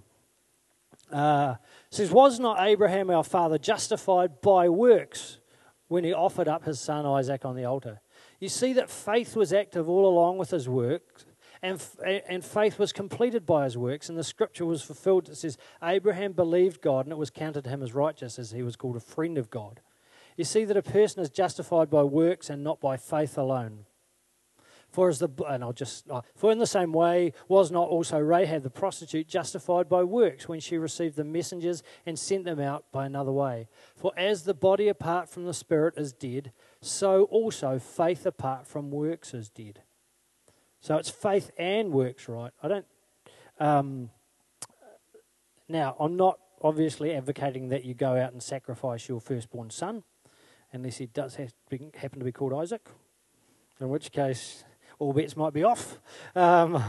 Uh, 1.12 1.56
says, 1.90 2.10
Was 2.10 2.40
not 2.40 2.66
Abraham 2.66 3.10
our 3.10 3.22
father 3.22 3.58
justified 3.58 4.40
by 4.40 4.70
works 4.70 5.40
when 5.88 6.04
he 6.04 6.14
offered 6.14 6.48
up 6.48 6.64
his 6.64 6.80
son 6.80 7.04
Isaac 7.04 7.44
on 7.44 7.54
the 7.54 7.66
altar? 7.66 8.00
You 8.38 8.48
see 8.48 8.72
that 8.72 8.88
faith 8.88 9.36
was 9.36 9.52
active 9.52 9.90
all 9.90 10.08
along 10.08 10.38
with 10.38 10.52
his 10.52 10.70
works, 10.70 11.26
and, 11.60 11.86
and 12.02 12.42
faith 12.42 12.78
was 12.78 12.94
completed 12.94 13.44
by 13.44 13.64
his 13.64 13.76
works, 13.76 14.08
and 14.08 14.16
the 14.16 14.24
scripture 14.24 14.64
was 14.64 14.80
fulfilled. 14.80 15.28
It 15.28 15.36
says, 15.36 15.58
Abraham 15.82 16.32
believed 16.32 16.80
God, 16.80 17.04
and 17.04 17.12
it 17.12 17.18
was 17.18 17.28
counted 17.28 17.64
to 17.64 17.68
him 17.68 17.82
as 17.82 17.92
righteous, 17.92 18.38
as 18.38 18.52
he 18.52 18.62
was 18.62 18.74
called 18.74 18.96
a 18.96 19.00
friend 19.00 19.36
of 19.36 19.50
God. 19.50 19.82
You 20.40 20.44
see 20.44 20.64
that 20.64 20.76
a 20.78 20.80
person 20.80 21.22
is 21.22 21.28
justified 21.28 21.90
by 21.90 22.02
works 22.02 22.48
and 22.48 22.64
not 22.64 22.80
by 22.80 22.96
faith 22.96 23.36
alone. 23.36 23.84
For 24.88 25.10
as 25.10 25.18
the 25.18 25.28
and 25.46 25.62
I'll 25.62 25.74
just 25.74 26.08
uh, 26.08 26.22
for 26.34 26.50
in 26.50 26.56
the 26.56 26.66
same 26.66 26.94
way 26.94 27.34
was 27.46 27.70
not 27.70 27.90
also 27.90 28.18
Rahab 28.18 28.62
the 28.62 28.70
prostitute 28.70 29.28
justified 29.28 29.86
by 29.86 30.02
works 30.02 30.48
when 30.48 30.58
she 30.58 30.78
received 30.78 31.16
the 31.16 31.24
messengers 31.24 31.82
and 32.06 32.18
sent 32.18 32.46
them 32.46 32.58
out 32.58 32.86
by 32.90 33.04
another 33.04 33.30
way. 33.30 33.68
For 33.94 34.12
as 34.16 34.44
the 34.44 34.54
body 34.54 34.88
apart 34.88 35.28
from 35.28 35.44
the 35.44 35.52
spirit 35.52 35.98
is 35.98 36.14
dead, 36.14 36.52
so 36.80 37.24
also 37.24 37.78
faith 37.78 38.24
apart 38.24 38.66
from 38.66 38.90
works 38.90 39.34
is 39.34 39.50
dead. 39.50 39.82
So 40.80 40.96
it's 40.96 41.10
faith 41.10 41.50
and 41.58 41.92
works, 41.92 42.30
right? 42.30 42.52
I 42.62 42.68
don't. 42.68 42.86
Um, 43.58 44.08
now 45.68 45.96
I'm 46.00 46.16
not 46.16 46.38
obviously 46.62 47.12
advocating 47.12 47.68
that 47.68 47.84
you 47.84 47.92
go 47.92 48.16
out 48.16 48.32
and 48.32 48.42
sacrifice 48.42 49.06
your 49.06 49.20
firstborn 49.20 49.68
son, 49.68 50.02
unless 50.72 50.98
he 50.98 51.06
does 51.06 51.34
to 51.36 51.48
be, 51.68 51.90
happen 51.96 52.18
to 52.18 52.24
be 52.24 52.32
called 52.32 52.52
Isaac. 52.52 52.88
In 53.80 53.88
which 53.88 54.12
case, 54.12 54.64
all 54.98 55.12
bets 55.12 55.36
might 55.36 55.52
be 55.52 55.64
off. 55.64 55.98
Um, 56.34 56.82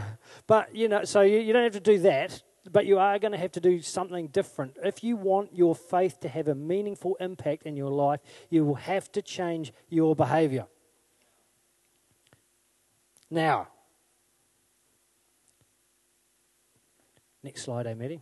but, 0.46 0.74
you 0.74 0.88
know, 0.88 1.04
so 1.04 1.22
you, 1.22 1.38
you 1.38 1.52
don't 1.52 1.62
have 1.62 1.72
to 1.72 1.80
do 1.80 1.98
that, 2.00 2.42
but 2.70 2.86
you 2.86 2.98
are 2.98 3.18
going 3.18 3.32
to 3.32 3.38
have 3.38 3.52
to 3.52 3.60
do 3.60 3.80
something 3.80 4.28
different. 4.28 4.76
If 4.84 5.02
you 5.02 5.16
want 5.16 5.56
your 5.56 5.74
faith 5.74 6.20
to 6.20 6.28
have 6.28 6.48
a 6.48 6.54
meaningful 6.54 7.16
impact 7.18 7.64
in 7.64 7.76
your 7.76 7.90
life, 7.90 8.20
you 8.50 8.64
will 8.64 8.74
have 8.74 9.10
to 9.12 9.22
change 9.22 9.72
your 9.88 10.14
behavior. 10.14 10.66
Now, 13.30 13.68
next 17.42 17.62
slide, 17.62 17.86
eh, 17.86 18.18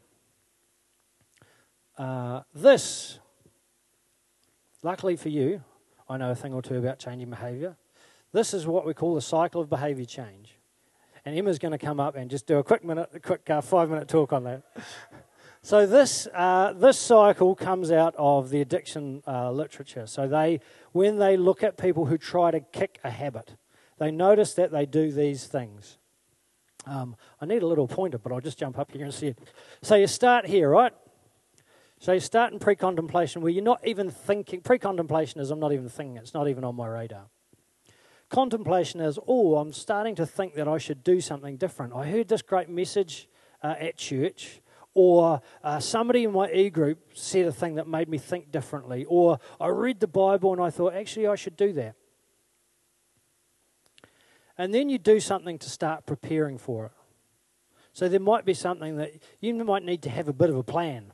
Uh, 1.98 2.42
this, 2.54 3.18
luckily 4.82 5.16
for 5.16 5.28
you, 5.28 5.62
I 6.08 6.16
know 6.16 6.30
a 6.30 6.34
thing 6.34 6.52
or 6.52 6.62
two 6.62 6.76
about 6.76 6.98
changing 6.98 7.30
behavior. 7.30 7.76
This 8.32 8.54
is 8.54 8.66
what 8.66 8.86
we 8.86 8.94
call 8.94 9.14
the 9.14 9.20
cycle 9.20 9.60
of 9.60 9.68
behavior 9.68 10.04
change. 10.04 10.56
And 11.24 11.36
Emma's 11.36 11.58
going 11.58 11.72
to 11.72 11.78
come 11.78 12.00
up 12.00 12.16
and 12.16 12.30
just 12.30 12.46
do 12.46 12.58
a 12.58 12.64
quick 12.64 12.84
minute, 12.84 13.10
a 13.12 13.20
quick 13.20 13.48
uh, 13.50 13.60
five 13.60 13.90
minute 13.90 14.08
talk 14.08 14.32
on 14.32 14.44
that. 14.44 14.62
so 15.62 15.86
this 15.86 16.26
uh, 16.32 16.72
this 16.72 16.98
cycle 16.98 17.54
comes 17.54 17.92
out 17.92 18.14
of 18.16 18.50
the 18.50 18.60
addiction 18.60 19.22
uh, 19.26 19.50
literature. 19.50 20.06
So 20.06 20.26
they, 20.26 20.60
when 20.92 21.18
they 21.18 21.36
look 21.36 21.62
at 21.62 21.76
people 21.76 22.06
who 22.06 22.16
try 22.16 22.50
to 22.50 22.60
kick 22.60 22.98
a 23.04 23.10
habit, 23.10 23.54
they 23.98 24.10
notice 24.10 24.54
that 24.54 24.72
they 24.72 24.86
do 24.86 25.12
these 25.12 25.46
things. 25.46 25.98
Um, 26.86 27.16
I 27.40 27.46
need 27.46 27.62
a 27.62 27.66
little 27.66 27.86
pointer, 27.86 28.18
but 28.18 28.32
I'll 28.32 28.40
just 28.40 28.58
jump 28.58 28.78
up 28.78 28.90
here 28.90 29.04
and 29.04 29.12
see 29.12 29.28
it. 29.28 29.38
So 29.82 29.96
you 29.96 30.06
start 30.06 30.46
here, 30.46 30.70
right? 30.70 30.92
So 32.00 32.12
you 32.12 32.20
start 32.20 32.54
in 32.54 32.58
pre-contemplation 32.58 33.42
where 33.42 33.52
you're 33.52 33.62
not 33.62 33.86
even 33.86 34.08
thinking. 34.08 34.62
Pre-contemplation 34.62 35.38
is 35.38 35.50
I'm 35.50 35.60
not 35.60 35.74
even 35.74 35.90
thinking. 35.90 36.16
It's 36.16 36.32
not 36.32 36.48
even 36.48 36.64
on 36.64 36.74
my 36.74 36.88
radar. 36.88 37.26
Contemplation 38.30 39.00
is, 39.00 39.18
oh, 39.28 39.56
I'm 39.56 39.70
starting 39.74 40.14
to 40.14 40.24
think 40.24 40.54
that 40.54 40.66
I 40.66 40.78
should 40.78 41.04
do 41.04 41.20
something 41.20 41.58
different. 41.58 41.92
I 41.94 42.06
heard 42.06 42.28
this 42.28 42.40
great 42.40 42.70
message 42.70 43.28
uh, 43.62 43.74
at 43.78 43.98
church, 43.98 44.62
or 44.94 45.42
uh, 45.62 45.78
somebody 45.78 46.24
in 46.24 46.32
my 46.32 46.50
e 46.50 46.70
group 46.70 46.98
said 47.12 47.44
a 47.44 47.52
thing 47.52 47.74
that 47.74 47.86
made 47.86 48.08
me 48.08 48.16
think 48.16 48.50
differently, 48.50 49.04
or 49.06 49.38
I 49.60 49.68
read 49.68 50.00
the 50.00 50.08
Bible 50.08 50.54
and 50.54 50.62
I 50.62 50.70
thought, 50.70 50.94
actually, 50.94 51.26
I 51.26 51.34
should 51.34 51.56
do 51.56 51.74
that. 51.74 51.96
And 54.56 54.72
then 54.72 54.88
you 54.88 54.96
do 54.96 55.20
something 55.20 55.58
to 55.58 55.68
start 55.68 56.06
preparing 56.06 56.56
for 56.56 56.86
it. 56.86 56.92
So 57.92 58.08
there 58.08 58.20
might 58.20 58.46
be 58.46 58.54
something 58.54 58.96
that 58.96 59.12
you 59.40 59.52
might 59.52 59.84
need 59.84 60.00
to 60.02 60.10
have 60.10 60.28
a 60.28 60.32
bit 60.32 60.48
of 60.48 60.56
a 60.56 60.62
plan. 60.62 61.12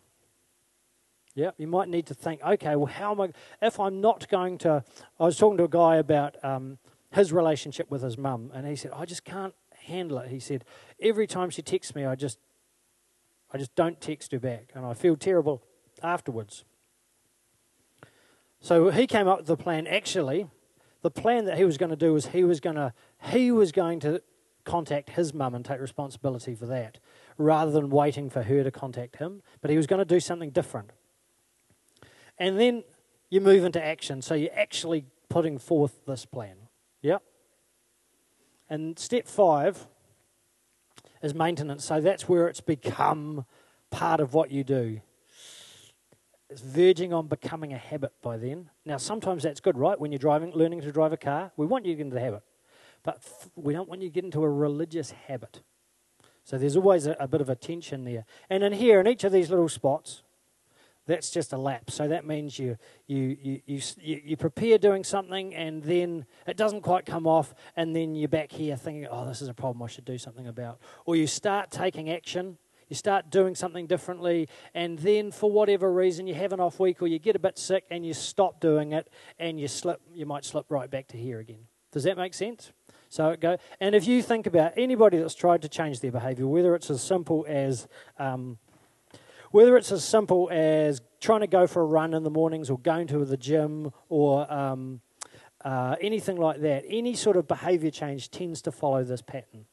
Yeah, 1.36 1.50
you 1.58 1.66
might 1.66 1.90
need 1.90 2.06
to 2.06 2.14
think, 2.14 2.40
okay, 2.42 2.76
well, 2.76 2.86
how 2.86 3.12
am 3.12 3.20
I, 3.20 3.28
if 3.60 3.78
I'm 3.78 4.00
not 4.00 4.26
going 4.30 4.56
to, 4.58 4.82
I 5.20 5.24
was 5.24 5.36
talking 5.36 5.58
to 5.58 5.64
a 5.64 5.68
guy 5.68 5.96
about 5.96 6.42
um, 6.42 6.78
his 7.10 7.30
relationship 7.30 7.90
with 7.90 8.02
his 8.02 8.16
mum, 8.16 8.50
and 8.54 8.66
he 8.66 8.74
said, 8.74 8.90
I 8.96 9.04
just 9.04 9.22
can't 9.22 9.52
handle 9.84 10.16
it. 10.18 10.30
He 10.30 10.40
said, 10.40 10.64
every 10.98 11.26
time 11.26 11.50
she 11.50 11.60
texts 11.60 11.94
me, 11.94 12.06
I 12.06 12.14
just, 12.14 12.38
I 13.52 13.58
just 13.58 13.74
don't 13.74 14.00
text 14.00 14.32
her 14.32 14.40
back, 14.40 14.70
and 14.74 14.86
I 14.86 14.94
feel 14.94 15.14
terrible 15.14 15.62
afterwards. 16.02 16.64
So 18.58 18.88
he 18.88 19.06
came 19.06 19.28
up 19.28 19.40
with 19.40 19.46
the 19.46 19.58
plan. 19.58 19.86
Actually, 19.86 20.48
the 21.02 21.10
plan 21.10 21.44
that 21.44 21.58
he 21.58 21.66
was 21.66 21.76
going 21.76 21.90
to 21.90 21.96
do 21.96 22.14
was 22.14 22.28
he 22.28 22.44
was 22.44 22.60
going 22.60 22.76
to 22.76 22.94
he 23.30 23.52
was 23.52 23.72
going 23.72 24.00
to 24.00 24.22
contact 24.64 25.10
his 25.10 25.34
mum 25.34 25.54
and 25.54 25.64
take 25.64 25.80
responsibility 25.80 26.54
for 26.54 26.66
that, 26.66 26.98
rather 27.36 27.70
than 27.70 27.90
waiting 27.90 28.30
for 28.30 28.42
her 28.42 28.64
to 28.64 28.70
contact 28.70 29.16
him. 29.16 29.42
But 29.60 29.70
he 29.70 29.76
was 29.76 29.86
going 29.86 29.98
to 29.98 30.06
do 30.06 30.18
something 30.18 30.50
different. 30.50 30.90
And 32.38 32.58
then 32.58 32.84
you 33.30 33.40
move 33.40 33.64
into 33.64 33.84
action. 33.84 34.22
So 34.22 34.34
you're 34.34 34.50
actually 34.54 35.06
putting 35.28 35.58
forth 35.58 36.04
this 36.06 36.24
plan. 36.24 36.56
Yep. 37.02 37.22
And 38.68 38.98
step 38.98 39.26
five 39.26 39.86
is 41.22 41.34
maintenance. 41.34 41.84
So 41.84 42.00
that's 42.00 42.28
where 42.28 42.48
it's 42.48 42.60
become 42.60 43.44
part 43.90 44.20
of 44.20 44.34
what 44.34 44.50
you 44.50 44.64
do. 44.64 45.00
It's 46.48 46.60
verging 46.60 47.12
on 47.12 47.26
becoming 47.26 47.72
a 47.72 47.78
habit 47.78 48.12
by 48.22 48.36
then. 48.36 48.70
Now, 48.84 48.98
sometimes 48.98 49.42
that's 49.42 49.60
good, 49.60 49.76
right? 49.76 49.98
When 49.98 50.12
you're 50.12 50.18
driving, 50.18 50.52
learning 50.52 50.82
to 50.82 50.92
drive 50.92 51.12
a 51.12 51.16
car, 51.16 51.50
we 51.56 51.66
want 51.66 51.84
you 51.84 51.92
to 51.92 51.96
get 51.96 52.04
into 52.04 52.14
the 52.14 52.20
habit. 52.20 52.42
But 53.02 53.22
we 53.56 53.72
don't 53.72 53.88
want 53.88 54.02
you 54.02 54.08
to 54.08 54.14
get 54.14 54.24
into 54.24 54.42
a 54.44 54.48
religious 54.48 55.10
habit. 55.10 55.62
So 56.44 56.56
there's 56.56 56.76
always 56.76 57.06
a, 57.06 57.16
a 57.18 57.26
bit 57.26 57.40
of 57.40 57.48
a 57.48 57.56
tension 57.56 58.04
there. 58.04 58.24
And 58.48 58.62
in 58.62 58.72
here, 58.72 59.00
in 59.00 59.08
each 59.08 59.24
of 59.24 59.32
these 59.32 59.50
little 59.50 59.68
spots, 59.68 60.22
that's 61.06 61.30
just 61.30 61.52
a 61.52 61.56
lapse. 61.56 61.94
So 61.94 62.08
that 62.08 62.26
means 62.26 62.58
you, 62.58 62.76
you, 63.06 63.36
you, 63.40 63.60
you, 63.66 64.20
you, 64.24 64.36
prepare 64.36 64.76
doing 64.78 65.04
something 65.04 65.54
and 65.54 65.82
then 65.82 66.26
it 66.46 66.56
doesn't 66.56 66.82
quite 66.82 67.06
come 67.06 67.26
off, 67.26 67.54
and 67.76 67.94
then 67.94 68.14
you're 68.14 68.28
back 68.28 68.52
here 68.52 68.76
thinking, 68.76 69.06
oh, 69.10 69.26
this 69.26 69.40
is 69.40 69.48
a 69.48 69.54
problem 69.54 69.82
I 69.82 69.86
should 69.86 70.04
do 70.04 70.18
something 70.18 70.46
about. 70.46 70.80
Or 71.04 71.16
you 71.16 71.26
start 71.26 71.70
taking 71.70 72.10
action, 72.10 72.58
you 72.88 72.96
start 72.96 73.30
doing 73.30 73.54
something 73.54 73.86
differently, 73.86 74.48
and 74.74 74.98
then 74.98 75.30
for 75.30 75.50
whatever 75.50 75.92
reason 75.92 76.26
you 76.26 76.34
have 76.34 76.52
an 76.52 76.60
off 76.60 76.78
week 76.80 77.00
or 77.02 77.06
you 77.06 77.18
get 77.18 77.36
a 77.36 77.40
bit 77.40 77.58
sick 77.58 77.84
and 77.90 78.04
you 78.04 78.14
stop 78.14 78.60
doing 78.60 78.92
it 78.92 79.08
and 79.38 79.60
you 79.60 79.68
slip, 79.68 80.00
you 80.12 80.26
might 80.26 80.44
slip 80.44 80.66
right 80.68 80.90
back 80.90 81.08
to 81.08 81.16
here 81.16 81.38
again. 81.38 81.66
Does 81.92 82.04
that 82.04 82.16
make 82.16 82.34
sense? 82.34 82.72
So 83.08 83.30
it 83.30 83.40
go, 83.40 83.56
and 83.80 83.94
if 83.94 84.06
you 84.06 84.20
think 84.20 84.46
about 84.46 84.72
anybody 84.76 85.18
that's 85.18 85.34
tried 85.34 85.62
to 85.62 85.68
change 85.68 86.00
their 86.00 86.10
behaviour, 86.10 86.46
whether 86.46 86.74
it's 86.74 86.90
as 86.90 87.02
simple 87.02 87.46
as 87.48 87.86
um, 88.18 88.58
whether 89.56 89.74
it's 89.78 89.90
as 89.90 90.04
simple 90.04 90.50
as 90.52 91.00
trying 91.18 91.40
to 91.40 91.46
go 91.46 91.66
for 91.66 91.80
a 91.80 91.86
run 91.86 92.12
in 92.12 92.22
the 92.22 92.30
mornings 92.30 92.68
or 92.68 92.78
going 92.78 93.06
to 93.06 93.24
the 93.24 93.38
gym 93.38 93.90
or 94.10 94.52
um, 94.52 95.00
uh, 95.64 95.96
anything 95.98 96.36
like 96.36 96.60
that, 96.60 96.84
any 96.86 97.14
sort 97.14 97.38
of 97.38 97.48
behavior 97.48 97.90
change 97.90 98.30
tends 98.30 98.60
to 98.60 98.70
follow 98.70 99.02
this 99.02 99.22
pattern. 99.22 99.64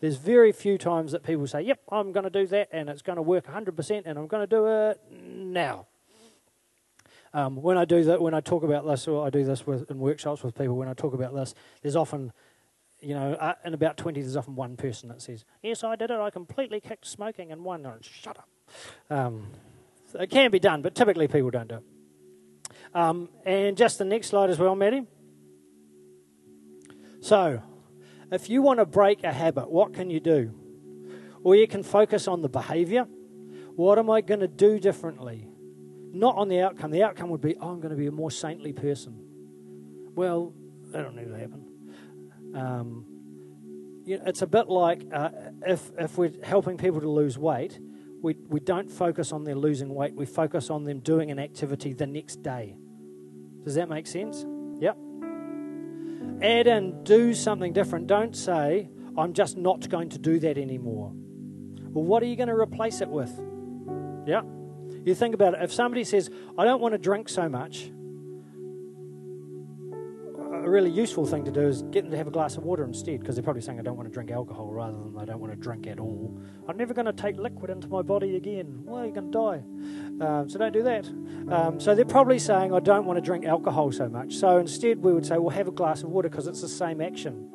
There's 0.00 0.16
very 0.16 0.52
few 0.52 0.78
times 0.78 1.12
that 1.12 1.22
people 1.22 1.46
say, 1.46 1.60
Yep, 1.60 1.80
I'm 1.92 2.12
going 2.12 2.24
to 2.24 2.30
do 2.30 2.46
that 2.46 2.70
and 2.72 2.88
it's 2.88 3.02
going 3.02 3.16
to 3.16 3.22
work 3.22 3.46
100% 3.46 4.02
and 4.06 4.18
I'm 4.18 4.26
going 4.26 4.40
to 4.40 4.46
do 4.46 4.66
it 4.68 5.02
now. 5.12 5.86
Um, 7.34 7.56
when 7.56 7.76
I 7.76 7.84
do 7.84 8.04
that, 8.04 8.22
when 8.22 8.32
I 8.32 8.40
talk 8.40 8.62
about 8.62 8.86
this, 8.86 9.06
or 9.06 9.26
I 9.26 9.28
do 9.28 9.44
this 9.44 9.66
with, 9.66 9.90
in 9.90 9.98
workshops 9.98 10.42
with 10.42 10.54
people, 10.54 10.76
when 10.76 10.88
I 10.88 10.94
talk 10.94 11.12
about 11.12 11.34
this, 11.34 11.54
there's 11.82 11.94
often, 11.94 12.32
you 13.00 13.12
know, 13.12 13.34
uh, 13.34 13.52
in 13.66 13.74
about 13.74 13.98
20, 13.98 14.18
there's 14.18 14.34
often 14.34 14.54
one 14.54 14.78
person 14.78 15.10
that 15.10 15.20
says, 15.20 15.44
Yes, 15.62 15.84
I 15.84 15.94
did 15.94 16.10
it. 16.10 16.18
I 16.18 16.30
completely 16.30 16.80
kicked 16.80 17.06
smoking, 17.06 17.52
and 17.52 17.64
one, 17.64 17.84
oh, 17.84 17.98
shut 18.00 18.38
up. 18.38 18.48
Um, 19.10 19.48
so 20.10 20.20
it 20.20 20.30
can 20.30 20.50
be 20.50 20.58
done, 20.58 20.82
but 20.82 20.94
typically 20.94 21.28
people 21.28 21.50
don't 21.50 21.68
do 21.68 21.76
it. 21.76 21.82
Um, 22.94 23.28
and 23.44 23.76
just 23.76 23.98
the 23.98 24.04
next 24.04 24.28
slide 24.28 24.50
as 24.50 24.58
well, 24.58 24.74
Maddie. 24.74 25.06
So, 27.20 27.62
if 28.30 28.48
you 28.48 28.62
want 28.62 28.78
to 28.80 28.86
break 28.86 29.24
a 29.24 29.32
habit, 29.32 29.70
what 29.70 29.92
can 29.92 30.10
you 30.10 30.20
do? 30.20 30.54
Or 31.42 31.54
you 31.54 31.66
can 31.68 31.82
focus 31.82 32.26
on 32.26 32.42
the 32.42 32.48
behavior. 32.48 33.06
What 33.74 33.98
am 33.98 34.10
I 34.10 34.20
going 34.20 34.40
to 34.40 34.48
do 34.48 34.80
differently? 34.80 35.46
Not 36.12 36.36
on 36.36 36.48
the 36.48 36.60
outcome. 36.60 36.90
The 36.90 37.02
outcome 37.02 37.28
would 37.30 37.40
be, 37.40 37.56
oh, 37.56 37.68
I'm 37.68 37.80
going 37.80 37.90
to 37.90 37.96
be 37.96 38.06
a 38.06 38.12
more 38.12 38.30
saintly 38.30 38.72
person. 38.72 39.22
Well, 40.14 40.54
that 40.92 41.02
don't 41.02 41.16
need 41.16 41.28
to 41.28 41.38
happen. 41.38 41.64
Um, 42.54 43.06
you 44.04 44.16
know, 44.16 44.24
it's 44.26 44.40
a 44.40 44.46
bit 44.46 44.68
like 44.68 45.02
uh, 45.12 45.30
if, 45.66 45.90
if 45.98 46.16
we're 46.16 46.32
helping 46.42 46.78
people 46.78 47.00
to 47.00 47.10
lose 47.10 47.36
weight, 47.36 47.78
we, 48.22 48.36
we 48.48 48.60
don't 48.60 48.90
focus 48.90 49.32
on 49.32 49.44
their 49.44 49.54
losing 49.54 49.94
weight, 49.94 50.14
we 50.14 50.26
focus 50.26 50.70
on 50.70 50.84
them 50.84 51.00
doing 51.00 51.30
an 51.30 51.38
activity 51.38 51.92
the 51.92 52.06
next 52.06 52.42
day. 52.42 52.76
Does 53.64 53.74
that 53.74 53.88
make 53.88 54.06
sense? 54.06 54.44
Yep. 54.80 54.96
Add 56.42 56.66
and 56.66 57.04
do 57.04 57.34
something 57.34 57.72
different. 57.72 58.06
Don't 58.06 58.36
say, 58.36 58.88
I'm 59.16 59.32
just 59.32 59.56
not 59.56 59.88
going 59.88 60.10
to 60.10 60.18
do 60.18 60.38
that 60.40 60.58
anymore. 60.58 61.12
Well, 61.14 62.04
what 62.04 62.22
are 62.22 62.26
you 62.26 62.36
going 62.36 62.48
to 62.48 62.54
replace 62.54 63.00
it 63.00 63.08
with? 63.08 63.32
Yeah. 64.26 64.42
You 65.04 65.14
think 65.14 65.34
about 65.34 65.54
it. 65.54 65.60
If 65.62 65.72
somebody 65.72 66.04
says, 66.04 66.30
I 66.58 66.64
don't 66.64 66.80
want 66.80 66.92
to 66.92 66.98
drink 66.98 67.28
so 67.28 67.48
much, 67.48 67.90
a 70.66 70.70
really 70.70 70.90
useful 70.90 71.24
thing 71.24 71.44
to 71.44 71.52
do 71.52 71.60
is 71.60 71.82
get 71.90 72.02
them 72.02 72.10
to 72.10 72.16
have 72.16 72.26
a 72.26 72.30
glass 72.30 72.56
of 72.56 72.64
water 72.64 72.84
instead 72.84 73.20
because 73.20 73.36
they're 73.36 73.44
probably 73.44 73.62
saying 73.62 73.78
I 73.78 73.82
don't 73.82 73.96
want 73.96 74.08
to 74.08 74.12
drink 74.12 74.32
alcohol 74.32 74.72
rather 74.72 74.98
than 74.98 75.16
I 75.16 75.24
don't 75.24 75.38
want 75.38 75.52
to 75.52 75.58
drink 75.58 75.86
at 75.86 76.00
all. 76.00 76.36
I'm 76.68 76.76
never 76.76 76.92
going 76.92 77.06
to 77.06 77.12
take 77.12 77.36
liquid 77.36 77.70
into 77.70 77.86
my 77.88 78.02
body 78.02 78.36
again. 78.36 78.80
Well, 78.84 79.04
you're 79.04 79.14
going 79.14 79.30
to 79.30 79.38
die. 79.38 80.26
Um, 80.26 80.48
so 80.48 80.58
don't 80.58 80.72
do 80.72 80.82
that. 80.82 81.06
Um, 81.48 81.78
so 81.78 81.94
they're 81.94 82.04
probably 82.04 82.40
saying 82.40 82.74
I 82.74 82.80
don't 82.80 83.06
want 83.06 83.16
to 83.16 83.20
drink 83.20 83.44
alcohol 83.44 83.92
so 83.92 84.08
much. 84.08 84.34
So 84.34 84.58
instead 84.58 84.98
we 84.98 85.12
would 85.12 85.24
say, 85.24 85.38
well, 85.38 85.50
have 85.50 85.68
a 85.68 85.72
glass 85.72 86.02
of 86.02 86.10
water 86.10 86.28
because 86.28 86.48
it's 86.48 86.62
the 86.62 86.68
same 86.68 87.00
action. 87.00 87.48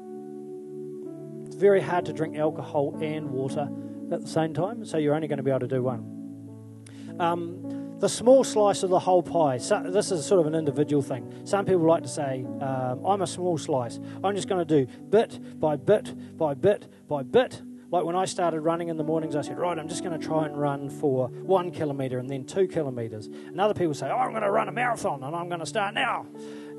It's 1.45 1.55
very 1.57 1.81
hard 1.81 2.05
to 2.05 2.13
drink 2.13 2.37
alcohol 2.37 2.97
and 3.01 3.29
water 3.29 3.69
at 4.11 4.21
the 4.21 4.27
same 4.27 4.53
time, 4.53 4.85
so 4.85 4.97
you're 4.97 5.15
only 5.15 5.27
going 5.27 5.37
to 5.37 5.43
be 5.43 5.51
able 5.51 5.61
to 5.61 5.67
do 5.67 5.83
one. 5.83 7.17
Um, 7.19 7.80
the 8.01 8.09
small 8.09 8.43
slice 8.43 8.81
of 8.81 8.89
the 8.89 8.99
whole 8.99 9.21
pie. 9.21 9.57
So 9.59 9.83
this 9.85 10.11
is 10.11 10.25
sort 10.25 10.41
of 10.41 10.47
an 10.47 10.55
individual 10.55 11.03
thing. 11.03 11.31
Some 11.45 11.65
people 11.65 11.85
like 11.85 12.01
to 12.01 12.09
say, 12.09 12.43
um, 12.59 13.05
I'm 13.05 13.21
a 13.21 13.27
small 13.27 13.59
slice. 13.59 13.99
I'm 14.23 14.35
just 14.35 14.49
going 14.49 14.65
to 14.65 14.85
do 14.85 14.91
bit 15.09 15.59
by 15.59 15.75
bit 15.75 16.37
by 16.37 16.55
bit 16.55 16.87
by 17.07 17.21
bit. 17.21 17.61
Like 17.91 18.03
when 18.03 18.15
I 18.15 18.25
started 18.25 18.61
running 18.61 18.87
in 18.87 18.97
the 18.97 19.03
mornings, 19.03 19.35
I 19.35 19.41
said, 19.41 19.59
right, 19.59 19.77
I'm 19.77 19.87
just 19.87 20.03
going 20.03 20.19
to 20.19 20.25
try 20.25 20.45
and 20.45 20.59
run 20.59 20.89
for 20.89 21.27
one 21.27 21.71
kilometre 21.71 22.17
and 22.17 22.29
then 22.29 22.45
two 22.45 22.67
kilometres. 22.67 23.27
And 23.27 23.61
other 23.61 23.73
people 23.73 23.93
say, 23.93 24.09
oh, 24.09 24.15
I'm 24.15 24.31
going 24.31 24.43
to 24.43 24.51
run 24.51 24.67
a 24.67 24.71
marathon 24.71 25.23
and 25.23 25.35
I'm 25.35 25.47
going 25.47 25.59
to 25.59 25.65
start 25.65 25.93
now. 25.93 26.25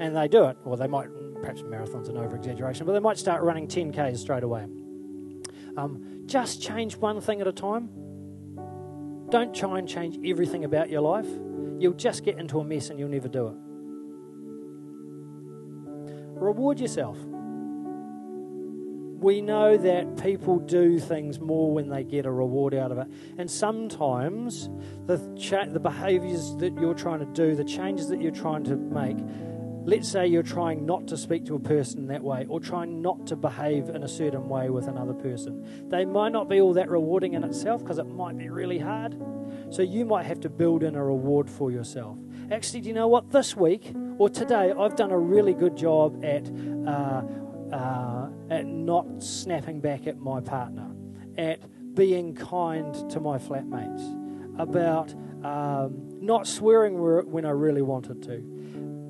And 0.01 0.17
they 0.17 0.27
do 0.27 0.47
it. 0.47 0.57
Or 0.65 0.77
they 0.77 0.87
might, 0.87 1.09
perhaps 1.41 1.63
marathon's 1.63 2.09
an 2.09 2.17
over 2.17 2.35
exaggeration, 2.35 2.87
but 2.87 2.95
they 2.95 2.99
might 2.99 3.19
start 3.19 3.43
running 3.43 3.69
10Ks 3.69 4.19
straight 4.19 4.43
away. 4.43 4.67
Um, 5.77 6.23
just 6.27 6.63
change 6.63 6.97
one 6.97 7.21
thing 7.21 7.41
at 7.41 7.47
a 7.47 7.53
time 7.53 7.91
don't 9.33 9.55
try 9.55 9.79
and 9.79 9.89
change 9.89 10.19
everything 10.29 10.65
about 10.65 10.91
your 10.91 11.01
life. 11.01 11.27
You'll 11.79 11.95
just 11.95 12.23
get 12.23 12.39
into 12.39 12.61
a 12.61 12.65
mess 12.65 12.91
and 12.91 12.99
you'll 12.99 13.09
never 13.09 13.29
do 13.29 13.49
it. 13.49 13.55
Reward 16.39 16.79
yourself. 16.79 17.17
We 19.23 19.41
know 19.41 19.79
that 19.79 20.23
people 20.23 20.59
do 20.59 20.99
things 20.99 21.41
more 21.41 21.73
when 21.73 21.89
they 21.89 22.05
get 22.05 22.27
a 22.27 22.31
reward 22.31 22.75
out 22.75 22.93
of 22.93 22.99
it. 22.99 23.07
And 23.39 23.51
sometimes 23.51 24.69
the, 25.07 25.19
cha- 25.39 25.65
the 25.65 25.81
behaviors 25.81 26.55
that 26.57 26.77
you're 26.79 26.93
trying 26.93 27.21
to 27.21 27.27
do, 27.27 27.55
the 27.55 27.65
changes 27.65 28.09
that 28.09 28.21
you're 28.21 28.33
trying 28.33 28.65
to 28.65 28.77
make, 28.77 29.17
Let's 29.85 30.09
say 30.09 30.29
you're 30.29 30.45
trying 30.45 30.87
not 30.87 31.09
to 31.09 31.17
speak 31.17 31.45
to 31.47 31.57
a 31.57 31.59
person 31.59 32.07
that 32.07 32.23
way 32.23 32.47
or 32.49 32.61
trying 32.61 33.03
not 33.03 33.27
to 33.27 33.35
behave 33.35 33.89
in 33.89 34.05
a 34.05 34.09
certain 34.09 34.49
way 34.49 34.71
with 34.71 34.87
another 34.87 35.13
person. 35.13 35.89
They 35.89 36.05
might 36.05 36.31
not 36.31 36.49
be 36.49 36.61
all 36.61 36.73
that 36.75 36.89
rewarding 36.89 37.35
in 37.35 37.43
itself 37.43 37.83
because 37.83 37.99
it 37.99 38.05
might 38.05 38.39
be 38.39 38.49
really 38.49 38.79
hard. 38.79 39.21
So 39.71 39.83
you 39.83 40.05
might 40.05 40.25
have 40.27 40.39
to 40.41 40.49
build 40.49 40.85
in 40.85 40.95
a 40.95 41.05
reward 41.05 41.51
for 41.51 41.73
yourself. 41.73 42.17
Actually, 42.53 42.83
do 42.83 42.89
you 42.91 42.95
know 42.95 43.09
what? 43.09 43.33
This 43.33 43.57
week 43.57 43.93
or 44.19 44.31
today, 44.31 44.73
I've 44.79 44.95
done 44.95 45.11
a 45.11 45.19
really 45.19 45.53
good 45.53 45.77
job 45.77 46.25
at, 46.25 46.49
uh, 46.87 47.23
uh, 47.75 48.29
at 48.51 48.67
not 48.67 49.21
snapping 49.21 49.81
back 49.81 50.07
at 50.07 50.17
my 50.17 50.41
partner, 50.41 50.95
at 51.37 51.61
being 51.97 52.37
kind 52.37 52.95
to 53.11 53.19
my 53.19 53.37
flatmates, 53.37 54.61
about 54.61 55.13
um, 55.45 56.09
not 56.21 56.47
swearing 56.47 57.01
when 57.33 57.45
I 57.45 57.51
really 57.51 57.83
wanted 57.83 58.23
to 58.23 58.52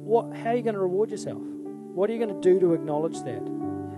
what, 0.04 0.36
how 0.36 0.50
are 0.50 0.56
you 0.56 0.62
going 0.62 0.74
to 0.74 0.80
reward 0.80 1.10
yourself? 1.10 1.40
What 1.40 2.10
are 2.10 2.12
you 2.12 2.18
going 2.18 2.34
to 2.34 2.40
do 2.40 2.60
to 2.60 2.74
acknowledge 2.74 3.22
that? 3.22 3.42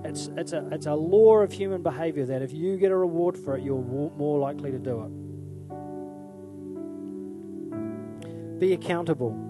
It's, 0.05 0.29
it's, 0.37 0.53
a, 0.53 0.69
it's 0.71 0.87
a 0.87 0.95
law 0.95 1.39
of 1.39 1.53
human 1.53 1.83
behavior 1.83 2.27
that 2.27 2.43
if 2.43 2.53
you 2.53 2.77
get 2.77 2.91
a 2.91 2.97
reward 2.97 3.39
for 3.39 3.57
it, 3.57 3.65
you're 3.65 3.81
more 3.83 4.39
likely 4.39 4.71
to 4.71 4.79
do 4.79 5.03
it. 5.03 5.11
Be 8.59 8.73
accountable. 8.75 9.45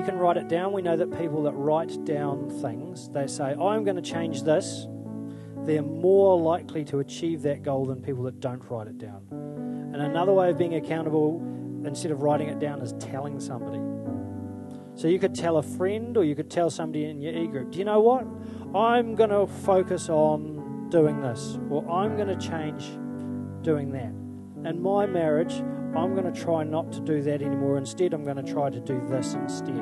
you 0.00 0.06
can 0.06 0.18
write 0.18 0.38
it 0.38 0.48
down. 0.48 0.72
We 0.72 0.80
know 0.80 0.96
that 0.96 1.10
people 1.18 1.42
that 1.42 1.52
write 1.52 2.06
down 2.06 2.48
things, 2.62 3.10
they 3.10 3.26
say, 3.26 3.52
I'm 3.52 3.84
going 3.84 3.96
to 3.96 4.02
change 4.02 4.44
this, 4.44 4.86
they're 5.66 5.82
more 5.82 6.40
likely 6.40 6.84
to 6.86 7.00
achieve 7.00 7.42
that 7.42 7.62
goal 7.62 7.84
than 7.84 8.00
people 8.00 8.22
that 8.24 8.40
don't 8.40 8.62
write 8.70 8.86
it 8.86 8.96
down. 8.96 9.20
And 9.92 9.96
another 9.96 10.32
way 10.32 10.48
of 10.48 10.56
being 10.56 10.76
accountable, 10.76 11.42
instead 11.86 12.10
of 12.10 12.22
writing 12.22 12.48
it 12.48 12.58
down, 12.58 12.80
is 12.80 12.94
telling 12.98 13.40
somebody. 13.40 13.80
So 14.94 15.08
you 15.08 15.18
could 15.18 15.34
tell 15.34 15.56
a 15.56 15.62
friend 15.62 16.16
or 16.16 16.24
you 16.24 16.34
could 16.34 16.50
tell 16.50 16.70
somebody 16.70 17.04
in 17.06 17.20
your 17.20 17.32
e 17.32 17.46
group, 17.46 17.70
do 17.70 17.78
you 17.78 17.84
know 17.84 18.00
what? 18.00 18.26
I'm 18.74 19.14
going 19.14 19.30
to 19.30 19.46
focus 19.46 20.08
on 20.08 20.88
doing 20.90 21.20
this, 21.20 21.58
or 21.70 21.88
I'm 21.90 22.16
going 22.16 22.28
to 22.28 22.36
change 22.36 22.90
doing 23.62 23.92
that. 23.92 24.12
In 24.68 24.82
my 24.82 25.06
marriage, 25.06 25.54
I'm 25.96 26.14
going 26.14 26.30
to 26.30 26.38
try 26.40 26.64
not 26.64 26.92
to 26.92 27.00
do 27.00 27.22
that 27.22 27.42
anymore. 27.42 27.78
Instead, 27.78 28.12
I'm 28.12 28.24
going 28.24 28.44
to 28.44 28.52
try 28.52 28.70
to 28.70 28.80
do 28.80 29.00
this 29.08 29.34
instead. 29.34 29.78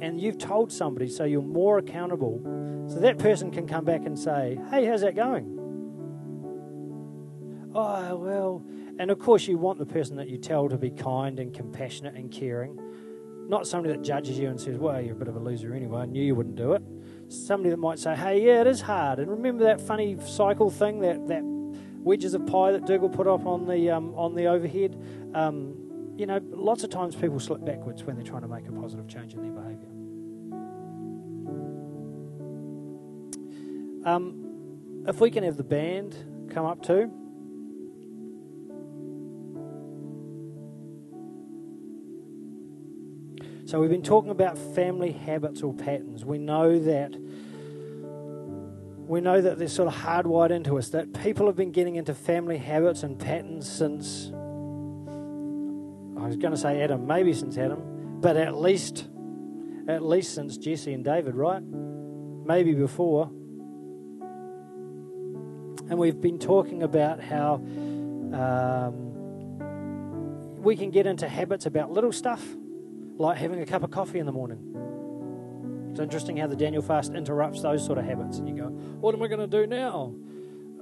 And 0.00 0.20
you've 0.20 0.38
told 0.38 0.72
somebody, 0.72 1.08
so 1.08 1.24
you're 1.24 1.42
more 1.42 1.78
accountable. 1.78 2.40
So 2.88 2.98
that 3.00 3.18
person 3.18 3.50
can 3.50 3.66
come 3.66 3.84
back 3.84 4.06
and 4.06 4.18
say, 4.18 4.58
Hey, 4.70 4.84
how's 4.84 5.02
that 5.02 5.14
going? 5.14 5.58
Oh, 7.74 8.16
well. 8.16 8.64
And 8.98 9.10
of 9.10 9.18
course, 9.18 9.48
you 9.48 9.58
want 9.58 9.78
the 9.78 9.86
person 9.86 10.16
that 10.16 10.28
you 10.28 10.38
tell 10.38 10.68
to 10.68 10.76
be 10.76 10.90
kind 10.90 11.38
and 11.40 11.52
compassionate 11.52 12.14
and 12.14 12.30
caring. 12.30 12.78
Not 13.48 13.66
somebody 13.66 13.94
that 13.94 14.02
judges 14.02 14.38
you 14.38 14.48
and 14.48 14.60
says, 14.60 14.78
Well, 14.78 15.00
you're 15.00 15.14
a 15.14 15.18
bit 15.18 15.28
of 15.28 15.36
a 15.36 15.40
loser 15.40 15.74
anyway. 15.74 16.02
I 16.02 16.06
knew 16.06 16.22
you 16.22 16.34
wouldn't 16.34 16.56
do 16.56 16.72
it. 16.72 16.82
Somebody 17.28 17.70
that 17.70 17.78
might 17.78 17.98
say, 17.98 18.14
Hey, 18.14 18.44
yeah, 18.44 18.60
it 18.60 18.66
is 18.66 18.82
hard. 18.82 19.18
And 19.18 19.30
remember 19.30 19.64
that 19.64 19.80
funny 19.80 20.16
cycle 20.26 20.70
thing, 20.70 21.00
that, 21.00 21.26
that 21.28 21.42
wedges 22.02 22.34
of 22.34 22.46
pie 22.46 22.72
that 22.72 22.86
Dougal 22.86 23.08
put 23.08 23.26
up 23.26 23.46
on 23.46 23.66
the 23.66 23.90
um, 23.90 24.14
on 24.14 24.34
the 24.34 24.46
overhead. 24.46 25.00
Um, 25.34 26.14
you 26.16 26.26
know, 26.26 26.40
lots 26.50 26.84
of 26.84 26.90
times 26.90 27.16
people 27.16 27.40
slip 27.40 27.64
backwards 27.64 28.04
when 28.04 28.16
they're 28.16 28.24
trying 28.24 28.42
to 28.42 28.48
make 28.48 28.68
a 28.68 28.72
positive 28.72 29.08
change 29.08 29.34
in 29.34 29.42
their 29.42 29.52
behaviour. 29.52 29.88
Um, 34.04 35.04
if 35.06 35.20
we 35.20 35.30
can 35.30 35.44
have 35.44 35.56
the 35.56 35.64
band 35.64 36.14
come 36.50 36.66
up 36.66 36.82
too. 36.82 37.10
So 43.72 43.80
we've 43.80 43.88
been 43.88 44.02
talking 44.02 44.30
about 44.30 44.58
family 44.58 45.12
habits 45.12 45.62
or 45.62 45.72
patterns. 45.72 46.26
We 46.26 46.36
know 46.36 46.78
that 46.78 47.16
we 49.08 49.22
know 49.22 49.40
that 49.40 49.58
they're 49.58 49.66
sort 49.66 49.88
of 49.88 49.94
hardwired 49.94 50.50
into 50.50 50.76
us, 50.76 50.90
that 50.90 51.14
people 51.22 51.46
have 51.46 51.56
been 51.56 51.72
getting 51.72 51.96
into 51.96 52.12
family 52.12 52.58
habits 52.58 53.02
and 53.02 53.18
patterns 53.18 53.66
since, 53.66 54.26
I 56.20 56.26
was 56.26 56.36
going 56.36 56.50
to 56.50 56.58
say 56.58 56.82
Adam, 56.82 57.06
maybe 57.06 57.32
since 57.32 57.56
Adam, 57.56 58.20
but 58.20 58.36
at 58.36 58.54
least, 58.54 59.08
at 59.88 60.02
least 60.02 60.34
since 60.34 60.58
Jesse 60.58 60.92
and 60.92 61.02
David, 61.02 61.34
right? 61.34 61.62
Maybe 61.62 62.74
before. 62.74 63.28
And 65.88 65.96
we've 65.96 66.20
been 66.20 66.38
talking 66.38 66.82
about 66.82 67.22
how 67.22 67.54
um, 68.34 68.92
we 70.62 70.76
can 70.76 70.90
get 70.90 71.06
into 71.06 71.26
habits 71.26 71.64
about 71.64 71.90
little 71.90 72.12
stuff, 72.12 72.46
like 73.18 73.38
having 73.38 73.60
a 73.60 73.66
cup 73.66 73.82
of 73.82 73.90
coffee 73.90 74.18
in 74.18 74.26
the 74.26 74.32
morning 74.32 74.72
it's 75.92 76.00
interesting 76.00 76.38
how 76.38 76.46
the 76.46 76.56
Daniel 76.56 76.80
fast 76.80 77.12
interrupts 77.12 77.60
those 77.60 77.84
sort 77.84 77.98
of 77.98 78.06
habits. 78.06 78.38
And 78.38 78.48
you 78.48 78.54
go, 78.54 78.68
What 78.68 79.14
am 79.14 79.22
I 79.22 79.28
going 79.28 79.40
to 79.40 79.46
do 79.46 79.66
now? 79.66 80.14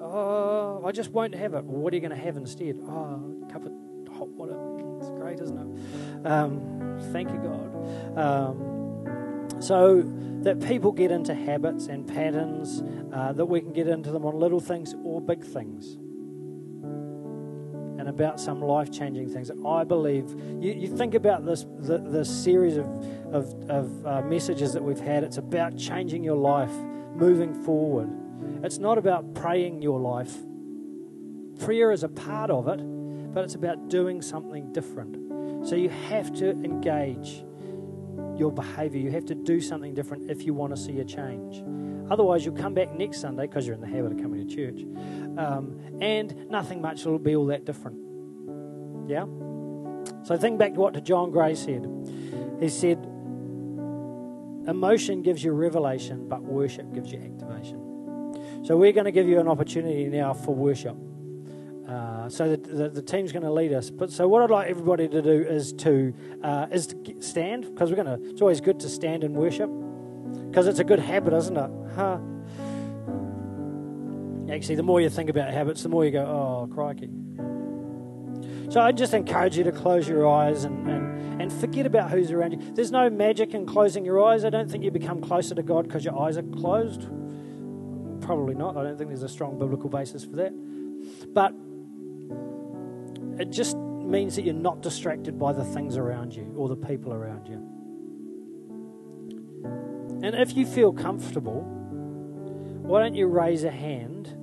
Oh, 0.01 0.85
I 0.87 0.93
just 0.93 1.11
won't 1.11 1.35
have 1.35 1.55
it. 1.55 1.65
What 1.65 1.93
are 1.93 1.97
you 1.97 2.01
going 2.01 2.17
to 2.17 2.25
have 2.25 2.37
instead? 2.37 2.79
Oh, 2.85 3.37
a 3.43 3.53
cup 3.53 3.67
of 3.67 3.73
hot 4.17 4.29
water. 4.29 4.57
It's 5.01 5.11
great, 5.11 5.41
isn't 5.41 5.59
it? 5.59 6.27
Um, 6.27 7.01
thank 7.13 7.31
you, 7.31 7.39
God. 7.39 8.17
Um, 8.17 9.57
so 9.59 10.03
that 10.43 10.61
people 10.61 10.93
get 10.93 11.11
into 11.11 11.35
habits 11.35 11.89
and 11.89 12.07
patterns, 12.07 12.81
uh, 13.13 13.33
that 13.33 13.47
we 13.47 13.61
can 13.61 13.73
get 13.73 13.89
into 13.89 14.13
them 14.13 14.25
on 14.25 14.39
little 14.39 14.61
things 14.61 14.95
or 15.03 15.21
big 15.21 15.43
things 15.43 15.99
and 18.01 18.09
about 18.09 18.41
some 18.41 18.63
life 18.63 18.91
changing 18.91 19.29
things. 19.29 19.51
I 19.65 19.85
believe 19.85 20.31
you, 20.59 20.73
you 20.73 20.97
think 20.97 21.15
about 21.15 21.45
this 21.45 21.67
the, 21.79 22.25
series 22.25 22.79
of, 22.79 22.87
of, 23.33 23.71
of 23.71 24.07
uh, 24.07 24.23
messages 24.23 24.73
that 24.73 24.83
we've 24.83 24.99
had, 24.99 25.23
it's 25.23 25.37
about 25.37 25.77
changing 25.77 26.25
your 26.25 26.37
life, 26.37 26.73
moving 27.15 27.53
forward. 27.63 28.09
It's 28.65 28.79
not 28.79 28.97
about 28.97 29.35
praying 29.35 29.83
your 29.83 30.01
life. 30.01 30.35
Prayer 31.59 31.93
is 31.93 32.03
a 32.03 32.09
part 32.09 32.51
of 32.51 32.69
it, 32.69 32.79
but 33.35 33.45
it's 33.45 33.55
about 33.55 33.91
doing 33.91 34.23
something 34.23 34.73
different. 34.73 35.69
So 35.69 35.77
you 35.77 35.91
have 35.91 36.33
to 36.37 36.51
engage 36.51 37.45
your 38.35 38.51
behavior. 38.51 38.99
You 38.99 39.11
have 39.11 39.27
to 39.27 39.35
do 39.35 39.61
something 39.61 39.93
different 39.93 40.31
if 40.31 40.47
you 40.47 40.55
want 40.55 40.75
to 40.75 40.81
see 40.81 41.01
a 41.01 41.05
change. 41.05 41.63
Otherwise, 42.11 42.45
you'll 42.45 42.57
come 42.57 42.75
back 42.75 42.93
next 42.93 43.21
Sunday 43.21 43.47
because 43.47 43.67
you're 43.67 43.75
in 43.75 43.81
the 43.81 43.87
habit 43.87 44.13
of 44.13 44.19
coming 44.19 44.47
to 44.47 44.55
church, 44.55 44.83
um, 45.39 45.79
and 46.01 46.49
nothing 46.51 46.83
much 46.83 47.05
will 47.05 47.19
be 47.19 47.37
all 47.37 47.47
that 47.47 47.65
different. 47.65 47.99
Yeah? 49.09 49.27
So 50.25 50.37
think 50.37 50.59
back 50.59 50.75
to 50.75 50.81
what 50.81 51.03
John 51.05 51.31
Gray 51.31 51.55
said. 51.55 51.87
He 52.61 52.69
said, 52.69 52.99
Emotion 54.67 55.23
gives 55.23 55.43
you 55.43 55.53
revelation, 55.53 56.29
but 56.29 56.43
worship 56.43 56.93
gives 56.93 57.13
you 57.13 57.19
activation. 57.19 58.65
So 58.65 58.77
we're 58.77 58.93
going 58.93 59.07
to 59.07 59.13
give 59.13 59.27
you 59.27 59.41
an 59.41 59.49
opportunity 59.49 60.07
now 60.07 60.35
for 60.35 60.55
worship. 60.55 60.97
Uh, 61.89 62.29
so 62.29 62.51
the, 62.51 62.57
the, 62.57 62.89
the, 62.91 63.03
team's 63.03 63.33
going 63.33 63.43
to 63.43 63.51
lead 63.51 63.73
us. 63.73 63.91
But 63.91 64.13
so 64.13 64.29
what 64.29 64.43
I'd 64.43 64.51
like 64.51 64.69
everybody 64.69 65.09
to 65.09 65.23
do 65.23 65.43
is 65.43 65.73
to 65.75 66.15
uh, 66.43 66.67
is 66.71 66.89
to 66.89 67.17
stand 67.21 67.65
because 67.65 67.91
we're 67.91 68.03
going 68.03 68.21
to. 68.21 68.31
It's 68.31 68.41
always 68.41 68.61
good 68.61 68.79
to 68.81 68.89
stand 68.89 69.25
and 69.25 69.35
worship 69.35 69.71
because 70.51 70.67
it's 70.67 70.81
a 70.81 70.85
good 70.85 70.99
habit, 70.99 71.33
isn't 71.33 71.57
it? 71.57 71.71
Huh? 71.95 72.19
Actually, 74.53 74.75
the 74.75 74.83
more 74.83 75.01
you 75.01 75.09
think 75.09 75.31
about 75.31 75.53
habits, 75.53 75.85
the 75.85 75.89
more 75.89 76.05
you 76.05 76.11
go, 76.11 76.25
oh, 76.25 76.75
crikey. 76.75 77.09
So 78.69 78.81
I 78.81 78.91
just 78.91 79.15
encourage 79.15 79.57
you 79.57 79.63
to 79.63 79.71
close 79.71 80.09
your 80.09 80.29
eyes 80.29 80.65
and, 80.65 80.89
and, 80.89 81.43
and 81.43 81.53
forget 81.53 81.87
about 81.87 82.11
who's 82.11 82.33
around 82.33 82.53
you. 82.53 82.73
There's 82.75 82.91
no 82.91 83.09
magic 83.09 83.55
in 83.55 83.65
closing 83.65 84.05
your 84.05 84.25
eyes. 84.25 84.45
I 84.45 84.51
don't 84.51 84.69
think 84.69 84.83
you 84.83 84.91
become 84.91 85.21
closer 85.21 85.55
to 85.55 85.63
God 85.63 85.87
because 85.87 86.05
your 86.05 86.21
eyes 86.21 86.37
are 86.37 86.43
closed. 86.43 87.03
Probably 88.21 88.57
not. 88.57 88.77
I 88.77 88.83
don't 88.83 88.99
think 88.99 89.11
there's 89.11 89.23
a 89.23 89.29
strong 89.29 89.57
biblical 89.57 89.89
basis 89.89 90.25
for 90.25 90.35
that. 90.37 90.53
But 91.33 91.55
it 93.41 93.51
just 93.51 93.77
means 93.77 94.35
that 94.35 94.43
you're 94.43 94.55
not 94.55 94.83
distracted 94.83 95.39
by 95.39 95.53
the 95.53 95.65
things 95.65 95.97
around 95.97 96.35
you 96.35 96.53
or 96.57 96.69
the 96.69 96.77
people 96.77 97.13
around 97.13 97.47
you. 97.47 97.80
And 100.23 100.35
if 100.35 100.57
you 100.57 100.67
feel 100.67 100.93
comfortable, 100.93 101.63
why 102.83 103.03
don't 103.03 103.15
you 103.15 103.27
raise 103.27 103.65
a 103.65 103.71
hand 103.71 104.37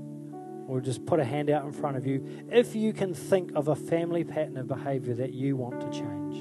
or 0.68 0.82
just 0.82 1.06
put 1.06 1.20
a 1.20 1.24
hand 1.24 1.50
out 1.50 1.66
in 1.66 1.72
front 1.72 1.98
of 1.98 2.08
you 2.08 2.26
if 2.52 2.76
you 2.76 2.94
can 2.94 3.14
think 3.14 3.52
of 3.56 3.68
a 3.68 3.76
family 3.76 4.24
pattern 4.24 4.58
of 4.58 4.68
behavior 4.68 5.14
that 5.14 5.34
you 5.34 5.56
want 5.56 5.80
to 5.82 5.90
change? 5.92 6.38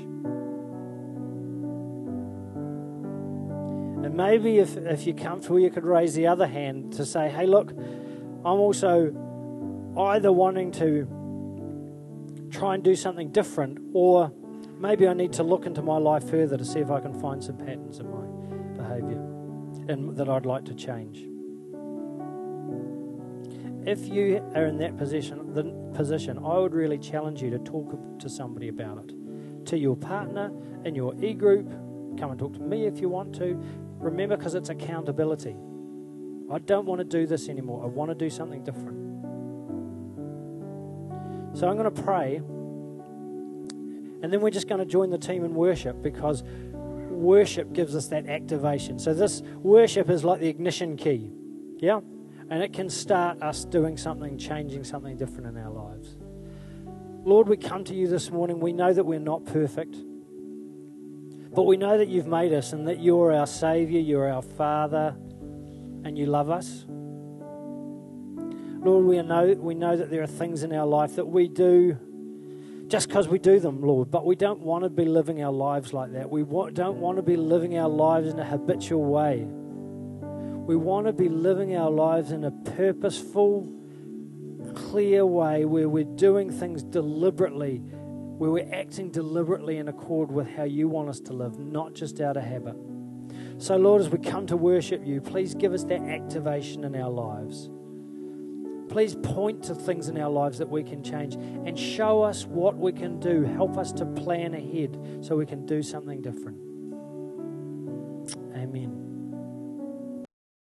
And 4.06 4.14
maybe 4.14 4.58
if, 4.58 4.76
if 4.76 5.06
you're 5.06 5.16
comfortable, 5.16 5.58
you 5.58 5.70
could 5.70 5.84
raise 5.84 6.14
the 6.14 6.28
other 6.28 6.46
hand 6.46 6.92
to 6.94 7.04
say, 7.04 7.28
hey, 7.28 7.46
look, 7.46 7.72
I'm 7.72 8.60
also 8.60 9.12
either 9.98 10.32
wanting 10.32 10.70
to 10.72 11.08
try 12.50 12.74
and 12.74 12.82
do 12.84 12.94
something 12.94 13.32
different, 13.32 13.78
or 13.92 14.32
maybe 14.78 15.06
I 15.08 15.12
need 15.12 15.32
to 15.34 15.42
look 15.42 15.66
into 15.66 15.82
my 15.82 15.98
life 15.98 16.30
further 16.30 16.56
to 16.56 16.64
see 16.64 16.78
if 16.78 16.90
I 16.90 17.00
can 17.00 17.20
find 17.20 17.42
some 17.42 17.58
patterns 17.58 17.98
in 17.98 18.10
my 18.10 18.24
behavior 18.86 19.18
and 19.88 20.16
that 20.16 20.28
I'd 20.28 20.46
like 20.46 20.64
to 20.66 20.74
change. 20.74 21.26
If 23.86 24.08
you 24.08 24.42
are 24.54 24.66
in 24.66 24.78
that 24.78 24.96
position, 24.96 25.54
the 25.54 25.64
position, 25.96 26.38
I 26.38 26.58
would 26.58 26.74
really 26.74 26.98
challenge 26.98 27.40
you 27.40 27.50
to 27.50 27.58
talk 27.60 28.18
to 28.18 28.28
somebody 28.28 28.68
about 28.68 28.98
it, 28.98 29.66
to 29.66 29.78
your 29.78 29.96
partner 29.96 30.50
in 30.84 30.94
your 30.94 31.14
e 31.22 31.34
group. 31.34 31.70
Come 32.18 32.30
and 32.30 32.38
talk 32.38 32.54
to 32.54 32.60
me 32.60 32.86
if 32.86 33.00
you 33.00 33.08
want 33.08 33.34
to. 33.36 33.62
Remember, 33.98 34.36
because 34.36 34.54
it's 34.54 34.70
accountability. 34.70 35.56
I 36.50 36.58
don't 36.58 36.86
want 36.86 36.98
to 36.98 37.04
do 37.04 37.26
this 37.26 37.48
anymore. 37.48 37.84
I 37.84 37.86
want 37.86 38.10
to 38.10 38.14
do 38.14 38.28
something 38.28 38.64
different. 38.64 39.04
So 41.56 41.68
I'm 41.68 41.76
going 41.76 41.92
to 41.92 42.02
pray, 42.02 42.36
and 44.22 44.32
then 44.32 44.40
we're 44.40 44.50
just 44.50 44.68
going 44.68 44.80
to 44.80 44.84
join 44.84 45.10
the 45.10 45.18
team 45.18 45.44
in 45.44 45.54
worship 45.54 46.02
because 46.02 46.42
worship 47.16 47.72
gives 47.72 47.96
us 47.96 48.06
that 48.08 48.26
activation. 48.26 48.98
So 48.98 49.14
this 49.14 49.42
worship 49.56 50.10
is 50.10 50.24
like 50.24 50.40
the 50.40 50.48
ignition 50.48 50.96
key. 50.96 51.32
Yeah? 51.78 52.00
And 52.48 52.62
it 52.62 52.72
can 52.72 52.88
start 52.88 53.42
us 53.42 53.64
doing 53.64 53.96
something, 53.96 54.38
changing 54.38 54.84
something 54.84 55.16
different 55.16 55.46
in 55.48 55.58
our 55.58 55.70
lives. 55.70 56.16
Lord, 57.24 57.48
we 57.48 57.56
come 57.56 57.82
to 57.84 57.94
you 57.94 58.06
this 58.06 58.30
morning. 58.30 58.60
We 58.60 58.72
know 58.72 58.92
that 58.92 59.04
we're 59.04 59.18
not 59.18 59.44
perfect. 59.44 59.96
But 61.52 61.64
we 61.64 61.76
know 61.76 61.98
that 61.98 62.08
you've 62.08 62.26
made 62.26 62.52
us 62.52 62.72
and 62.72 62.86
that 62.86 63.00
you're 63.00 63.32
our 63.32 63.46
Savior, 63.46 63.98
you're 63.98 64.30
our 64.30 64.42
Father, 64.42 65.16
and 66.04 66.16
you 66.16 66.26
love 66.26 66.50
us. 66.50 66.84
Lord, 68.86 69.04
we 69.06 69.20
know, 69.22 69.54
we 69.58 69.74
know 69.74 69.96
that 69.96 70.10
there 70.10 70.22
are 70.22 70.28
things 70.28 70.62
in 70.62 70.72
our 70.72 70.86
life 70.86 71.16
that 71.16 71.26
we 71.26 71.48
do 71.48 71.98
just 72.88 73.08
because 73.08 73.28
we 73.28 73.38
do 73.38 73.58
them, 73.58 73.80
Lord. 73.80 74.10
But 74.10 74.24
we 74.24 74.36
don't 74.36 74.60
want 74.60 74.84
to 74.84 74.90
be 74.90 75.04
living 75.04 75.42
our 75.42 75.52
lives 75.52 75.92
like 75.92 76.12
that. 76.12 76.30
We 76.30 76.42
don't 76.42 76.98
want 76.98 77.16
to 77.16 77.22
be 77.22 77.36
living 77.36 77.78
our 77.78 77.88
lives 77.88 78.28
in 78.28 78.38
a 78.38 78.44
habitual 78.44 79.04
way. 79.04 79.44
We 79.44 80.76
want 80.76 81.06
to 81.06 81.12
be 81.12 81.28
living 81.28 81.76
our 81.76 81.90
lives 81.90 82.32
in 82.32 82.44
a 82.44 82.50
purposeful, 82.50 83.72
clear 84.74 85.24
way 85.24 85.64
where 85.64 85.88
we're 85.88 86.04
doing 86.04 86.50
things 86.50 86.82
deliberately, 86.82 87.78
where 87.78 88.50
we're 88.50 88.74
acting 88.74 89.10
deliberately 89.10 89.78
in 89.78 89.88
accord 89.88 90.30
with 90.30 90.48
how 90.48 90.64
you 90.64 90.88
want 90.88 91.08
us 91.08 91.20
to 91.20 91.32
live, 91.32 91.58
not 91.58 91.94
just 91.94 92.20
out 92.20 92.36
of 92.36 92.44
habit. 92.44 92.76
So, 93.58 93.76
Lord, 93.76 94.02
as 94.02 94.10
we 94.10 94.18
come 94.18 94.46
to 94.48 94.56
worship 94.56 95.06
you, 95.06 95.20
please 95.20 95.54
give 95.54 95.72
us 95.72 95.84
that 95.84 96.02
activation 96.02 96.84
in 96.84 96.94
our 96.94 97.10
lives. 97.10 97.70
Please 98.88 99.14
point 99.14 99.62
to 99.64 99.74
things 99.74 100.08
in 100.08 100.18
our 100.20 100.30
lives 100.30 100.58
that 100.58 100.68
we 100.68 100.82
can 100.82 101.02
change 101.02 101.34
and 101.34 101.78
show 101.78 102.22
us 102.22 102.46
what 102.46 102.76
we 102.76 102.92
can 102.92 103.20
do. 103.20 103.42
Help 103.42 103.76
us 103.76 103.92
to 103.92 104.06
plan 104.06 104.54
ahead 104.54 104.98
so 105.20 105.36
we 105.36 105.46
can 105.46 105.66
do 105.66 105.82
something 105.82 106.22
different. 106.22 106.75